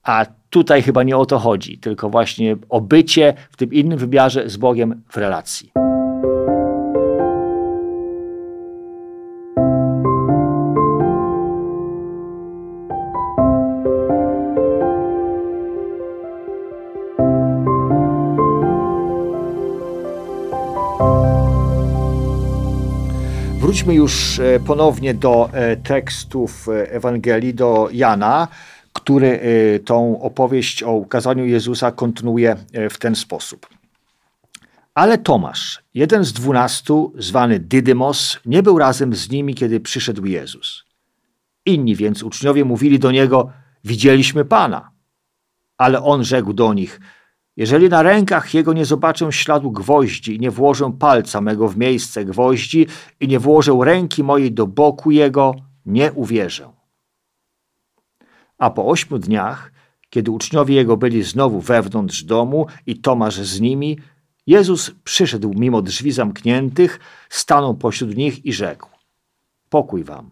A 0.04 0.26
tutaj 0.50 0.82
chyba 0.82 1.04
nie 1.04 1.18
o 1.18 1.26
to 1.26 1.40
chodzi, 1.40 1.78
tylko 1.78 2.10
właśnie 2.10 2.56
o 2.70 2.82
bycie 2.82 3.34
w 3.52 3.58
tym 3.58 3.74
innym 3.74 4.00
wymiarze 4.00 4.50
z 4.50 4.58
Bogiem 4.58 5.02
w 5.10 5.18
relacji. 5.18 5.72
Wróćmy 23.60 23.94
już 23.94 24.40
e, 24.40 24.60
ponownie 24.60 25.14
do 25.14 25.50
e, 25.54 25.78
tekstów 25.78 26.70
e, 26.70 26.92
Ewangelii, 26.92 27.54
do 27.54 27.90
Jana 27.92 28.48
który 29.04 29.40
y, 29.76 29.80
tą 29.86 30.22
opowieść 30.22 30.84
o 30.84 30.92
ukazaniu 30.92 31.46
Jezusa 31.46 31.92
kontynuuje 31.92 32.56
y, 32.78 32.90
w 32.90 32.98
ten 32.98 33.16
sposób. 33.16 33.68
Ale 34.96 35.18
Tomasz, 35.18 35.84
jeden 35.94 36.24
z 36.24 36.34
dwunastu, 36.34 37.14
zwany 37.18 37.60
Dydymos, 37.60 38.40
nie 38.46 38.64
był 38.64 38.80
razem 38.80 39.16
z 39.16 39.30
nimi, 39.30 39.56
kiedy 39.56 39.80
przyszedł 39.80 40.26
Jezus. 40.26 40.84
Inni 41.66 41.96
więc 41.96 42.24
uczniowie 42.24 42.66
mówili 42.66 43.00
do 43.00 43.12
niego: 43.12 43.50
Widzieliśmy 43.84 44.46
Pana. 44.46 44.92
Ale 45.78 46.04
on 46.04 46.24
rzekł 46.24 46.54
do 46.54 46.74
nich: 46.74 47.00
Jeżeli 47.58 47.90
na 47.90 48.04
rękach 48.04 48.54
jego 48.54 48.74
nie 48.74 48.86
zobaczę 48.86 49.32
śladu 49.32 49.72
gwoździ 49.72 50.40
nie 50.40 50.52
włożę 50.52 50.92
palca 51.00 51.42
mego 51.42 51.68
w 51.68 51.78
miejsce 51.78 52.26
gwoździ 52.26 52.88
i 53.20 53.28
nie 53.28 53.40
włożę 53.40 53.78
ręki 53.84 54.24
mojej 54.24 54.52
do 54.52 54.68
boku 54.68 55.12
jego, 55.12 55.56
nie 55.86 56.12
uwierzę. 56.12 56.83
A 58.58 58.70
po 58.70 58.88
ośmiu 58.88 59.18
dniach, 59.18 59.72
kiedy 60.10 60.32
uczniowie 60.32 60.76
jego 60.76 60.98
byli 60.98 61.24
znowu 61.24 61.60
wewnątrz 61.62 62.24
domu 62.24 62.68
i 62.86 62.98
Tomasz 62.98 63.36
z 63.36 63.62
nimi, 63.62 63.98
Jezus 64.48 64.92
przyszedł 65.04 65.54
mimo 65.54 65.82
drzwi 65.82 66.12
zamkniętych, 66.12 67.00
stanął 67.30 67.76
pośród 67.76 68.18
nich 68.18 68.46
i 68.46 68.54
rzekł: 68.54 68.90
Pokój 69.70 70.04
wam. 70.04 70.32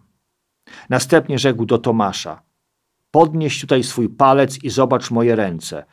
Następnie 0.90 1.40
rzekł 1.40 1.66
do 1.66 1.78
Tomasza: 1.78 2.42
Podnieś 3.12 3.62
tutaj 3.62 3.84
swój 3.84 4.10
palec 4.10 4.64
i 4.64 4.70
zobacz 4.70 5.12
moje 5.12 5.36
ręce. 5.36 5.86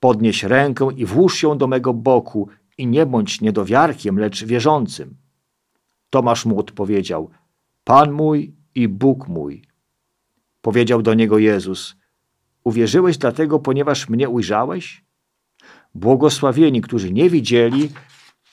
Podnieś 0.00 0.44
rękę 0.44 0.88
i 0.96 1.04
włóż 1.04 1.42
ją 1.42 1.58
do 1.58 1.66
mego 1.66 1.94
boku 1.94 2.48
i 2.78 2.86
nie 2.86 3.06
bądź 3.06 3.40
niedowiarkiem, 3.40 4.18
lecz 4.18 4.44
wierzącym. 4.44 5.16
Tomasz 6.10 6.46
mu 6.46 6.58
odpowiedział: 6.58 7.30
Pan 7.84 8.12
mój 8.12 8.54
i 8.74 8.88
Bóg 8.88 9.28
mój. 9.28 9.67
Powiedział 10.62 11.02
do 11.02 11.14
niego 11.14 11.38
Jezus: 11.38 11.96
Uwierzyłeś 12.64 13.18
dlatego, 13.18 13.58
ponieważ 13.58 14.08
mnie 14.08 14.28
ujrzałeś? 14.28 15.04
Błogosławieni, 15.94 16.80
którzy 16.80 17.12
nie 17.12 17.30
widzieli, 17.30 17.90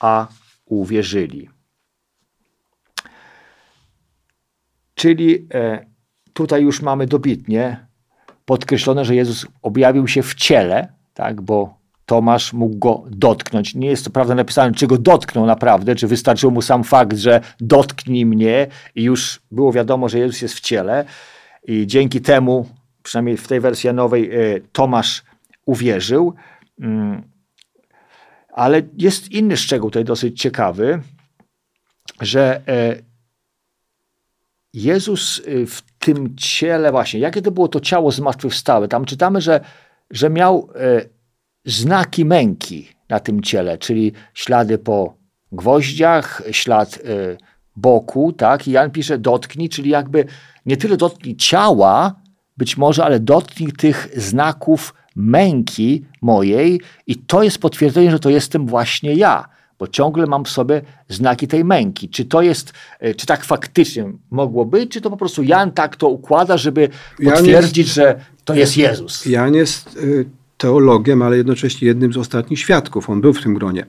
a 0.00 0.26
uwierzyli. 0.64 1.48
Czyli 4.94 5.46
e, 5.54 5.86
tutaj 6.32 6.62
już 6.62 6.82
mamy 6.82 7.06
dobitnie 7.06 7.86
podkreślone, 8.44 9.04
że 9.04 9.14
Jezus 9.14 9.46
objawił 9.62 10.08
się 10.08 10.22
w 10.22 10.34
ciele, 10.34 10.92
tak, 11.14 11.40
bo 11.40 11.76
Tomasz 12.06 12.52
mógł 12.52 12.78
go 12.78 13.04
dotknąć. 13.10 13.74
Nie 13.74 13.88
jest 13.88 14.04
to 14.04 14.10
prawda 14.10 14.34
napisane, 14.34 14.74
czy 14.74 14.86
go 14.86 14.98
dotknął 14.98 15.46
naprawdę, 15.46 15.94
czy 15.94 16.06
wystarczył 16.06 16.50
mu 16.50 16.62
sam 16.62 16.84
fakt, 16.84 17.16
że 17.16 17.40
dotknij 17.60 18.26
mnie 18.26 18.66
i 18.94 19.02
już 19.02 19.40
było 19.50 19.72
wiadomo, 19.72 20.08
że 20.08 20.18
Jezus 20.18 20.42
jest 20.42 20.54
w 20.54 20.60
ciele. 20.60 21.04
I 21.66 21.86
dzięki 21.86 22.20
temu, 22.20 22.68
przynajmniej 23.02 23.36
w 23.36 23.48
tej 23.48 23.60
wersji 23.60 23.92
nowej, 23.92 24.30
e, 24.34 24.60
Tomasz 24.72 25.22
uwierzył. 25.66 26.34
Mm, 26.80 27.22
ale 28.52 28.82
jest 28.98 29.32
inny 29.32 29.56
szczegół 29.56 29.90
tutaj 29.90 30.04
dosyć 30.04 30.40
ciekawy, 30.40 31.00
że 32.20 32.60
e, 32.68 32.96
Jezus 34.72 35.42
e, 35.46 35.66
w 35.66 35.82
tym 35.98 36.36
ciele 36.36 36.90
właśnie, 36.90 37.20
jakie 37.20 37.42
to 37.42 37.50
było 37.50 37.68
to 37.68 37.80
ciało 37.80 38.10
zmartwychwstałe? 38.10 38.88
Tam 38.88 39.04
czytamy, 39.04 39.40
że, 39.40 39.60
że 40.10 40.30
miał 40.30 40.68
znaki 41.64 42.24
męki 42.24 42.88
na 43.08 43.20
tym 43.20 43.42
ciele, 43.42 43.78
czyli 43.78 44.12
ślady 44.34 44.78
po 44.78 45.16
gwoździach, 45.52 46.42
ślad 46.50 46.98
boku, 47.76 48.32
tak? 48.32 48.68
I 48.68 48.70
Jan 48.70 48.90
pisze 48.90 49.18
dotknij, 49.18 49.68
czyli 49.68 49.90
jakby 49.90 50.24
nie 50.66 50.76
tyle 50.76 50.96
dotknij 50.96 51.36
ciała, 51.36 52.14
być 52.56 52.76
może, 52.76 53.04
ale 53.04 53.20
dotknij 53.20 53.72
tych 53.72 54.08
znaków 54.16 54.94
męki 55.16 56.04
mojej 56.22 56.80
i 57.06 57.16
to 57.16 57.42
jest 57.42 57.58
potwierdzenie, 57.58 58.10
że 58.10 58.18
to 58.18 58.30
jestem 58.30 58.66
właśnie 58.66 59.14
ja, 59.14 59.48
bo 59.78 59.88
ciągle 59.88 60.26
mam 60.26 60.44
w 60.44 60.48
sobie 60.48 60.82
znaki 61.08 61.48
tej 61.48 61.64
męki. 61.64 62.08
Czy 62.08 62.24
to 62.24 62.42
jest, 62.42 62.72
e, 63.00 63.14
czy 63.14 63.26
tak 63.26 63.44
faktycznie 63.44 64.12
mogło 64.30 64.64
być, 64.64 64.90
czy 64.90 65.00
to 65.00 65.10
po 65.10 65.16
prostu 65.16 65.42
Jan 65.42 65.70
tak 65.70 65.96
to 65.96 66.08
układa, 66.08 66.56
żeby 66.56 66.88
potwierdzić, 67.24 67.78
jest, 67.78 67.94
że 67.94 68.20
to 68.44 68.54
jest 68.54 68.76
Jezus? 68.76 69.26
Jan 69.26 69.54
jest 69.54 69.88
e, 69.88 70.24
teologiem, 70.56 71.22
ale 71.22 71.36
jednocześnie 71.36 71.88
jednym 71.88 72.12
z 72.12 72.16
ostatnich 72.16 72.60
świadków. 72.60 73.10
On 73.10 73.20
był 73.20 73.32
w 73.32 73.42
tym 73.42 73.54
gronie. 73.54 73.86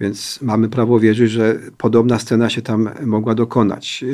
Więc 0.00 0.38
mamy 0.42 0.68
prawo 0.68 1.00
wierzyć, 1.00 1.30
że 1.30 1.58
podobna 1.78 2.18
scena 2.18 2.50
się 2.50 2.62
tam 2.62 2.88
mogła 3.06 3.34
dokonać. 3.34 4.04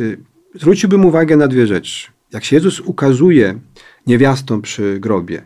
E, 0.55 0.59
zwróciłbym 0.59 1.05
uwagę 1.05 1.37
na 1.37 1.49
dwie 1.49 1.67
rzeczy. 1.67 2.09
Jak 2.33 2.45
się 2.45 2.57
Jezus 2.57 2.81
ukazuje 2.81 3.59
niewiastom 4.07 4.63
przy 4.63 5.01
grobie, 5.01 5.43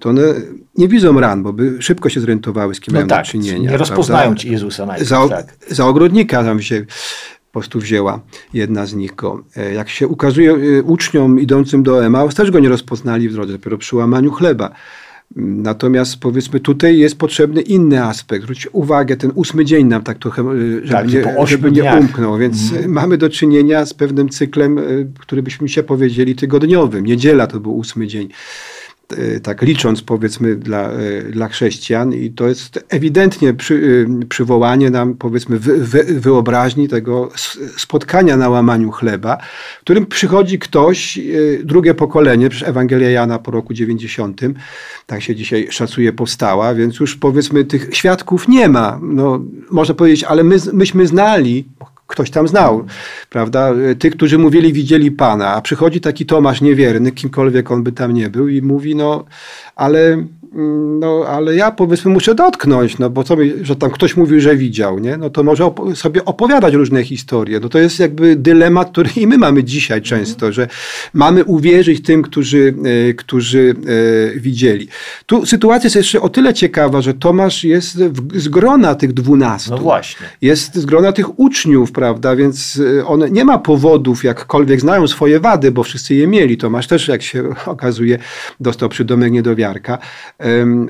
to 0.00 0.08
one 0.08 0.22
nie 0.78 0.88
widzą 0.88 1.20
ran, 1.20 1.42
bo 1.42 1.52
by 1.52 1.82
szybko 1.82 2.08
się 2.08 2.20
zorientowały, 2.20 2.74
z 2.74 2.80
kim 2.80 2.94
no 2.94 2.98
mają 2.98 3.08
tak, 3.08 3.24
do 3.24 3.30
czynienia. 3.30 3.70
Nie 3.70 3.76
rozpoznają 3.76 4.34
ci 4.34 4.50
Jezusa 4.50 4.86
najpierw. 4.86 5.08
Za, 5.08 5.28
tak. 5.28 5.56
za 5.68 5.86
ogrodnika 5.86 6.44
tam 6.44 6.62
się 6.62 6.84
po 7.52 7.60
prostu 7.60 7.80
wzięła 7.80 8.20
jedna 8.54 8.86
z 8.86 8.94
nich 8.94 9.14
go. 9.14 9.44
E, 9.56 9.74
jak 9.74 9.88
się 9.88 10.08
ukazuje 10.08 10.52
e, 10.52 10.82
uczniom 10.82 11.40
idącym 11.40 11.82
do 11.82 12.04
Emaus, 12.04 12.34
też 12.34 12.50
go 12.50 12.58
nie 12.58 12.68
rozpoznali 12.68 13.28
w 13.28 13.32
drodze, 13.32 13.52
dopiero 13.52 13.78
przy 13.78 13.96
łamaniu 13.96 14.30
chleba. 14.30 14.70
Natomiast 15.36 16.16
powiedzmy 16.20 16.60
tutaj 16.60 16.98
jest 16.98 17.18
potrzebny 17.18 17.62
inny 17.62 18.04
aspekt. 18.04 18.42
Zwróćcie 18.42 18.70
uwagę, 18.70 19.16
ten 19.16 19.32
ósmy 19.34 19.64
dzień 19.64 19.86
nam 19.86 20.02
tak 20.02 20.18
trochę, 20.18 20.42
e, 20.42 20.86
żeby, 20.86 21.22
tak, 21.22 21.36
nie, 21.36 21.46
żeby 21.46 21.72
nie 21.72 21.94
umknął. 21.94 22.38
Więc 22.38 22.72
mm. 22.72 22.92
mamy 22.92 23.18
do 23.18 23.30
czynienia 23.30 23.86
z 23.86 23.94
pewnym 23.94 24.28
cyklem, 24.28 24.80
który 25.18 25.42
byśmy 25.42 25.68
się 25.68 25.82
powiedzieli 25.82 26.34
tygodniowym. 26.34 27.06
Niedziela 27.06 27.46
to 27.46 27.60
był 27.60 27.76
ósmy 27.76 28.06
dzień. 28.06 28.28
E, 29.12 29.40
tak 29.40 29.62
licząc 29.62 30.02
powiedzmy 30.02 30.56
dla, 30.56 30.90
e, 30.90 31.22
dla 31.22 31.48
chrześcijan 31.48 32.12
i 32.12 32.30
to 32.30 32.48
jest 32.48 32.84
ewidentnie 32.88 33.54
przy, 33.54 34.06
e, 34.22 34.26
przywołanie 34.26 34.90
nam 34.90 35.14
powiedzmy 35.14 35.58
wy, 35.58 35.76
wy, 35.78 36.20
wyobraźni 36.20 36.88
tego 36.88 37.30
spotkania 37.76 38.36
na 38.36 38.48
łamaniu 38.48 38.90
chleba, 38.90 39.38
w 39.78 39.80
którym 39.80 40.06
przychodzi 40.06 40.58
ktoś, 40.58 41.18
drugie 41.64 41.94
pokolenie, 41.94 42.50
przecież 42.50 42.68
Ewangelia 42.68 43.10
Jana 43.10 43.38
po 43.38 43.50
roku 43.50 43.74
90, 43.74 44.40
tak 45.06 45.22
się 45.22 45.34
dzisiaj 45.34 45.66
szacuje, 45.70 46.12
powstała, 46.12 46.74
więc 46.74 47.00
już 47.00 47.16
powiedzmy 47.16 47.64
tych 47.64 47.88
świadków 47.92 48.48
nie 48.48 48.68
ma. 48.68 49.00
No, 49.02 49.40
można 49.70 49.94
powiedzieć, 49.94 50.24
ale 50.24 50.44
my, 50.44 50.56
myśmy 50.72 51.06
znali 51.06 51.64
ktoś 52.06 52.30
tam 52.30 52.48
znał, 52.48 52.84
prawda? 53.30 53.72
Tych, 53.98 54.16
którzy 54.16 54.38
mówili, 54.38 54.72
widzieli 54.72 55.10
Pana, 55.10 55.54
a 55.54 55.60
przychodzi 55.60 56.00
taki 56.00 56.26
Tomasz 56.26 56.60
niewierny, 56.60 57.12
kimkolwiek 57.12 57.70
on 57.70 57.82
by 57.82 57.92
tam 57.92 58.14
nie 58.14 58.30
był 58.30 58.48
i 58.48 58.62
mówi, 58.62 58.94
no, 58.96 59.24
ale 59.76 60.24
Mm, 60.54 60.98
no 60.98 61.24
ale 61.28 61.56
ja 61.56 61.70
powiedzmy 61.70 62.10
muszę 62.10 62.34
dotknąć, 62.34 62.98
no 62.98 63.10
bo 63.10 63.24
co 63.24 63.36
mi, 63.36 63.52
że 63.62 63.76
tam 63.76 63.90
ktoś 63.90 64.16
mówił, 64.16 64.40
że 64.40 64.56
widział, 64.56 64.98
nie? 64.98 65.16
No 65.16 65.30
to 65.30 65.42
może 65.42 65.64
op 65.64 65.80
sobie 65.94 66.24
opowiadać 66.24 66.74
różne 66.74 67.04
historie. 67.04 67.60
No 67.60 67.68
to 67.68 67.78
jest 67.78 68.00
jakby 68.00 68.36
dylemat, 68.36 68.90
który 68.90 69.10
i 69.16 69.26
my 69.26 69.38
mamy 69.38 69.64
dzisiaj 69.64 70.02
często, 70.02 70.52
że 70.52 70.68
mamy 71.12 71.44
uwierzyć 71.44 72.02
tym, 72.02 72.22
którzy, 72.22 72.74
e, 73.10 73.14
którzy 73.14 73.74
e, 74.34 74.38
widzieli. 74.40 74.88
Tu 75.26 75.46
sytuacja 75.46 75.86
jest 75.86 75.96
jeszcze 75.96 76.20
o 76.20 76.28
tyle 76.28 76.54
ciekawa, 76.54 77.02
że 77.02 77.14
Tomasz 77.14 77.64
jest 77.64 78.02
w, 78.02 78.40
z 78.40 78.48
grona 78.48 78.94
tych 78.94 79.12
dwunastu. 79.12 79.70
No 79.70 79.78
właśnie. 79.78 80.26
Jest 80.42 80.74
z 80.74 80.86
grona 80.86 81.12
tych 81.12 81.38
uczniów, 81.38 81.92
prawda? 81.94 82.36
Więc 82.36 82.80
e, 83.00 83.06
on 83.06 83.32
nie 83.32 83.44
ma 83.44 83.58
powodów, 83.58 84.24
jakkolwiek 84.24 84.80
znają 84.80 85.08
swoje 85.08 85.40
wady, 85.40 85.72
bo 85.72 85.82
wszyscy 85.82 86.14
je 86.14 86.26
mieli. 86.26 86.56
Tomasz 86.56 86.86
też, 86.86 87.08
jak 87.08 87.22
się 87.22 87.44
okazuje, 87.66 88.18
dostał 88.60 88.88
przydomek 88.88 89.32
niedowiarka. 89.32 89.98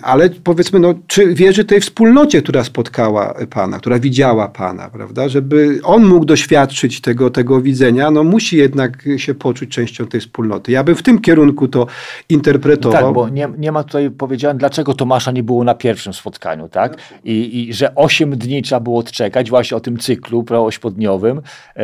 Ale 0.03 0.31
powiedzmy, 0.45 0.79
no, 0.81 0.95
czy 1.07 1.35
wierzy 1.35 1.65
tej 1.65 1.81
wspólnocie, 1.81 2.43
która 2.43 2.65
spotkała 2.65 3.35
Pana, 3.51 3.79
która 3.79 3.99
widziała 3.99 4.49
Pana, 4.49 4.91
prawda? 4.91 5.29
Żeby 5.29 5.81
on 5.83 6.05
mógł 6.07 6.25
doświadczyć 6.25 7.01
tego, 7.01 7.31
tego 7.31 7.61
widzenia, 7.61 8.11
no 8.11 8.25
musi 8.25 8.57
jednak 8.57 9.09
się 9.17 9.35
poczuć 9.35 9.71
częścią 9.71 10.07
tej 10.07 10.21
wspólnoty. 10.21 10.73
Ja 10.73 10.85
bym 10.85 10.95
w 10.95 11.03
tym 11.03 11.21
kierunku 11.21 11.69
to 11.69 11.87
interpretował. 12.29 13.01
No 13.01 13.07
tak, 13.07 13.15
bo 13.15 13.29
nie, 13.29 13.49
nie 13.59 13.73
ma 13.73 13.85
tutaj 13.85 14.11
powiedziane, 14.11 14.59
dlaczego 14.59 14.95
Tomasza 14.95 15.31
nie 15.33 15.43
było 15.43 15.65
na 15.65 15.75
pierwszym 15.75 16.13
spotkaniu, 16.13 16.69
tak? 16.69 16.97
I, 17.25 17.69
i 17.69 17.75
że 17.75 17.95
osiem 17.95 18.31
dni 18.39 18.63
trzeba 18.63 18.81
było 18.81 18.99
odczekać 18.99 19.51
właśnie 19.51 19.77
o 19.77 19.81
tym 19.81 19.99
cyklu 19.99 20.45
e, 20.51 20.65
e, 21.77 21.83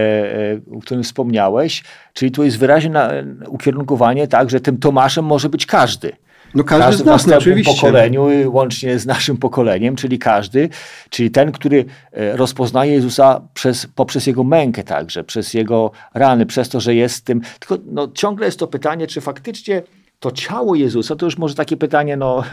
o 0.77 0.81
którym 0.81 1.03
wspomniałeś. 1.03 1.85
Czyli 2.13 2.31
tu 2.31 2.45
jest 2.45 2.59
wyraźnie 2.59 2.91
na, 2.91 3.11
ukierunkowanie 3.49 4.29
tak, 4.29 4.51
że 4.51 4.61
tym 4.61 4.79
Tomaszem 4.79 5.25
może 5.25 5.49
być 5.49 5.67
każdy. 5.67 6.13
No 6.55 6.65
każdy, 6.65 6.85
każdy 6.85 7.03
z 7.03 7.07
nas, 7.07 7.27
no, 7.27 7.37
oczywiście. 7.37 7.75
pokoleniu, 7.75 8.29
łącznie 8.53 8.99
z 8.99 9.07
naszym 9.07 9.37
pokoleniem, 9.37 9.97
czyli 9.97 10.19
każdy, 10.19 10.69
czyli 11.11 11.31
ten, 11.31 11.53
który 11.53 11.85
e, 12.13 12.37
rozpoznaje 12.37 12.93
Jezusa 12.93 13.41
przez, 13.55 13.87
poprzez 13.95 14.27
Jego 14.27 14.45
mękę 14.45 14.83
także, 14.83 15.25
przez 15.25 15.55
Jego 15.55 15.91
rany, 16.15 16.47
przez 16.47 16.69
to, 16.69 16.81
że 16.81 16.95
jest 16.95 17.25
tym. 17.25 17.41
Tylko 17.59 17.79
no, 17.87 18.09
ciągle 18.15 18.47
jest 18.47 18.59
to 18.59 18.67
pytanie, 18.67 19.07
czy 19.07 19.21
faktycznie 19.21 19.83
to 20.21 20.31
ciało 20.31 20.75
Jezusa, 20.75 21.17
to 21.17 21.27
już 21.27 21.39
może 21.39 21.55
takie 21.55 21.77
pytanie 21.77 22.17
no, 22.17 22.45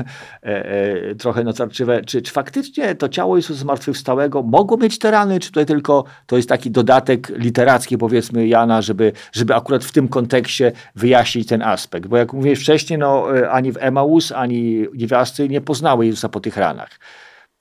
e, 0.43 0.65
e, 0.65 1.15
trochę 1.15 1.43
natarczywe, 1.43 2.01
czy, 2.05 2.21
czy 2.21 2.31
faktycznie 2.31 2.95
to 2.95 3.09
ciało 3.09 3.35
Jezusa 3.35 3.59
zmartwychwstałego 3.59 4.43
mogło 4.43 4.77
mieć 4.77 4.99
te 4.99 5.11
rany, 5.11 5.39
czy 5.39 5.47
tutaj 5.47 5.65
tylko 5.65 6.03
to 6.25 6.37
jest 6.37 6.49
taki 6.49 6.71
dodatek 6.71 7.29
literacki 7.29 7.97
powiedzmy 7.97 8.47
Jana, 8.47 8.81
żeby, 8.81 9.11
żeby 9.31 9.55
akurat 9.55 9.83
w 9.83 9.91
tym 9.91 10.07
kontekście 10.07 10.71
wyjaśnić 10.95 11.47
ten 11.47 11.61
aspekt. 11.61 12.07
Bo 12.07 12.17
jak 12.17 12.33
mówiłeś 12.33 12.59
wcześniej, 12.59 12.99
no, 12.99 13.37
e, 13.37 13.51
ani 13.51 13.71
w 13.71 13.77
Emaus, 13.79 14.31
ani 14.31 14.87
niewiasty 14.93 15.49
nie 15.49 15.61
poznały 15.61 16.05
Jezusa 16.05 16.29
po 16.29 16.39
tych 16.39 16.57
ranach. 16.57 16.99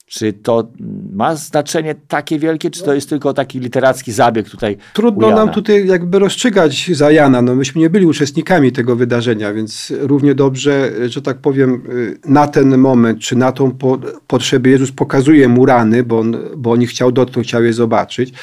Czy 0.09 0.33
to 0.33 0.67
ma 1.13 1.35
znaczenie 1.35 1.95
takie 2.07 2.39
wielkie, 2.39 2.69
czy 2.69 2.83
to 2.83 2.93
jest 2.93 3.09
tylko 3.09 3.33
taki 3.33 3.59
literacki 3.59 4.11
zabieg 4.11 4.49
tutaj? 4.49 4.77
Trudno 4.93 5.29
nam 5.29 5.49
tutaj 5.49 5.87
jakby 5.87 6.19
rozstrzygać 6.19 6.91
za 6.93 7.11
Jana. 7.11 7.41
No 7.41 7.55
myśmy 7.55 7.81
nie 7.81 7.89
byli 7.89 8.05
uczestnikami 8.05 8.71
tego 8.71 8.95
wydarzenia, 8.95 9.53
więc 9.53 9.93
równie 9.99 10.35
dobrze, 10.35 10.91
że 11.05 11.21
tak 11.21 11.37
powiem, 11.37 11.83
na 12.25 12.47
ten 12.47 12.77
moment, 12.77 13.19
czy 13.19 13.35
na 13.35 13.51
tą 13.51 13.71
po, 13.71 13.99
potrzebę 14.27 14.69
Jezus 14.69 14.91
pokazuje 14.91 15.47
mu 15.47 15.65
rany, 15.65 16.03
bo 16.03 16.19
on, 16.19 16.37
bo 16.57 16.71
on 16.71 16.85
chciał 16.85 17.11
dotknąć, 17.11 17.47
chciał 17.47 17.63
je 17.63 17.73
zobaczyć 17.73 18.33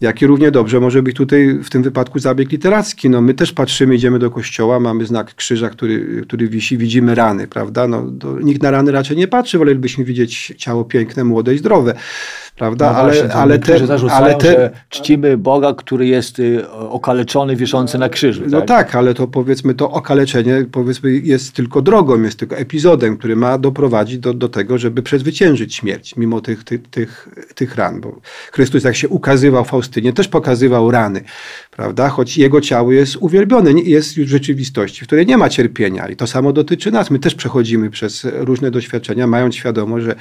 jak 0.00 0.22
i 0.22 0.26
równie 0.26 0.50
dobrze 0.50 0.80
może 0.80 1.02
być 1.02 1.16
tutaj 1.16 1.58
w 1.64 1.70
tym 1.70 1.82
wypadku 1.82 2.18
zabieg 2.18 2.52
literacki. 2.52 3.10
No, 3.10 3.20
my 3.20 3.34
też 3.34 3.52
patrzymy, 3.52 3.94
idziemy 3.94 4.18
do 4.18 4.30
kościoła, 4.30 4.80
mamy 4.80 5.06
znak 5.06 5.34
krzyża, 5.34 5.70
który, 5.70 6.22
który 6.22 6.48
wisi, 6.48 6.78
widzimy 6.78 7.14
rany, 7.14 7.46
prawda? 7.46 7.88
No, 7.88 8.06
nikt 8.42 8.62
na 8.62 8.70
rany 8.70 8.92
raczej 8.92 9.16
nie 9.16 9.28
patrzy, 9.28 9.58
wolelibyśmy 9.58 10.04
widzieć 10.04 10.54
ciało 10.56 10.84
piękne, 10.84 11.24
młode 11.24 11.54
i 11.54 11.58
zdrowe 11.58 11.94
prawda? 12.58 12.92
No 12.92 12.98
ale, 12.98 13.12
właśnie, 13.12 13.34
ale, 13.34 13.58
te, 13.58 13.78
ale 14.10 14.34
te, 14.34 14.70
czcimy 14.88 15.36
Boga, 15.36 15.74
który 15.74 16.06
jest 16.06 16.38
y, 16.38 16.70
okaleczony, 16.70 17.56
wiszący 17.56 17.98
na 17.98 18.08
krzyżu. 18.08 18.42
No 18.46 18.58
tak? 18.60 18.68
tak, 18.68 18.94
ale 18.94 19.14
to 19.14 19.26
powiedzmy 19.26 19.74
to 19.74 19.90
okaleczenie 19.90 20.66
powiedzmy 20.72 21.12
jest 21.12 21.52
tylko 21.52 21.82
drogą, 21.82 22.22
jest 22.22 22.38
tylko 22.38 22.56
epizodem, 22.56 23.16
który 23.16 23.36
ma 23.36 23.58
doprowadzić 23.58 24.18
do, 24.18 24.34
do 24.34 24.48
tego, 24.48 24.78
żeby 24.78 25.02
przezwyciężyć 25.02 25.74
śmierć, 25.74 26.16
mimo 26.16 26.40
tych, 26.40 26.64
tych, 26.64 26.88
tych, 26.90 27.28
tych 27.54 27.76
ran. 27.76 28.00
Bo 28.00 28.20
Chrystus 28.52 28.84
jak 28.84 28.96
się 28.96 29.08
ukazywał 29.08 29.64
Faustynie, 29.64 30.12
też 30.12 30.28
pokazywał 30.28 30.90
rany, 30.90 31.24
prawda? 31.78 32.08
Choć 32.08 32.38
jego 32.38 32.60
ciało 32.60 32.92
jest 32.92 33.16
uwielbione, 33.16 33.72
jest 33.72 34.16
już 34.16 34.26
w 34.26 34.30
rzeczywistości, 34.30 35.04
w 35.04 35.06
której 35.06 35.26
nie 35.26 35.36
ma 35.36 35.48
cierpienia. 35.48 36.08
I 36.08 36.16
to 36.16 36.26
samo 36.26 36.52
dotyczy 36.52 36.90
nas. 36.90 37.10
My 37.10 37.18
też 37.18 37.34
przechodzimy 37.34 37.90
przez 37.90 38.26
różne 38.32 38.70
doświadczenia, 38.70 39.26
mając 39.26 39.54
świadomość, 39.54 40.04
że 40.04 40.14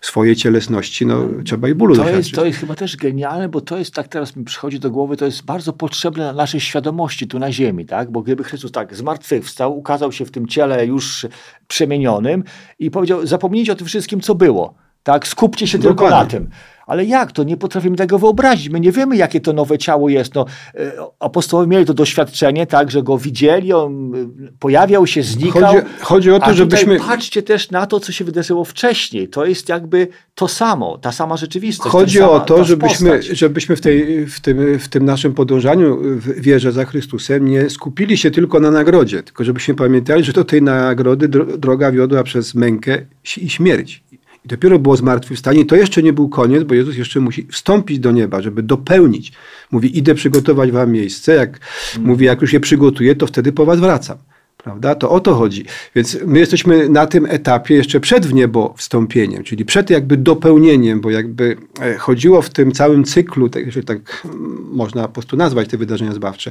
w 0.00 0.06
swojej 0.06 0.36
cielesności 0.36 1.06
no, 1.06 1.28
trzeba 1.44 1.68
i 1.68 1.74
bólu 1.74 1.96
To 1.96 2.10
jest, 2.10 2.32
to 2.32 2.44
jest 2.44 2.58
chyba 2.58 2.74
też 2.74 2.96
genialne, 2.96 3.48
bo 3.48 3.60
to 3.60 3.78
jest, 3.78 3.94
tak 3.94 4.08
teraz 4.08 4.36
mi 4.36 4.44
przychodzi 4.44 4.80
do 4.80 4.90
głowy, 4.90 5.16
to 5.16 5.24
jest 5.24 5.44
bardzo 5.44 5.72
potrzebne 5.72 6.24
na 6.24 6.32
naszej 6.32 6.60
świadomości 6.60 7.26
tu 7.26 7.38
na 7.38 7.52
ziemi, 7.52 7.86
tak? 7.86 8.10
Bo 8.10 8.22
gdyby 8.22 8.44
Chrystus 8.44 8.72
tak 8.72 8.94
zmartwychwstał, 8.94 9.78
ukazał 9.78 10.12
się 10.12 10.24
w 10.24 10.30
tym 10.30 10.46
ciele 10.46 10.86
już 10.86 11.26
przemienionym 11.68 12.44
i 12.78 12.90
powiedział, 12.90 13.26
zapomnijcie 13.26 13.72
o 13.72 13.76
tym 13.76 13.86
wszystkim, 13.86 14.20
co 14.20 14.34
było, 14.34 14.74
tak? 15.02 15.28
Skupcie 15.28 15.66
się 15.66 15.78
tylko 15.78 15.94
Dokładnie. 15.94 16.18
na 16.18 16.26
tym. 16.26 16.50
Ale 16.90 17.04
jak 17.04 17.32
to? 17.32 17.44
Nie 17.44 17.56
potrafimy 17.56 17.96
tego 17.96 18.18
wyobrazić. 18.18 18.68
My 18.68 18.80
nie 18.80 18.92
wiemy, 18.92 19.16
jakie 19.16 19.40
to 19.40 19.52
nowe 19.52 19.78
ciało 19.78 20.08
jest. 20.08 20.34
No, 20.34 20.46
e, 20.74 20.92
apostołowie 21.20 21.68
mieli 21.68 21.86
to 21.86 21.94
doświadczenie, 21.94 22.66
tak, 22.66 22.90
że 22.90 23.02
go 23.02 23.18
widzieli, 23.18 23.72
on 23.72 24.14
e, 24.14 24.18
pojawiał 24.58 25.06
się, 25.06 25.22
znikał. 25.22 25.62
Chodzi, 25.62 25.86
chodzi 26.00 26.30
o 26.30 26.40
to, 26.40 26.54
żebyśmy... 26.54 27.00
patrzcie 27.00 27.42
też 27.42 27.70
na 27.70 27.86
to, 27.86 28.00
co 28.00 28.12
się 28.12 28.24
wydarzyło 28.24 28.64
wcześniej. 28.64 29.28
To 29.28 29.44
jest 29.44 29.68
jakby 29.68 30.08
to 30.34 30.48
samo, 30.48 30.98
ta 30.98 31.12
sama 31.12 31.36
rzeczywistość. 31.36 31.90
Chodzi 31.90 32.18
sama, 32.18 32.30
o 32.30 32.40
to, 32.40 32.64
żebyśmy, 32.64 33.10
postać. 33.10 33.38
żebyśmy 33.38 33.76
w, 33.76 33.80
tej, 33.80 34.26
w, 34.26 34.40
tym, 34.40 34.78
w 34.78 34.88
tym 34.88 35.04
naszym 35.04 35.34
podążaniu 35.34 35.98
w 36.02 36.40
wierze 36.40 36.72
za 36.72 36.84
Chrystusem 36.84 37.48
nie 37.48 37.70
skupili 37.70 38.16
się 38.16 38.30
tylko 38.30 38.60
na 38.60 38.70
nagrodzie, 38.70 39.22
tylko 39.22 39.44
żebyśmy 39.44 39.74
pamiętali, 39.74 40.24
że 40.24 40.32
do 40.32 40.44
tej 40.44 40.62
nagrody 40.62 41.28
dro- 41.28 41.56
droga 41.58 41.92
wiodła 41.92 42.22
przez 42.22 42.54
mękę 42.54 42.98
i 43.36 43.50
śmierć. 43.50 44.02
I 44.44 44.48
dopiero 44.48 44.78
było 44.78 44.96
zmartwychwstanie. 44.96 45.60
I 45.60 45.66
to 45.66 45.76
jeszcze 45.76 46.02
nie 46.02 46.12
był 46.12 46.28
koniec, 46.28 46.64
bo 46.64 46.74
Jezus 46.74 46.96
jeszcze 46.96 47.20
musi 47.20 47.46
wstąpić 47.46 47.98
do 47.98 48.12
nieba, 48.12 48.42
żeby 48.42 48.62
dopełnić. 48.62 49.32
Mówi, 49.70 49.98
idę 49.98 50.14
przygotować 50.14 50.70
wam 50.70 50.92
miejsce. 50.92 51.34
Jak 51.34 51.58
mówi, 51.98 52.24
jak 52.26 52.40
już 52.40 52.52
je 52.52 52.60
przygotuję, 52.60 53.16
to 53.16 53.26
wtedy 53.26 53.52
po 53.52 53.66
was 53.66 53.80
wracam. 53.80 54.18
Prawda? 54.64 54.94
To 54.94 55.10
o 55.10 55.20
to 55.20 55.34
chodzi. 55.34 55.64
Więc 55.94 56.18
my 56.26 56.38
jesteśmy 56.38 56.88
na 56.88 57.06
tym 57.06 57.26
etapie 57.26 57.74
jeszcze 57.74 58.00
przed 58.00 58.26
w 58.26 58.34
niebo 58.34 58.74
wstąpieniem, 58.76 59.44
czyli 59.44 59.64
przed 59.64 59.90
jakby 59.90 60.16
dopełnieniem, 60.16 61.00
bo 61.00 61.10
jakby 61.10 61.56
e, 61.80 61.98
chodziło 61.98 62.42
w 62.42 62.50
tym 62.50 62.72
całym 62.72 63.04
cyklu, 63.04 63.48
tak, 63.48 63.66
jeżeli 63.66 63.86
tak 63.86 64.22
mm, 64.24 64.66
można 64.72 65.02
po 65.02 65.12
prostu 65.12 65.36
nazwać 65.36 65.68
te 65.68 65.76
wydarzenia 65.76 66.12
zbawcze, 66.12 66.50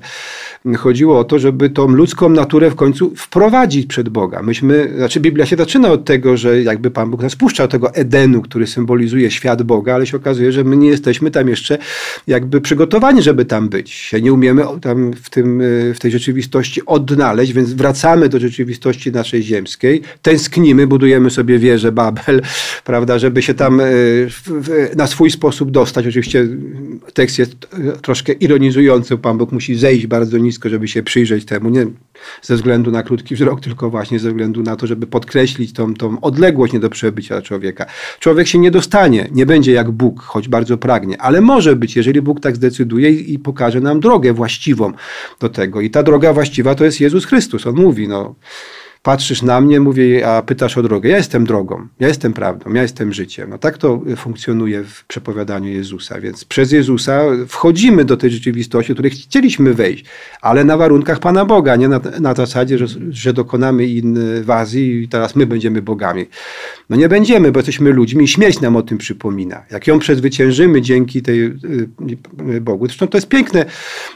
chodziło 0.77 1.19
o 1.19 1.23
to, 1.23 1.39
żeby 1.39 1.69
tą 1.69 1.87
ludzką 1.87 2.29
naturę 2.29 2.71
w 2.71 2.75
końcu 2.75 3.13
wprowadzić 3.15 3.85
przed 3.85 4.09
Boga. 4.09 4.41
Myśmy, 4.43 4.93
znaczy 4.97 5.19
Biblia 5.19 5.45
się 5.45 5.55
zaczyna 5.55 5.91
od 5.91 6.05
tego, 6.05 6.37
że 6.37 6.63
jakby 6.63 6.91
Pan 6.91 7.09
Bóg 7.09 7.21
nas 7.21 7.35
puszczał 7.35 7.67
tego 7.67 7.93
Edenu, 7.93 8.41
który 8.41 8.67
symbolizuje 8.67 9.31
świat 9.31 9.63
Boga, 9.63 9.95
ale 9.95 10.07
się 10.07 10.17
okazuje, 10.17 10.51
że 10.51 10.63
my 10.63 10.77
nie 10.77 10.89
jesteśmy 10.89 11.31
tam 11.31 11.49
jeszcze 11.49 11.77
jakby 12.27 12.61
przygotowani, 12.61 13.21
żeby 13.21 13.45
tam 13.45 13.69
być. 13.69 14.11
Nie 14.21 14.33
umiemy 14.33 14.63
tam 14.81 15.13
w, 15.13 15.29
tym, 15.29 15.61
y, 15.61 15.93
w 15.95 15.99
tej 15.99 16.11
rzeczywistości 16.11 16.85
odnaleźć, 16.85 17.53
więc 17.53 17.73
wracamy 17.73 17.98
do 18.29 18.39
rzeczywistości 18.39 19.11
naszej 19.11 19.43
ziemskiej, 19.43 20.01
tęsknimy, 20.21 20.87
budujemy 20.87 21.29
sobie 21.29 21.59
wieżę 21.59 21.91
Babel, 21.91 22.41
prawda, 22.83 23.19
żeby 23.19 23.41
się 23.41 23.53
tam 23.53 23.81
w, 23.81 24.89
na 24.95 25.07
swój 25.07 25.31
sposób 25.31 25.71
dostać. 25.71 26.07
Oczywiście 26.07 26.47
tekst 27.13 27.39
jest 27.39 27.51
troszkę 28.01 28.33
ironizujący, 28.33 29.17
Pan 29.17 29.37
Bóg 29.37 29.51
musi 29.51 29.75
zejść 29.75 30.07
bardzo 30.07 30.37
nisko, 30.37 30.69
żeby 30.69 30.87
się 30.87 31.03
przyjrzeć 31.03 31.45
temu, 31.45 31.69
nie 31.69 31.87
ze 32.41 32.55
względu 32.55 32.91
na 32.91 33.03
krótki 33.03 33.35
wzrok, 33.35 33.61
tylko 33.61 33.89
właśnie 33.89 34.19
ze 34.19 34.29
względu 34.29 34.63
na 34.63 34.75
to, 34.75 34.87
żeby 34.87 35.07
podkreślić 35.07 35.73
tą, 35.73 35.93
tą 35.93 36.21
odległość 36.21 36.73
nie 36.73 36.79
do 36.79 36.89
przebycia 36.89 37.41
człowieka. 37.41 37.85
Człowiek 38.19 38.47
się 38.47 38.59
nie 38.59 38.71
dostanie, 38.71 39.27
nie 39.31 39.45
będzie 39.45 39.71
jak 39.71 39.91
Bóg, 39.91 40.21
choć 40.21 40.47
bardzo 40.47 40.77
pragnie, 40.77 41.21
ale 41.21 41.41
może 41.41 41.75
być, 41.75 41.95
jeżeli 41.95 42.21
Bóg 42.21 42.39
tak 42.39 42.55
zdecyduje 42.55 43.09
i, 43.11 43.33
i 43.33 43.39
pokaże 43.39 43.81
nam 43.81 43.99
drogę 43.99 44.33
właściwą 44.33 44.93
do 45.39 45.49
tego. 45.49 45.81
I 45.81 45.89
ta 45.89 46.03
droga 46.03 46.33
właściwa 46.33 46.75
to 46.75 46.85
jest 46.85 47.01
Jezus 47.01 47.25
Chrystus. 47.25 47.67
On 47.67 47.75
mówi, 47.75 48.07
no, 48.07 48.35
patrzysz 49.03 49.41
na 49.41 49.61
mnie, 49.61 49.79
mówię, 49.79 50.27
a 50.27 50.41
pytasz 50.41 50.77
o 50.77 50.83
drogę. 50.83 51.09
Ja 51.09 51.17
jestem 51.17 51.45
drogą, 51.45 51.87
ja 51.99 52.07
jestem 52.07 52.33
prawdą, 52.33 52.73
ja 52.73 52.81
jestem 52.81 53.13
życiem. 53.13 53.49
No 53.49 53.57
tak 53.57 53.77
to 53.77 54.01
funkcjonuje 54.17 54.83
w 54.83 55.05
przepowiadaniu 55.05 55.69
Jezusa. 55.69 56.21
Więc 56.21 56.45
przez 56.45 56.71
Jezusa 56.71 57.21
wchodzimy 57.47 58.05
do 58.05 58.17
tej 58.17 58.31
rzeczywistości, 58.31 58.91
do 58.91 58.95
której 58.95 59.11
chcieliśmy 59.11 59.73
wejść, 59.73 60.05
ale 60.41 60.63
na 60.63 60.77
warunkach 60.77 61.19
Pana 61.19 61.45
Boga, 61.45 61.75
nie 61.75 61.87
na, 61.87 62.01
na 62.19 62.33
zasadzie, 62.33 62.77
że, 62.77 62.85
że 63.09 63.33
dokonamy 63.33 63.85
inwazji 63.85 65.03
i 65.03 65.07
teraz 65.07 65.35
my 65.35 65.45
będziemy 65.45 65.81
bogami. 65.81 66.25
No 66.89 66.95
nie 66.95 67.09
będziemy, 67.09 67.51
bo 67.51 67.59
jesteśmy 67.59 67.91
ludźmi 67.91 68.25
i 68.25 68.27
śmierć 68.27 68.61
nam 68.61 68.75
o 68.75 68.81
tym 68.81 68.97
przypomina. 68.97 69.63
Jak 69.71 69.87
ją 69.87 69.99
przezwyciężymy 69.99 70.81
dzięki 70.81 71.21
tej 71.21 71.43
y, 71.43 71.55
y, 72.49 72.61
Bogu. 72.61 72.85
Zresztą 72.85 73.07
to 73.07 73.17
jest 73.17 73.27
piękne 73.27 73.65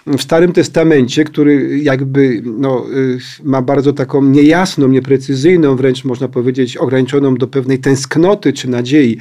w 0.08 0.22
Starym 0.22 0.54
Testamencie, 0.54 1.24
który 1.24 1.80
jakby 1.80 2.42
no, 2.46 2.86
y, 2.94 3.20
ma 3.44 3.62
bardzo 3.62 3.94
taką 3.94 4.22
niejasną, 4.22 4.73
nieprecyzyjną, 4.78 5.76
wręcz 5.76 6.04
można 6.04 6.28
powiedzieć 6.28 6.78
ograniczoną 6.78 7.36
do 7.36 7.48
pewnej 7.48 7.80
tęsknoty 7.80 8.54
czy 8.54 8.70
nadziei 8.70 9.18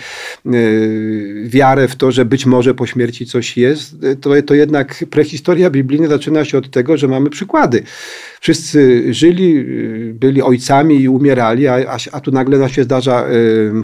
wiarę 1.44 1.88
w 1.88 1.96
to, 1.96 2.12
że 2.12 2.24
być 2.24 2.46
może 2.46 2.74
po 2.74 2.86
śmierci 2.86 3.26
coś 3.26 3.56
jest, 3.56 3.96
to, 4.20 4.30
to 4.46 4.54
jednak 4.54 5.04
prehistoria 5.10 5.70
biblijna 5.70 6.08
zaczyna 6.08 6.44
się 6.44 6.58
od 6.58 6.70
tego, 6.70 6.96
że 6.96 7.08
mamy 7.08 7.30
przykłady. 7.30 7.82
Wszyscy 8.42 9.04
żyli, 9.14 9.64
byli 10.14 10.42
ojcami 10.42 11.00
i 11.00 11.08
umierali, 11.08 11.68
a, 11.68 11.74
a, 11.74 11.96
a 12.12 12.20
tu 12.20 12.30
nagle 12.30 12.58
nam 12.58 12.68
się 12.68 12.84
zdarza 12.84 13.26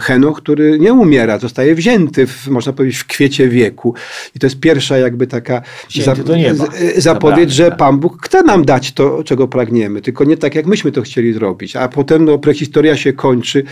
Henoch, 0.00 0.42
który 0.42 0.78
nie 0.78 0.92
umiera, 0.92 1.38
zostaje 1.38 1.74
wzięty, 1.74 2.26
w, 2.26 2.48
można 2.48 2.72
powiedzieć, 2.72 2.98
w 2.98 3.06
kwiecie 3.06 3.48
wieku. 3.48 3.94
I 4.36 4.38
to 4.38 4.46
jest 4.46 4.60
pierwsza 4.60 4.98
jakby 4.98 5.26
taka 5.26 5.62
za, 6.00 6.14
zapowiedź, 6.96 7.52
że 7.52 7.70
Pan 7.70 7.98
Bóg 7.98 8.26
chce 8.26 8.42
nam 8.42 8.64
dać 8.64 8.92
to, 8.92 9.24
czego 9.24 9.48
pragniemy, 9.48 10.02
tylko 10.02 10.24
nie 10.24 10.36
tak, 10.36 10.54
jak 10.54 10.66
myśmy 10.66 10.92
to 10.92 11.02
chcieli 11.02 11.32
zrobić. 11.32 11.76
A 11.76 11.88
potem 11.88 12.24
no, 12.24 12.38
prehistoria 12.38 12.96
się 12.96 13.12
kończy 13.12 13.64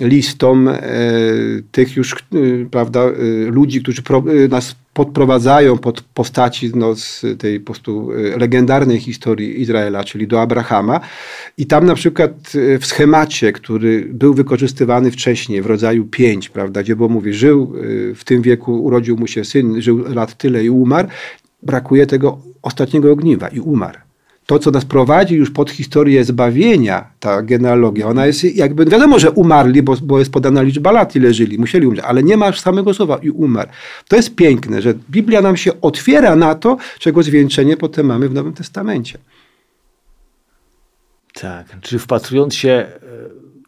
listą 0.00 0.68
e, 0.68 0.80
tych 1.72 1.96
już, 1.96 2.12
e, 2.14 2.16
prawda, 2.70 3.00
e, 3.00 3.12
ludzi, 3.50 3.82
którzy 3.82 4.02
pro, 4.02 4.24
nas 4.50 4.76
podprowadzają 4.98 5.78
pod 5.78 6.00
postaci 6.00 6.70
no, 6.74 6.94
z 6.94 7.24
tej 7.38 7.60
po 7.60 7.66
prostu 7.66 8.10
legendarnej 8.38 9.00
historii 9.00 9.60
Izraela, 9.60 10.04
czyli 10.04 10.26
do 10.26 10.40
Abrahama. 10.40 11.00
I 11.58 11.66
tam 11.66 11.86
na 11.86 11.94
przykład 11.94 12.30
w 12.80 12.86
schemacie, 12.86 13.52
który 13.52 14.08
był 14.10 14.34
wykorzystywany 14.34 15.10
wcześniej, 15.10 15.62
w 15.62 15.66
rodzaju 15.66 16.04
5, 16.04 16.48
prawda, 16.48 16.82
gdzie 16.82 16.96
było 16.96 17.08
mówi, 17.08 17.32
żył 17.32 17.72
w 18.14 18.22
tym 18.24 18.42
wieku, 18.42 18.84
urodził 18.84 19.16
mu 19.16 19.26
się 19.26 19.44
syn, 19.44 19.82
żył 19.82 20.14
lat 20.14 20.34
tyle 20.38 20.64
i 20.64 20.70
umarł, 20.70 21.08
brakuje 21.62 22.06
tego 22.06 22.38
ostatniego 22.62 23.12
ogniwa 23.12 23.48
i 23.48 23.60
umarł 23.60 24.07
to, 24.48 24.58
co 24.58 24.70
nas 24.70 24.84
prowadzi 24.84 25.34
już 25.34 25.50
pod 25.50 25.70
historię 25.70 26.24
zbawienia, 26.24 27.10
ta 27.20 27.42
genealogia, 27.42 28.06
ona 28.06 28.26
jest 28.26 28.44
jakby, 28.44 28.84
wiadomo, 28.84 29.18
że 29.18 29.30
umarli, 29.30 29.82
bo, 29.82 29.96
bo 30.02 30.18
jest 30.18 30.32
podana 30.32 30.62
liczba 30.62 30.92
lat, 30.92 31.16
ile 31.16 31.34
żyli, 31.34 31.58
musieli 31.58 31.86
umrzeć, 31.86 32.04
ale 32.04 32.22
nie 32.22 32.36
ma 32.36 32.52
samego 32.52 32.94
słowa 32.94 33.18
i 33.22 33.30
umarł. 33.30 33.70
To 34.08 34.16
jest 34.16 34.34
piękne, 34.34 34.82
że 34.82 34.94
Biblia 35.10 35.40
nam 35.40 35.56
się 35.56 35.80
otwiera 35.80 36.36
na 36.36 36.54
to, 36.54 36.76
czego 36.98 37.22
zwieńczenie 37.22 37.76
potem 37.76 38.06
mamy 38.06 38.28
w 38.28 38.34
Nowym 38.34 38.52
Testamencie. 38.52 39.18
Tak, 41.34 41.66
czy 41.80 41.98
wpatrując 41.98 42.54
się, 42.54 42.86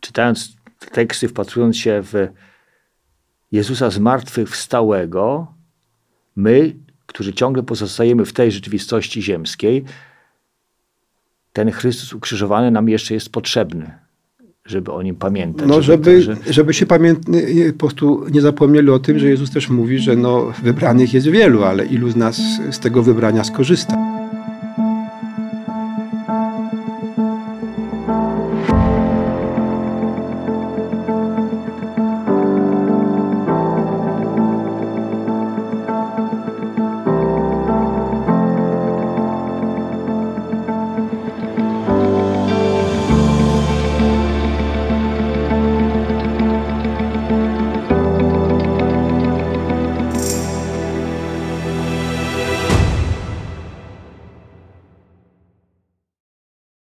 czytając 0.01 0.57
teksty, 0.93 1.29
wpatrując 1.29 1.77
się 1.77 2.03
w 2.03 2.29
Jezusa 3.53 3.91
zmartwychwstałego, 3.91 5.47
my, 6.37 6.77
którzy 7.07 7.33
ciągle 7.33 7.63
pozostajemy 7.63 8.25
w 8.25 8.33
tej 8.33 8.53
rzeczywistości 8.53 9.23
ziemskiej, 9.23 9.85
ten 11.53 11.71
Chrystus 11.71 12.13
ukrzyżowany 12.13 12.71
nam 12.71 12.89
jeszcze 12.89 13.15
jest 13.15 13.33
potrzebny, 13.33 13.91
żeby 14.65 14.93
o 14.93 15.03
nim 15.03 15.17
pamiętać. 15.17 15.69
No, 15.69 15.83
żeby, 15.83 16.23
żeby, 16.23 16.53
żeby 16.53 16.75
się 16.75 16.87
pamięt... 16.87 17.19
po 17.73 17.79
prostu 17.79 18.27
nie 18.31 18.41
zapomnieli 18.41 18.91
o 18.91 18.99
tym, 18.99 19.19
że 19.19 19.29
Jezus 19.29 19.51
też 19.51 19.71
mówi, 19.71 19.99
że 19.99 20.17
no, 20.17 20.53
wybranych 20.63 21.15
jest 21.15 21.27
wielu, 21.27 21.65
ale 21.65 21.87
ilu 21.87 22.11
z 22.11 22.17
nas 22.17 22.41
z 22.71 22.79
tego 22.79 23.03
wybrania 23.03 23.45
skorzysta. 23.45 24.10